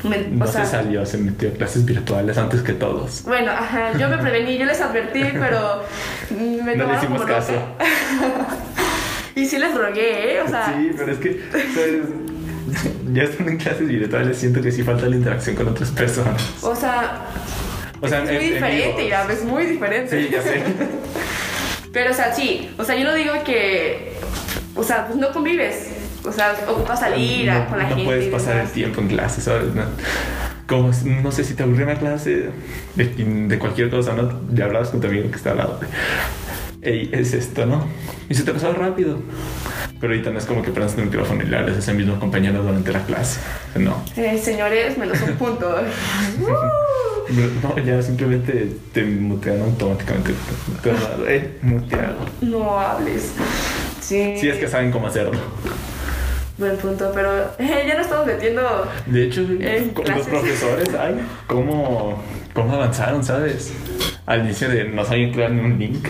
me- 0.04 0.28
No 0.30 0.46
o 0.46 0.48
sea, 0.48 0.66
se 0.66 0.72
salió, 0.72 1.06
se 1.06 1.18
metió 1.18 1.50
a 1.50 1.52
clases 1.54 1.86
virtuales 1.86 2.38
antes 2.38 2.62
que 2.62 2.74
todos. 2.74 3.24
Bueno, 3.24 3.52
ajá, 3.52 3.98
yo 3.98 4.10
me 4.10 4.18
prevení, 4.18 4.58
yo 4.58 4.66
les 4.66 4.80
advertí, 4.82 5.24
pero 5.34 5.84
me 6.32 6.76
No 6.76 6.86
le 6.88 6.96
hicimos 6.98 7.22
como 7.22 7.26
caso. 7.34 7.54
y 9.36 9.46
sí 9.46 9.58
les 9.58 9.74
rogué, 9.76 10.36
¿eh? 10.38 10.42
O 10.42 10.48
sea, 10.48 10.74
Sí, 10.78 10.92
pero 10.98 11.12
es 11.12 11.18
que, 11.20 11.42
ya 13.14 13.24
estando 13.24 13.52
en 13.52 13.58
clases 13.58 13.88
virtuales 13.88 14.38
siento 14.38 14.62
que 14.62 14.72
sí 14.72 14.84
falta 14.84 15.06
la 15.08 15.16
interacción 15.16 15.56
con 15.56 15.68
otras 15.70 15.90
personas. 15.92 16.42
O 16.62 16.76
sea, 16.76 17.22
O 18.02 18.08
sea, 18.08 18.24
es 18.24 18.30
en- 18.30 18.36
muy 18.36 18.46
en 18.46 18.54
diferente, 18.54 18.98
vivo. 18.98 19.10
ya, 19.10 19.24
es 19.32 19.44
muy 19.44 19.66
diferente. 19.66 20.22
Sí, 20.22 20.30
ya 20.32 20.42
sé. 20.42 20.62
Pero, 21.94 22.12
o 22.12 22.14
sea, 22.14 22.34
sí, 22.34 22.70
o 22.78 22.84
sea, 22.84 22.96
yo 22.96 23.06
no 23.06 23.14
digo 23.16 23.34
que, 23.44 24.14
o 24.76 24.84
sea, 24.84 25.08
pues 25.08 25.18
no 25.18 25.32
convives. 25.32 25.88
O 26.28 26.32
sea, 26.32 26.56
ocupas 26.68 27.00
salir 27.00 27.52
no, 27.52 27.68
con 27.68 27.78
la 27.78 27.84
no 27.86 27.90
gente. 27.90 28.06
puedes 28.06 28.28
y 28.28 28.30
pasar 28.30 28.58
el 28.58 28.70
tiempo 28.70 29.02
en 29.02 29.08
clase, 29.08 29.42
¿sabes? 29.42 29.74
No, 29.74 29.84
como, 30.68 30.92
no 31.24 31.32
sé 31.32 31.44
si 31.44 31.54
te 31.54 31.64
aburrió 31.64 31.86
una 31.86 31.96
clase 31.96 32.50
de, 32.96 33.06
de 33.06 33.60
cualquier 33.60 33.90
cosa, 33.90 34.14
¿no? 34.14 34.42
Ya 34.54 34.66
hablabas 34.66 34.90
con 34.90 35.00
tu 35.00 35.08
amigo 35.08 35.30
que 35.30 35.38
está 35.38 35.52
al 35.52 35.58
lado. 35.58 35.80
Ey, 36.82 37.10
es 37.14 37.34
esto, 37.34 37.66
¿no? 37.66 37.88
Y 38.30 38.36
se 38.36 38.44
te 38.44 38.52
pasó 38.52 38.72
rápido. 38.74 39.20
Pero 40.00 40.14
ahorita 40.14 40.30
no 40.30 40.38
es 40.38 40.46
como 40.46 40.62
que 40.62 40.70
prendas 40.72 40.96
el 40.98 41.06
micrófono 41.06 41.42
y 41.42 41.48
le 41.48 41.58
hables 41.58 41.76
a 41.78 41.80
ese 41.80 41.94
mismo 41.94 42.20
compañero 42.20 42.62
durante 42.62 42.92
la 42.92 43.04
clase. 43.04 43.40
No. 43.76 44.04
Eh, 44.16 44.38
señores, 44.38 44.98
menos 44.98 45.20
un 45.22 45.36
punto. 45.38 45.76
No, 47.64 47.78
ya 47.84 48.02
simplemente 48.02 48.72
te 48.94 49.04
mutean 49.04 49.62
automáticamente. 49.62 50.34
Te 50.84 50.92
eh, 51.36 51.58
muteado. 51.62 52.16
no 52.42 52.80
hables. 52.80 53.34
Sí. 54.02 54.36
Sí, 54.40 54.48
es 54.50 54.58
que 54.58 54.68
saben 54.68 54.92
cómo 54.92 55.08
hacerlo. 55.08 55.38
Buen 56.58 56.76
punto, 56.78 57.12
pero 57.14 57.52
eh, 57.60 57.86
ya 57.88 57.96
nos 57.96 58.06
estamos 58.08 58.26
metiendo. 58.26 58.88
De 59.06 59.26
hecho, 59.26 59.42
En 59.42 59.92
con 59.92 60.06
los 60.06 60.26
profesores, 60.26 60.90
ay, 60.96 61.16
cómo, 61.46 62.22
cómo 62.58 62.74
avanzaron, 62.74 63.24
¿sabes? 63.24 63.72
Al 64.26 64.40
inicio 64.46 64.68
de 64.68 64.86
no 64.86 65.06
sabían 65.06 65.32
crear 65.32 65.52
ni 65.52 65.62
un 65.62 65.78
link. 65.78 66.08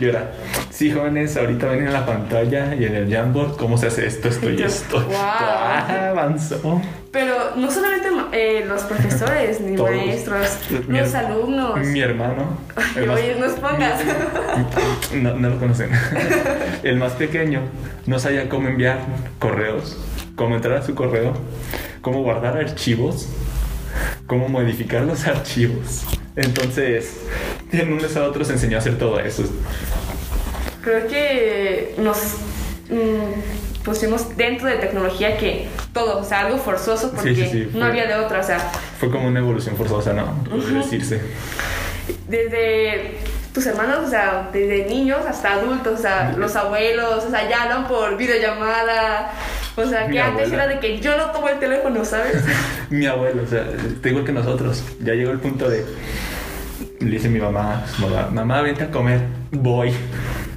Y 0.00 0.06
ahora, 0.06 0.32
sí, 0.68 0.90
jóvenes, 0.90 1.36
ahorita 1.36 1.68
ven 1.68 1.86
en 1.86 1.92
la 1.92 2.04
pantalla 2.04 2.74
y 2.74 2.84
en 2.86 2.94
el 2.96 3.08
Jamboard 3.14 3.56
cómo 3.56 3.78
se 3.78 3.86
hace 3.86 4.04
esto, 4.04 4.28
esto 4.28 4.50
y 4.50 4.60
esto. 4.60 5.00
wow. 5.04 5.14
Ah, 5.16 6.08
avanzó. 6.10 6.82
Pero 7.12 7.54
no 7.56 7.70
solamente 7.70 8.08
eh, 8.32 8.64
los 8.66 8.82
profesores, 8.82 9.60
ni 9.60 9.76
Todos. 9.76 9.90
maestros, 9.92 10.58
Mi 10.88 10.98
los 10.98 11.14
alumnos. 11.14 11.78
Mi 11.78 12.00
hermano. 12.00 12.58
el 12.96 13.02
Ay, 13.02 13.06
más- 13.06 13.16
oye, 13.20 13.36
no 13.38 13.46
expongas. 13.46 14.00
No, 15.14 15.34
no 15.34 15.50
lo 15.50 15.58
conocen. 15.58 15.90
El 16.82 16.96
más 16.96 17.12
pequeño 17.12 17.60
no 18.06 18.18
sabía 18.18 18.48
cómo 18.48 18.68
enviar 18.68 18.98
correos, 19.38 19.96
cómo 20.34 20.56
entrar 20.56 20.78
a 20.78 20.82
su 20.82 20.94
correo, 20.96 21.32
cómo 22.02 22.22
guardar 22.22 22.56
archivos, 22.56 23.28
cómo 24.26 24.48
modificar 24.48 25.02
los 25.02 25.26
archivos. 25.26 26.02
Entonces, 26.36 27.12
de 27.72 27.82
un 27.82 27.96
mes 27.96 28.16
a 28.16 28.24
otro 28.24 28.44
se 28.44 28.52
enseñó 28.52 28.76
a 28.76 28.80
hacer 28.80 28.98
todo 28.98 29.18
eso. 29.20 29.44
Creo 30.82 31.06
que 31.08 31.94
nos 31.98 32.16
mm, 32.90 33.82
pusimos 33.84 34.36
dentro 34.36 34.68
de 34.68 34.76
tecnología 34.76 35.36
que 35.36 35.68
todo, 35.92 36.18
o 36.20 36.24
sea, 36.24 36.40
algo 36.46 36.58
forzoso 36.58 37.12
porque 37.12 37.34
Sí, 37.34 37.42
sí, 37.44 37.48
sí, 37.50 37.64
no 37.72 37.80
fue- 37.80 37.88
había 37.88 38.06
de 38.06 38.14
otra, 38.16 38.40
o 38.40 38.42
sea, 38.42 38.58
Fue 39.00 39.10
como 39.10 39.26
una 39.28 39.40
evolución 39.40 39.76
forzosa, 39.76 40.12
¿no? 40.12 40.44
Podría 40.44 40.78
decirse. 40.78 41.20
desde 42.28 43.18
tus 43.52 43.66
hermanos, 43.66 44.00
o 44.06 44.10
sea, 44.10 44.50
desde 44.52 44.86
niños 44.86 45.20
hasta 45.26 45.54
adultos, 45.54 45.98
o 45.98 46.02
sea, 46.02 46.34
los 46.36 46.54
abuelos, 46.56 47.24
o 47.24 47.30
sea, 47.30 47.48
ya 47.48 47.62
hablan 47.64 47.88
por 47.88 48.16
videollamada, 48.16 49.32
o 49.76 49.86
sea, 49.86 50.08
que 50.08 50.20
antes 50.20 50.52
era 50.52 50.66
de 50.66 50.78
que 50.80 50.98
yo 51.00 51.16
no 51.16 51.30
tomo 51.30 51.48
el 51.48 51.58
teléfono, 51.58 52.04
¿sabes? 52.04 52.42
Mi 52.90 53.06
abuelo, 53.06 53.42
o 53.44 53.46
sea, 53.46 53.64
te 54.02 54.08
igual 54.08 54.24
que 54.24 54.32
nosotros. 54.32 54.82
Ya 55.02 55.14
llegó 55.14 55.30
el 55.32 55.40
punto 55.40 55.68
de. 55.68 55.84
Le 57.00 57.10
dice 57.10 57.28
mi 57.28 57.38
mamá, 57.38 57.84
mamá, 57.98 58.28
mamá, 58.32 58.62
vente 58.62 58.84
a 58.84 58.90
comer. 58.90 59.20
Voy. 59.50 59.92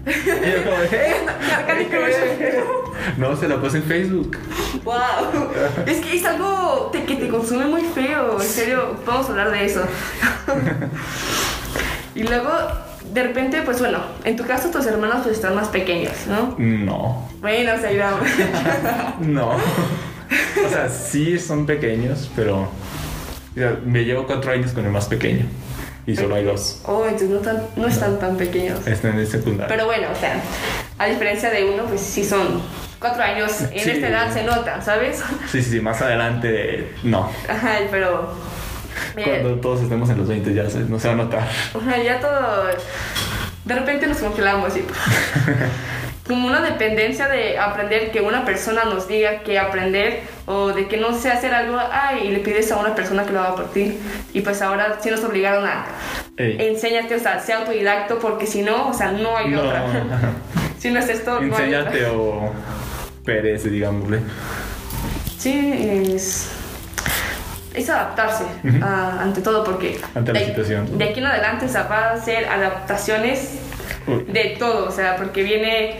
Y 0.09 0.51
yo 0.51 0.63
como, 0.63 0.77
"Eh". 0.91 1.15
No, 3.17 3.35
se 3.35 3.47
la 3.47 3.57
puse 3.57 3.77
en 3.77 3.83
Facebook. 3.83 4.37
Wow. 4.83 5.51
Es 5.85 5.99
que 5.99 6.15
es 6.15 6.25
algo 6.25 6.91
que 6.91 7.15
te 7.15 7.27
consume 7.27 7.65
muy 7.65 7.81
feo, 7.81 8.39
en 8.41 8.47
serio, 8.47 8.95
vamos 9.05 9.27
a 9.27 9.31
hablar 9.31 9.51
de 9.51 9.65
eso. 9.65 9.83
y 12.15 12.23
luego, 12.23 12.49
de 13.13 13.23
repente, 13.23 13.61
pues 13.63 13.79
bueno, 13.79 13.99
en 14.23 14.35
tu 14.35 14.45
caso 14.45 14.69
tus 14.69 14.85
hermanos 14.85 15.17
pues 15.23 15.35
están 15.35 15.55
más 15.55 15.67
pequeños, 15.69 16.13
¿no? 16.27 16.55
No, 16.57 17.27
Bueno, 17.41 17.71
ya- 17.81 19.15
no. 19.19 19.49
O 19.51 20.69
sea, 20.69 20.89
sí 20.89 21.39
son 21.39 21.65
pequeños, 21.65 22.29
pero. 22.35 22.61
o 22.61 22.69
sea, 23.55 23.77
me 23.85 24.03
llevo 24.05 24.27
cuatro 24.27 24.51
años 24.51 24.71
con 24.73 24.85
el 24.85 24.91
más 24.91 25.05
pequeño. 25.07 25.45
Y 26.05 26.15
solo 26.15 26.35
hay 26.35 26.43
dos. 26.43 26.81
Oh, 26.85 27.03
entonces 27.05 27.29
no, 27.29 27.37
tan- 27.39 27.63
no 27.75 27.87
están 27.87 28.17
tan 28.19 28.35
pequeños. 28.35 28.85
Están 28.87 29.11
en 29.13 29.19
el 29.19 29.27
secundario. 29.27 29.67
Pero 29.67 29.85
bueno, 29.85 30.07
o 30.11 30.19
sea, 30.19 30.41
a 30.97 31.05
diferencia 31.05 31.51
de 31.51 31.65
uno, 31.71 31.83
pues 31.85 32.01
sí 32.01 32.23
son 32.25 32.61
cuatro 32.99 33.21
años, 33.23 33.61
en 33.71 33.79
Sí. 33.79 33.91
esta 33.91 34.07
edad 34.07 34.33
se 34.33 34.43
nota, 34.43 34.81
¿sabes? 34.81 35.21
Sí, 35.51 35.61
sí, 35.61 35.71
sí, 35.71 35.81
más 35.81 36.01
adelante 36.01 36.91
no. 37.03 37.29
Ajá, 37.47 37.73
pero... 37.91 38.33
Cuando 39.13 39.55
todos 39.61 39.81
estemos 39.81 40.09
en 40.09 40.17
los 40.17 40.27
20 40.27 40.53
ya 40.53 40.69
se- 40.69 40.79
no 40.79 40.99
se 40.99 41.07
va 41.07 41.13
a 41.13 41.17
notar. 41.17 41.47
Ya 42.03 42.19
todo. 42.19 42.65
De 43.65 43.75
repente 43.75 44.07
nos 44.07 44.17
congelamos 44.17 44.75
y. 44.77 44.83
Como 46.27 46.47
una 46.47 46.61
dependencia 46.61 47.27
de 47.27 47.57
aprender 47.57 48.11
que 48.11 48.21
una 48.21 48.45
persona 48.45 48.83
nos 48.83 49.07
diga 49.07 49.39
que 49.39 49.57
aprender 49.57 50.21
o 50.45 50.67
de 50.67 50.87
que 50.87 50.97
no 50.97 51.17
sé 51.17 51.31
hacer 51.31 51.55
algo, 51.55 51.79
ay, 51.91 52.27
y 52.27 52.31
le 52.31 52.39
pides 52.39 52.71
a 52.71 52.77
una 52.77 52.93
persona 52.93 53.25
que 53.25 53.31
lo 53.33 53.39
haga 53.39 53.55
por 53.55 53.71
ti. 53.71 53.97
Y 54.31 54.41
pues 54.41 54.61
ahora 54.61 54.99
sí 55.01 55.09
nos 55.09 55.23
obligaron 55.23 55.65
a 55.65 55.85
Ey. 56.37 56.57
enséñate, 56.59 57.15
o 57.15 57.19
sea, 57.19 57.39
sea 57.39 57.57
autodidacto 57.59 58.19
porque 58.19 58.45
si 58.45 58.61
no, 58.61 58.89
o 58.89 58.93
sea, 58.93 59.11
no 59.11 59.35
hay 59.37 59.47
No. 59.49 59.61
otra. 59.63 59.83
si 60.77 60.91
no 60.91 60.99
es 60.99 61.09
esto, 61.09 61.41
no 61.41 61.57
hay 61.57 61.73
otra. 61.73 61.89
Enséñate 61.89 62.05
o 62.15 62.53
perece, 63.25 63.69
digámosle. 63.69 64.19
Sí, 65.39 66.11
es, 66.15 66.51
es 67.79 67.89
adaptarse 67.89 68.43
a- 68.81 69.21
ante 69.21 69.41
todo 69.41 69.63
porque 69.63 69.99
Ante 70.15 70.33
la 70.33 70.39
de, 70.39 70.45
situación. 70.45 70.97
de 70.97 71.03
aquí 71.05 71.19
en 71.19 71.25
adelante 71.25 71.65
o 71.65 71.69
sea, 71.69 71.83
va 71.83 72.11
a 72.11 72.17
ser 72.21 72.45
adaptaciones 72.45 73.59
Uy. 74.07 74.23
de 74.31 74.55
todo, 74.57 74.87
o 74.87 74.91
sea, 74.91 75.15
porque 75.17 75.43
viene 75.43 75.95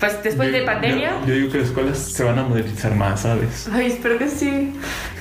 pues 0.00 0.22
después 0.22 0.52
de 0.52 0.60
Yo- 0.60 0.66
pandemia. 0.66 1.10
Yo, 1.22 1.26
yo 1.28 1.34
digo 1.34 1.52
que 1.52 1.58
las 1.58 1.68
escuelas 1.68 1.98
se 1.98 2.24
van 2.24 2.38
a 2.38 2.42
modernizar 2.42 2.94
más, 2.94 3.20
¿sabes? 3.20 3.68
Ay, 3.72 3.86
espero 3.86 4.18
que 4.18 4.28
sí. 4.28 4.74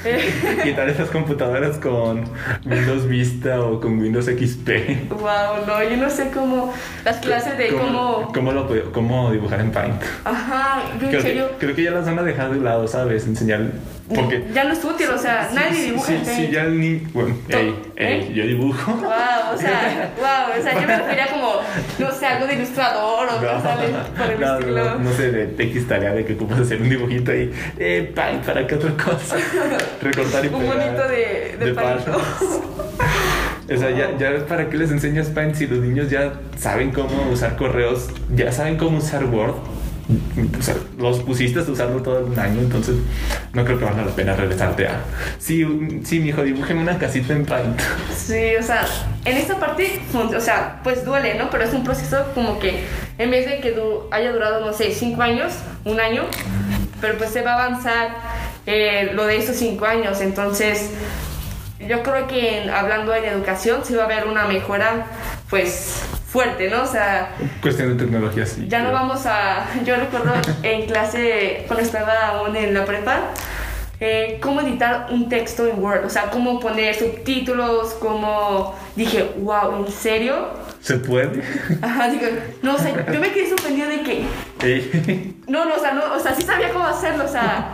Quitar 0.64 0.90
esas 0.90 1.10
computadoras 1.10 1.78
con 1.78 2.26
Windows 2.66 3.08
Vista 3.08 3.62
o 3.62 3.80
con 3.80 3.98
Windows 4.00 4.26
XP. 4.26 5.10
wow, 5.12 5.66
no, 5.66 5.82
yo 5.84 5.96
no 5.96 6.10
sé 6.10 6.30
cómo 6.34 6.74
las 7.06 7.18
clases 7.18 7.58
de 7.58 7.70
cómo, 7.70 8.30
cómo, 8.34 8.52
lo 8.52 8.92
cómo 8.92 9.32
dibujar 9.32 9.62
en 9.62 9.72
Paint. 9.72 10.02
ajá, 10.26 10.82
en 10.94 11.08
Creo 11.08 11.22
serio 11.22 11.50
que, 11.52 11.66
creo 11.66 11.76
que 11.76 11.84
ya 11.84 11.92
las 11.92 12.06
van 12.06 12.20
a 12.20 12.24
dejar 12.24 12.52
de 12.52 12.60
lado, 12.60 12.86
¿sabes? 12.90 13.26
Enseñar. 13.28 13.72
Porque. 14.14 14.44
ya 14.54 14.64
no 14.66 14.74
es 14.74 14.84
útil, 14.84 15.10
o 15.10 15.18
sea, 15.18 15.48
Sí, 15.50 15.56
nadie 15.56 15.74
sí, 15.74 15.82
dibuja 15.86 16.08
Sí, 16.08 16.22
sí, 16.26 16.50
ya 16.52 16.64
ni. 16.66 16.96
Bueno, 17.14 17.36
ey, 17.50 17.76
ey, 17.96 18.20
¿Eh? 18.22 18.32
yo 18.34 18.46
dibujo. 18.46 18.92
Wow, 18.94 19.54
o 19.54 19.58
sea, 19.58 20.12
wow, 20.18 20.60
o 20.60 20.64
sea, 20.64 20.74
yo 20.82 20.88
me 20.88 20.98
refería 20.98 21.28
como, 21.28 21.54
no 22.00 22.12
sé, 22.12 22.26
algo 22.26 22.48
de 22.48 22.54
ilustrador 22.56 23.28
o 23.28 23.42
No, 23.42 23.54
cosas 23.54 23.78
por 24.18 24.32
el 24.32 24.40
no, 24.40 24.58
estilo. 24.60 24.84
no, 24.86 25.00
no 25.00 25.12
sé, 25.14 25.32
de 25.32 25.64
X 25.64 25.88
tarea 25.88 26.14
de 26.14 26.26
que 26.26 26.34
ocupas 26.34 26.60
hacer 26.60 26.82
un 26.82 26.90
dibujito 26.90 27.32
ahí. 27.32 27.52
Eh, 27.78 28.12
Paint, 28.16 28.44
¿para 28.46 28.66
qué 28.68 28.76
otra 28.76 28.92
cosa? 28.92 29.36
Recortar 30.02 30.46
y 30.46 30.48
Un 30.50 30.62
pegar. 30.62 30.78
bonito 30.78 31.08
de, 31.08 31.56
de, 31.60 31.74
palos. 31.74 32.04
O 33.74 33.78
sea, 33.78 33.90
ya, 33.92 34.18
ya 34.18 34.46
para 34.46 34.70
qué 34.70 34.78
les 34.78 34.92
enseñas 34.92 35.28
Paint 35.28 35.56
si 35.56 35.68
los 35.68 35.80
niños 35.80 36.10
ya 36.10 36.34
saben 36.58 36.92
cómo 36.92 37.30
usar 37.32 37.56
correos, 37.56 38.10
ya 38.36 38.52
saben 38.52 38.78
cómo 38.78 38.98
usar 38.98 39.26
Word. 39.26 39.56
Los 40.98 41.20
pusiste 41.22 41.60
a 41.60 41.64
usarlo 41.64 42.02
todo 42.02 42.26
un 42.26 42.38
año, 42.38 42.60
entonces 42.60 42.96
no 43.54 43.64
creo 43.64 43.80
que 43.80 43.86
valga 43.86 44.04
la 44.04 44.12
pena 44.12 44.36
regresarte 44.36 44.88
a. 44.88 45.02
Sí, 45.40 45.66
sí, 46.04 46.20
mi 46.20 46.30
hijo, 46.30 46.42
dibújeme 46.44 46.82
una 46.82 46.98
casita 46.98 47.34
en 47.34 47.46
Paint. 47.46 47.80
Sí, 48.16 48.56
o 48.60 48.64
sea, 48.64 48.86
en 49.26 49.38
esta 49.38 49.60
parte, 49.60 50.02
o 50.14 50.40
sea, 50.42 50.82
pues 50.84 51.06
duele, 51.06 51.36
¿no? 51.36 51.50
Pero 51.50 51.64
es 51.64 51.74
un 51.74 51.84
proceso 51.84 52.26
como 52.36 52.60
que 52.60 52.84
en 53.18 53.32
vez 53.32 53.46
de 53.46 53.60
que 53.62 53.72
du- 53.72 54.08
haya 54.12 54.32
durado, 54.32 54.66
no 54.66 54.74
sé, 54.74 54.92
cinco 54.94 55.22
años, 55.22 55.54
un 55.86 56.00
año, 56.00 56.24
pero 57.02 57.18
pues 57.18 57.30
se 57.32 57.42
va 57.42 57.54
a 57.54 57.66
avanzar 57.66 58.10
eh, 58.66 59.12
lo 59.14 59.26
de 59.26 59.38
esos 59.38 59.56
cinco 59.56 59.86
años. 59.86 60.20
Entonces, 60.22 60.90
yo 61.88 62.02
creo 62.04 62.28
que 62.28 62.70
hablando 62.74 63.12
de 63.12 63.28
educación, 63.28 63.82
sí 63.84 63.94
va 63.96 64.04
a 64.04 64.06
haber 64.06 64.26
una 64.28 64.46
mejora, 64.46 65.06
pues, 65.50 66.02
fuerte, 66.34 66.68
¿no? 66.68 66.82
O 66.82 66.88
sea, 66.88 67.36
Cuestión 67.62 67.96
de 67.96 68.04
tecnología, 68.04 68.44
sí. 68.48 68.66
ya 68.68 68.82
no 68.82 68.92
vamos 68.92 69.24
a. 69.28 69.68
Yo 69.86 69.96
recuerdo 69.96 70.34
en 70.64 70.88
clase, 70.88 71.64
cuando 71.68 71.86
estaba 71.86 72.30
aún 72.30 72.56
en 72.56 72.74
la 72.74 72.86
prepa, 72.86 73.20
eh, 74.00 74.40
cómo 74.42 74.62
editar 74.62 75.08
un 75.12 75.30
texto 75.30 75.68
en 75.68 75.80
Word, 75.82 76.06
o 76.06 76.10
sea, 76.10 76.32
cómo 76.32 76.60
poner 76.60 76.96
subtítulos, 76.96 77.94
cómo. 78.00 78.76
Dije, 78.96 79.32
wow, 79.38 79.86
¿en 79.86 79.92
serio? 79.92 80.50
¿Se 80.82 80.98
puede? 80.98 81.44
Ajá, 81.82 82.10
digo, 82.10 82.26
no, 82.64 82.76
o 82.76 82.80
sea, 82.80 83.06
yo 83.14 83.20
me 83.20 83.32
quedé 83.32 83.50
sorprendida 83.50 83.88
de 83.88 84.02
que. 84.02 84.26
Ey. 84.64 85.36
No, 85.48 85.66
no, 85.66 85.76
o 85.76 85.80
sea, 85.80 85.94
no, 85.94 86.16
o 86.16 86.20
sea, 86.20 86.34
sí 86.34 86.42
sabía 86.42 86.72
cómo 86.74 86.88
hacerlo, 86.88 87.26
o 87.26 87.28
sea. 87.28 87.68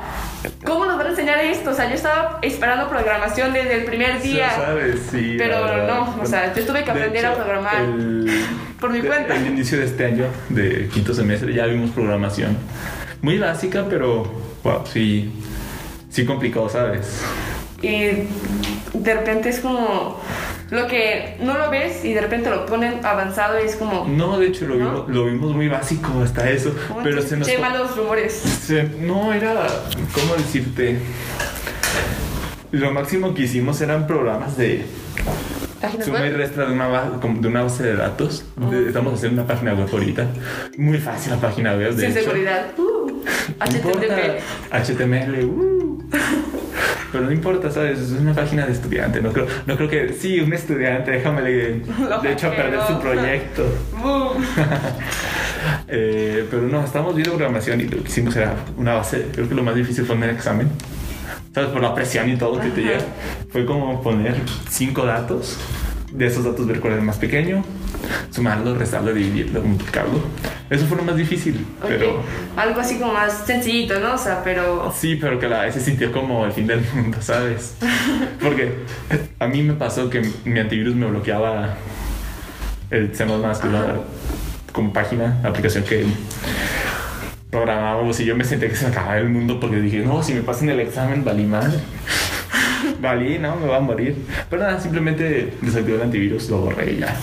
¿Cómo 0.66 0.86
nos 0.86 0.98
van 0.98 1.08
a 1.08 1.10
enseñar 1.10 1.40
esto? 1.40 1.72
O 1.72 1.74
sea, 1.74 1.90
yo 1.90 1.96
estaba 1.96 2.40
esperando 2.42 2.88
programación 2.90 3.52
desde 3.54 3.76
el 3.76 3.86
primer 3.86 4.22
día. 4.22 4.50
¿Sabes? 4.52 5.02
Sí. 5.12 5.36
Pero 5.38 5.86
no, 5.88 6.16
o 6.22 6.26
sea, 6.26 6.54
yo 6.54 6.64
tuve 6.66 6.80
que 6.84 6.86
De 6.86 6.92
aprender 6.92 7.26
a 7.26 7.36
programar 7.36 7.76
el- 7.82 8.46
por 8.80 8.92
mi 8.92 9.02
de- 9.02 9.08
cuenta. 9.08 9.36
El 9.36 9.48
inicio 9.48 9.78
de 9.80 9.86
este 9.86 10.06
año, 10.06 10.26
de 10.50 10.88
quinto 10.94 11.14
semestre, 11.14 11.54
ya 11.54 11.66
vimos 11.66 11.92
programación. 11.92 12.58
Muy 13.22 13.38
básica, 13.38 13.86
pero 13.90 14.24
wow, 14.64 14.84
sí. 14.86 15.32
sí 16.10 16.26
complicado, 16.26 16.70
¿sabes? 16.70 17.22
Y 17.82 18.28
de 18.94 19.14
repente 19.14 19.50
es 19.50 19.60
como 19.60 20.22
lo 20.72 20.88
que 20.88 21.36
no 21.42 21.58
lo 21.58 21.70
ves 21.70 22.04
y 22.06 22.14
de 22.14 22.22
repente 22.22 22.50
lo 22.50 22.66
ponen 22.66 23.04
avanzado 23.06 23.60
y 23.60 23.66
es 23.66 23.76
como... 23.76 24.06
No, 24.08 24.38
de 24.38 24.48
hecho 24.48 24.66
lo, 24.68 24.76
¿No? 24.76 24.86
Vimos, 25.06 25.10
lo 25.10 25.26
vimos 25.26 25.56
muy 25.56 25.68
básico 25.68 26.10
hasta 26.24 26.50
eso, 26.50 26.76
¿cómo 26.88 27.02
pero 27.04 27.22
se 27.22 27.38
nos... 27.38 27.50
Malos 27.60 27.96
rumores. 27.98 28.34
se- 28.34 28.84
no, 28.84 29.34
era... 29.34 29.66
¿Cómo 30.14 30.36
decirte? 30.36 31.00
Lo 32.72 32.92
máximo 32.92 33.34
que 33.34 33.44
hicimos 33.44 33.82
eran 33.82 34.06
programas 34.06 34.56
de 34.58 34.86
suma 36.06 36.26
y 36.28 36.30
resta 36.32 36.66
de 36.66 36.74
una, 36.74 36.88
de 37.10 37.50
base 37.50 37.84
de 37.84 37.96
datos. 37.96 38.46
Oh. 38.62 38.70
De- 38.70 38.88
Estamos 38.88 39.14
haciendo 39.16 39.42
una 39.42 39.52
página 39.52 39.74
web 39.74 39.88
ahorita. 39.92 40.28
Muy 40.78 41.00
fácil 41.00 41.32
la 41.32 41.38
página 41.40 41.74
web, 41.74 41.96
de 41.96 42.02
Sin 42.08 42.12
hecho. 42.12 42.22
seguridad. 42.30 42.68
Uh. 42.78 43.24
HTTP. 43.60 44.40
HTML, 44.72 45.46
uh. 45.46 46.04
Pero 47.12 47.26
no 47.26 47.32
importa, 47.32 47.72
¿sabes? 47.72 48.00
Es 48.00 48.12
una 48.12 48.34
página 48.34 48.66
de 48.66 48.74
estudiante. 48.74 49.22
No 49.22 49.32
creo, 49.32 49.48
no 49.66 49.76
creo 49.76 49.90
que. 49.90 50.14
Sí, 50.14 50.40
un 50.40 50.54
estudiante, 50.54 51.12
déjame 51.12 51.42
le, 51.42 51.76
Lo 52.10 52.20
de 52.20 52.34
hecho 52.34 52.48
a 52.48 52.52
perder 52.52 52.80
su 52.88 53.00
proyecto. 53.00 53.66
Eh, 55.92 56.48
pero 56.50 56.64
no, 56.64 56.84
estábamos 56.86 57.16
viendo 57.16 57.34
programación 57.34 57.82
y 57.82 57.86
lo 57.86 58.02
que 58.04 58.10
hicimos 58.10 58.36
era 58.36 58.56
una 58.78 58.94
base. 58.94 59.28
Creo 59.34 59.50
que 59.50 59.56
lo 59.56 59.64
más 59.64 59.76
difícil 59.76 60.06
fue 60.06 60.16
en 60.16 60.24
el 60.24 60.30
examen. 60.30 60.70
¿Sabes? 61.54 61.72
Por 61.72 61.82
la 61.82 61.94
presión 61.96 62.30
y 62.30 62.38
todo 62.38 62.60
que 62.62 62.70
te 62.70 62.82
Ajá. 62.82 62.92
llega. 62.92 63.06
Fue 63.52 63.66
como 63.66 64.02
poner 64.02 64.36
cinco 64.70 65.06
datos. 65.06 65.58
De 66.12 66.26
esos 66.26 66.44
datos 66.44 66.66
ver 66.66 66.80
cuál 66.80 66.94
es 66.94 67.00
el 67.00 67.06
más 67.06 67.18
pequeño. 67.18 67.64
Sumarlo, 68.32 68.76
restarlo, 68.76 69.14
dividirlo, 69.14 69.62
multiplicarlo. 69.62 70.22
Eso 70.70 70.86
fue 70.86 70.98
lo 70.98 71.04
más 71.04 71.16
difícil. 71.16 71.66
Ok, 71.82 71.88
Pero. 71.88 72.24
Algo 72.56 72.80
así 72.80 72.98
como 72.98 73.14
más 73.14 73.46
sencillito, 73.46 74.00
¿no? 74.00 74.16
O 74.16 74.18
sea, 74.18 74.44
pero... 74.44 74.94
Sí, 74.96 75.18
pero 75.20 75.40
que 75.40 75.46
a 75.46 75.50
la 75.50 75.62
vez 75.62 75.74
se 75.74 75.82
sintió 75.82 76.12
como 76.12 76.46
el 76.46 76.52
fin 76.52 76.68
del 76.68 76.82
mundo, 76.94 77.18
¿sabes? 77.22 77.76
Porque 78.42 78.74
a 79.40 79.48
mí 79.48 79.64
me 79.64 79.74
pasó 79.74 80.10
que 80.10 80.22
mi 80.46 80.60
antivirus 80.60 80.96
me 80.96 81.08
bloqueaba 81.08 81.76
el 82.92 83.16
C++, 83.16 83.26
que 83.26 83.68
la 83.68 84.00
como 84.72 84.94
página, 84.94 85.40
aplicación 85.44 85.84
que 85.84 86.06
programábamos 87.50 88.20
y 88.20 88.26
yo 88.26 88.36
me 88.36 88.44
sentía 88.44 88.70
que 88.70 88.76
se 88.76 88.86
me 88.86 88.92
acababa 88.92 89.18
el 89.18 89.30
mundo 89.30 89.60
porque 89.60 89.78
dije, 89.78 90.00
no, 90.00 90.22
si 90.22 90.34
me 90.34 90.42
pasan 90.42 90.70
el 90.70 90.80
examen, 90.80 91.24
valí 91.24 91.46
mal. 91.46 91.82
Valí, 93.02 93.40
no, 93.40 93.56
me 93.56 93.68
va 93.68 93.78
a 93.78 93.82
morir. 93.82 94.16
Pero 94.50 94.62
nada, 94.64 94.80
simplemente 94.80 95.54
desactivé 95.62 95.96
el 95.98 96.04
antivirus, 96.04 96.50
lo 96.50 96.60
borré 96.60 96.92
y 96.94 96.98
ya. 97.00 97.16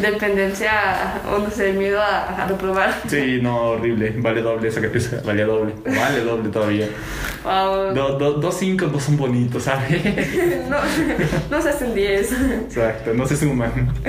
Dependencia 0.00 1.20
o 1.30 1.38
no 1.38 1.50
sé, 1.50 1.72
miedo 1.72 2.00
a, 2.00 2.42
a 2.44 2.46
reprobar. 2.48 2.94
Sí, 3.08 3.38
no, 3.42 3.70
horrible. 3.72 4.14
Vale 4.18 4.42
doble, 4.42 4.68
esa 4.68 4.80
esa- 4.86 5.22
valía 5.22 5.46
doble. 5.46 5.74
Vale 5.84 6.20
doble 6.20 6.48
todavía. 6.50 6.88
Wow. 7.44 7.94
Do- 7.94 8.18
do- 8.18 8.32
dos 8.34 8.56
cinco 8.58 8.86
no 8.92 9.00
son 9.00 9.16
bonitos, 9.16 9.64
¿sabes? 9.64 10.00
No, 10.68 10.76
no 11.50 11.62
se 11.62 11.68
hacen 11.70 11.94
10. 11.94 12.32
Exacto, 12.66 13.12
no 13.14 13.26
se 13.26 13.36
suman. 13.36 13.92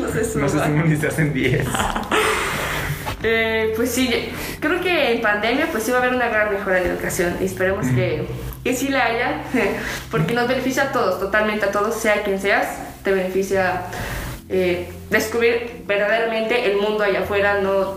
No 0.00 0.08
se 0.12 0.24
suman. 0.24 0.42
No 0.42 0.48
se 0.48 0.58
suman 0.64 0.88
ni 0.88 0.96
se 0.96 1.06
hacen 1.08 1.32
10. 1.32 1.66
Eh, 3.22 3.72
pues 3.74 3.90
sí, 3.90 4.10
creo 4.60 4.80
que 4.80 5.14
en 5.14 5.20
pandemia 5.22 5.68
pues 5.72 5.82
sí 5.84 5.90
va 5.90 5.98
a 5.98 6.00
haber 6.02 6.14
una 6.14 6.28
gran 6.28 6.52
mejora 6.52 6.80
en 6.80 6.90
educación 6.90 7.34
y 7.40 7.44
esperemos 7.46 7.86
que, 7.88 8.26
que 8.66 8.74
sí 8.74 8.88
la 8.88 9.04
haya, 9.04 9.42
porque 10.10 10.34
nos 10.34 10.48
beneficia 10.48 10.84
a 10.84 10.92
todos, 10.92 11.20
totalmente 11.20 11.66
a 11.66 11.70
todos, 11.70 11.94
sea 11.94 12.24
quien 12.24 12.40
seas, 12.40 12.66
te 13.04 13.12
beneficia 13.12 13.82
eh, 14.48 14.88
descubrir 15.08 15.84
verdaderamente 15.86 16.72
el 16.72 16.78
mundo 16.78 17.04
allá 17.04 17.20
afuera, 17.20 17.60
no, 17.60 17.94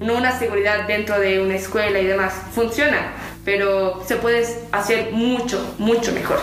no 0.00 0.16
una 0.16 0.36
seguridad 0.36 0.88
dentro 0.88 1.20
de 1.20 1.40
una 1.40 1.54
escuela 1.54 2.00
y 2.00 2.06
demás. 2.06 2.34
Funciona, 2.52 3.12
pero 3.44 4.02
se 4.08 4.16
puede 4.16 4.44
hacer 4.72 5.12
mucho, 5.12 5.76
mucho 5.78 6.10
mejor. 6.10 6.40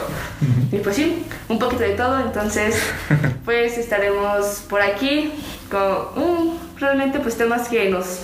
Y 0.71 0.77
pues 0.77 0.95
sí, 0.95 1.25
un 1.49 1.59
poquito 1.59 1.83
de 1.83 1.95
todo, 1.95 2.21
entonces 2.21 2.81
pues 3.43 3.77
estaremos 3.77 4.63
por 4.69 4.81
aquí 4.81 5.33
con 5.69 5.81
mm, 6.15 6.79
realmente 6.79 7.19
pues 7.19 7.35
temas 7.35 7.67
que 7.67 7.89
nos 7.89 8.21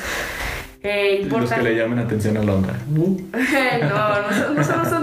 eh, 0.83 1.17
Los 1.17 1.23
importan. 1.23 1.59
que 1.59 1.69
le 1.69 1.75
llaman 1.75 1.99
atención 1.99 2.37
a 2.37 2.43
Londra. 2.43 2.73
no, 2.89 3.09
no, 3.09 4.53
no 4.53 4.63
solo 4.63 5.00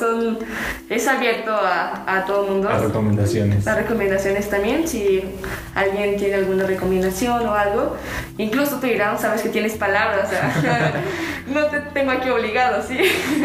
son 0.00 0.38
es 0.88 1.06
abierto 1.06 1.52
a, 1.52 2.02
a 2.06 2.24
todo 2.24 2.44
el 2.44 2.50
mundo. 2.52 2.68
Las 2.68 2.82
recomendaciones. 2.82 3.64
Las 3.64 3.76
recomendaciones 3.76 4.50
también, 4.50 4.88
si 4.88 5.22
alguien 5.74 6.16
tiene 6.16 6.34
alguna 6.34 6.64
recomendación 6.64 7.46
o 7.46 7.54
algo, 7.54 7.96
incluso 8.38 8.80
tú 8.80 8.86
dirán, 8.86 9.18
sabes 9.18 9.42
que 9.42 9.50
tienes 9.50 9.74
palabras, 9.74 10.28
o 10.28 10.60
sea, 10.60 10.92
no 11.46 11.66
te 11.66 11.80
tengo 11.92 12.10
aquí 12.10 12.28
obligado, 12.30 12.82
¿sí? 12.82 12.98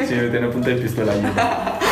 Sí, 0.07 0.15
me 0.15 0.29
tiene 0.29 0.47
a 0.47 0.49
punta 0.49 0.69
de 0.69 0.77
pistola. 0.77 1.13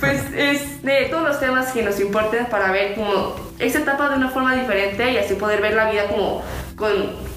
Pues 0.00 0.22
es 0.34 0.82
de 0.82 1.06
todos 1.10 1.24
los 1.24 1.40
temas 1.40 1.72
que 1.72 1.82
nos 1.82 2.00
importan 2.00 2.46
para 2.46 2.72
ver 2.72 2.94
como 2.94 3.34
esta 3.58 3.80
etapa 3.80 4.08
de 4.08 4.16
una 4.16 4.30
forma 4.30 4.54
diferente 4.54 5.12
y 5.12 5.18
así 5.18 5.34
poder 5.34 5.60
ver 5.60 5.74
la 5.74 5.90
vida 5.90 6.06
como 6.08 6.42
con 6.74 6.90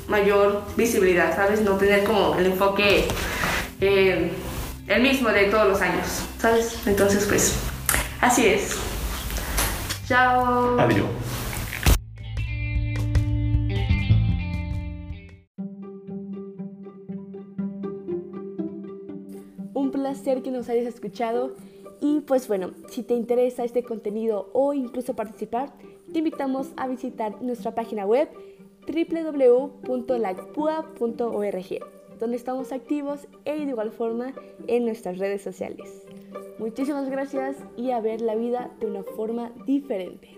mayor 0.07 0.63
visibilidad, 0.77 1.35
¿sabes? 1.35 1.61
No 1.61 1.73
tener 1.73 2.03
como 2.03 2.35
el 2.37 2.47
enfoque 2.47 3.05
eh, 3.81 4.31
el 4.87 5.01
mismo 5.01 5.29
de 5.29 5.45
todos 5.45 5.67
los 5.67 5.81
años, 5.81 6.05
¿sabes? 6.37 6.85
Entonces 6.87 7.25
pues 7.25 7.59
así 8.21 8.45
es. 8.45 8.77
Chao. 10.07 10.79
Adiós. 10.79 11.07
Un 19.73 19.91
placer 19.91 20.41
que 20.43 20.51
nos 20.51 20.69
hayas 20.69 20.85
escuchado 20.85 21.55
y 21.99 22.21
pues 22.21 22.47
bueno, 22.47 22.71
si 22.89 23.03
te 23.03 23.13
interesa 23.15 23.63
este 23.63 23.83
contenido 23.83 24.49
o 24.53 24.73
incluso 24.73 25.15
participar, 25.15 25.73
te 26.11 26.19
invitamos 26.19 26.67
a 26.77 26.87
visitar 26.87 27.41
nuestra 27.41 27.73
página 27.73 28.05
web 28.05 28.29
www.lacpua.org, 28.87 29.85
donde 32.19 32.37
estamos 32.37 32.71
activos 32.71 33.27
e 33.45 33.53
de 33.53 33.71
igual 33.71 33.91
forma 33.91 34.33
en 34.67 34.85
nuestras 34.85 35.17
redes 35.17 35.41
sociales. 35.41 36.05
Muchísimas 36.57 37.09
gracias 37.09 37.57
y 37.75 37.91
a 37.91 37.99
ver 37.99 38.21
la 38.21 38.35
vida 38.35 38.71
de 38.79 38.87
una 38.87 39.03
forma 39.03 39.51
diferente. 39.65 40.37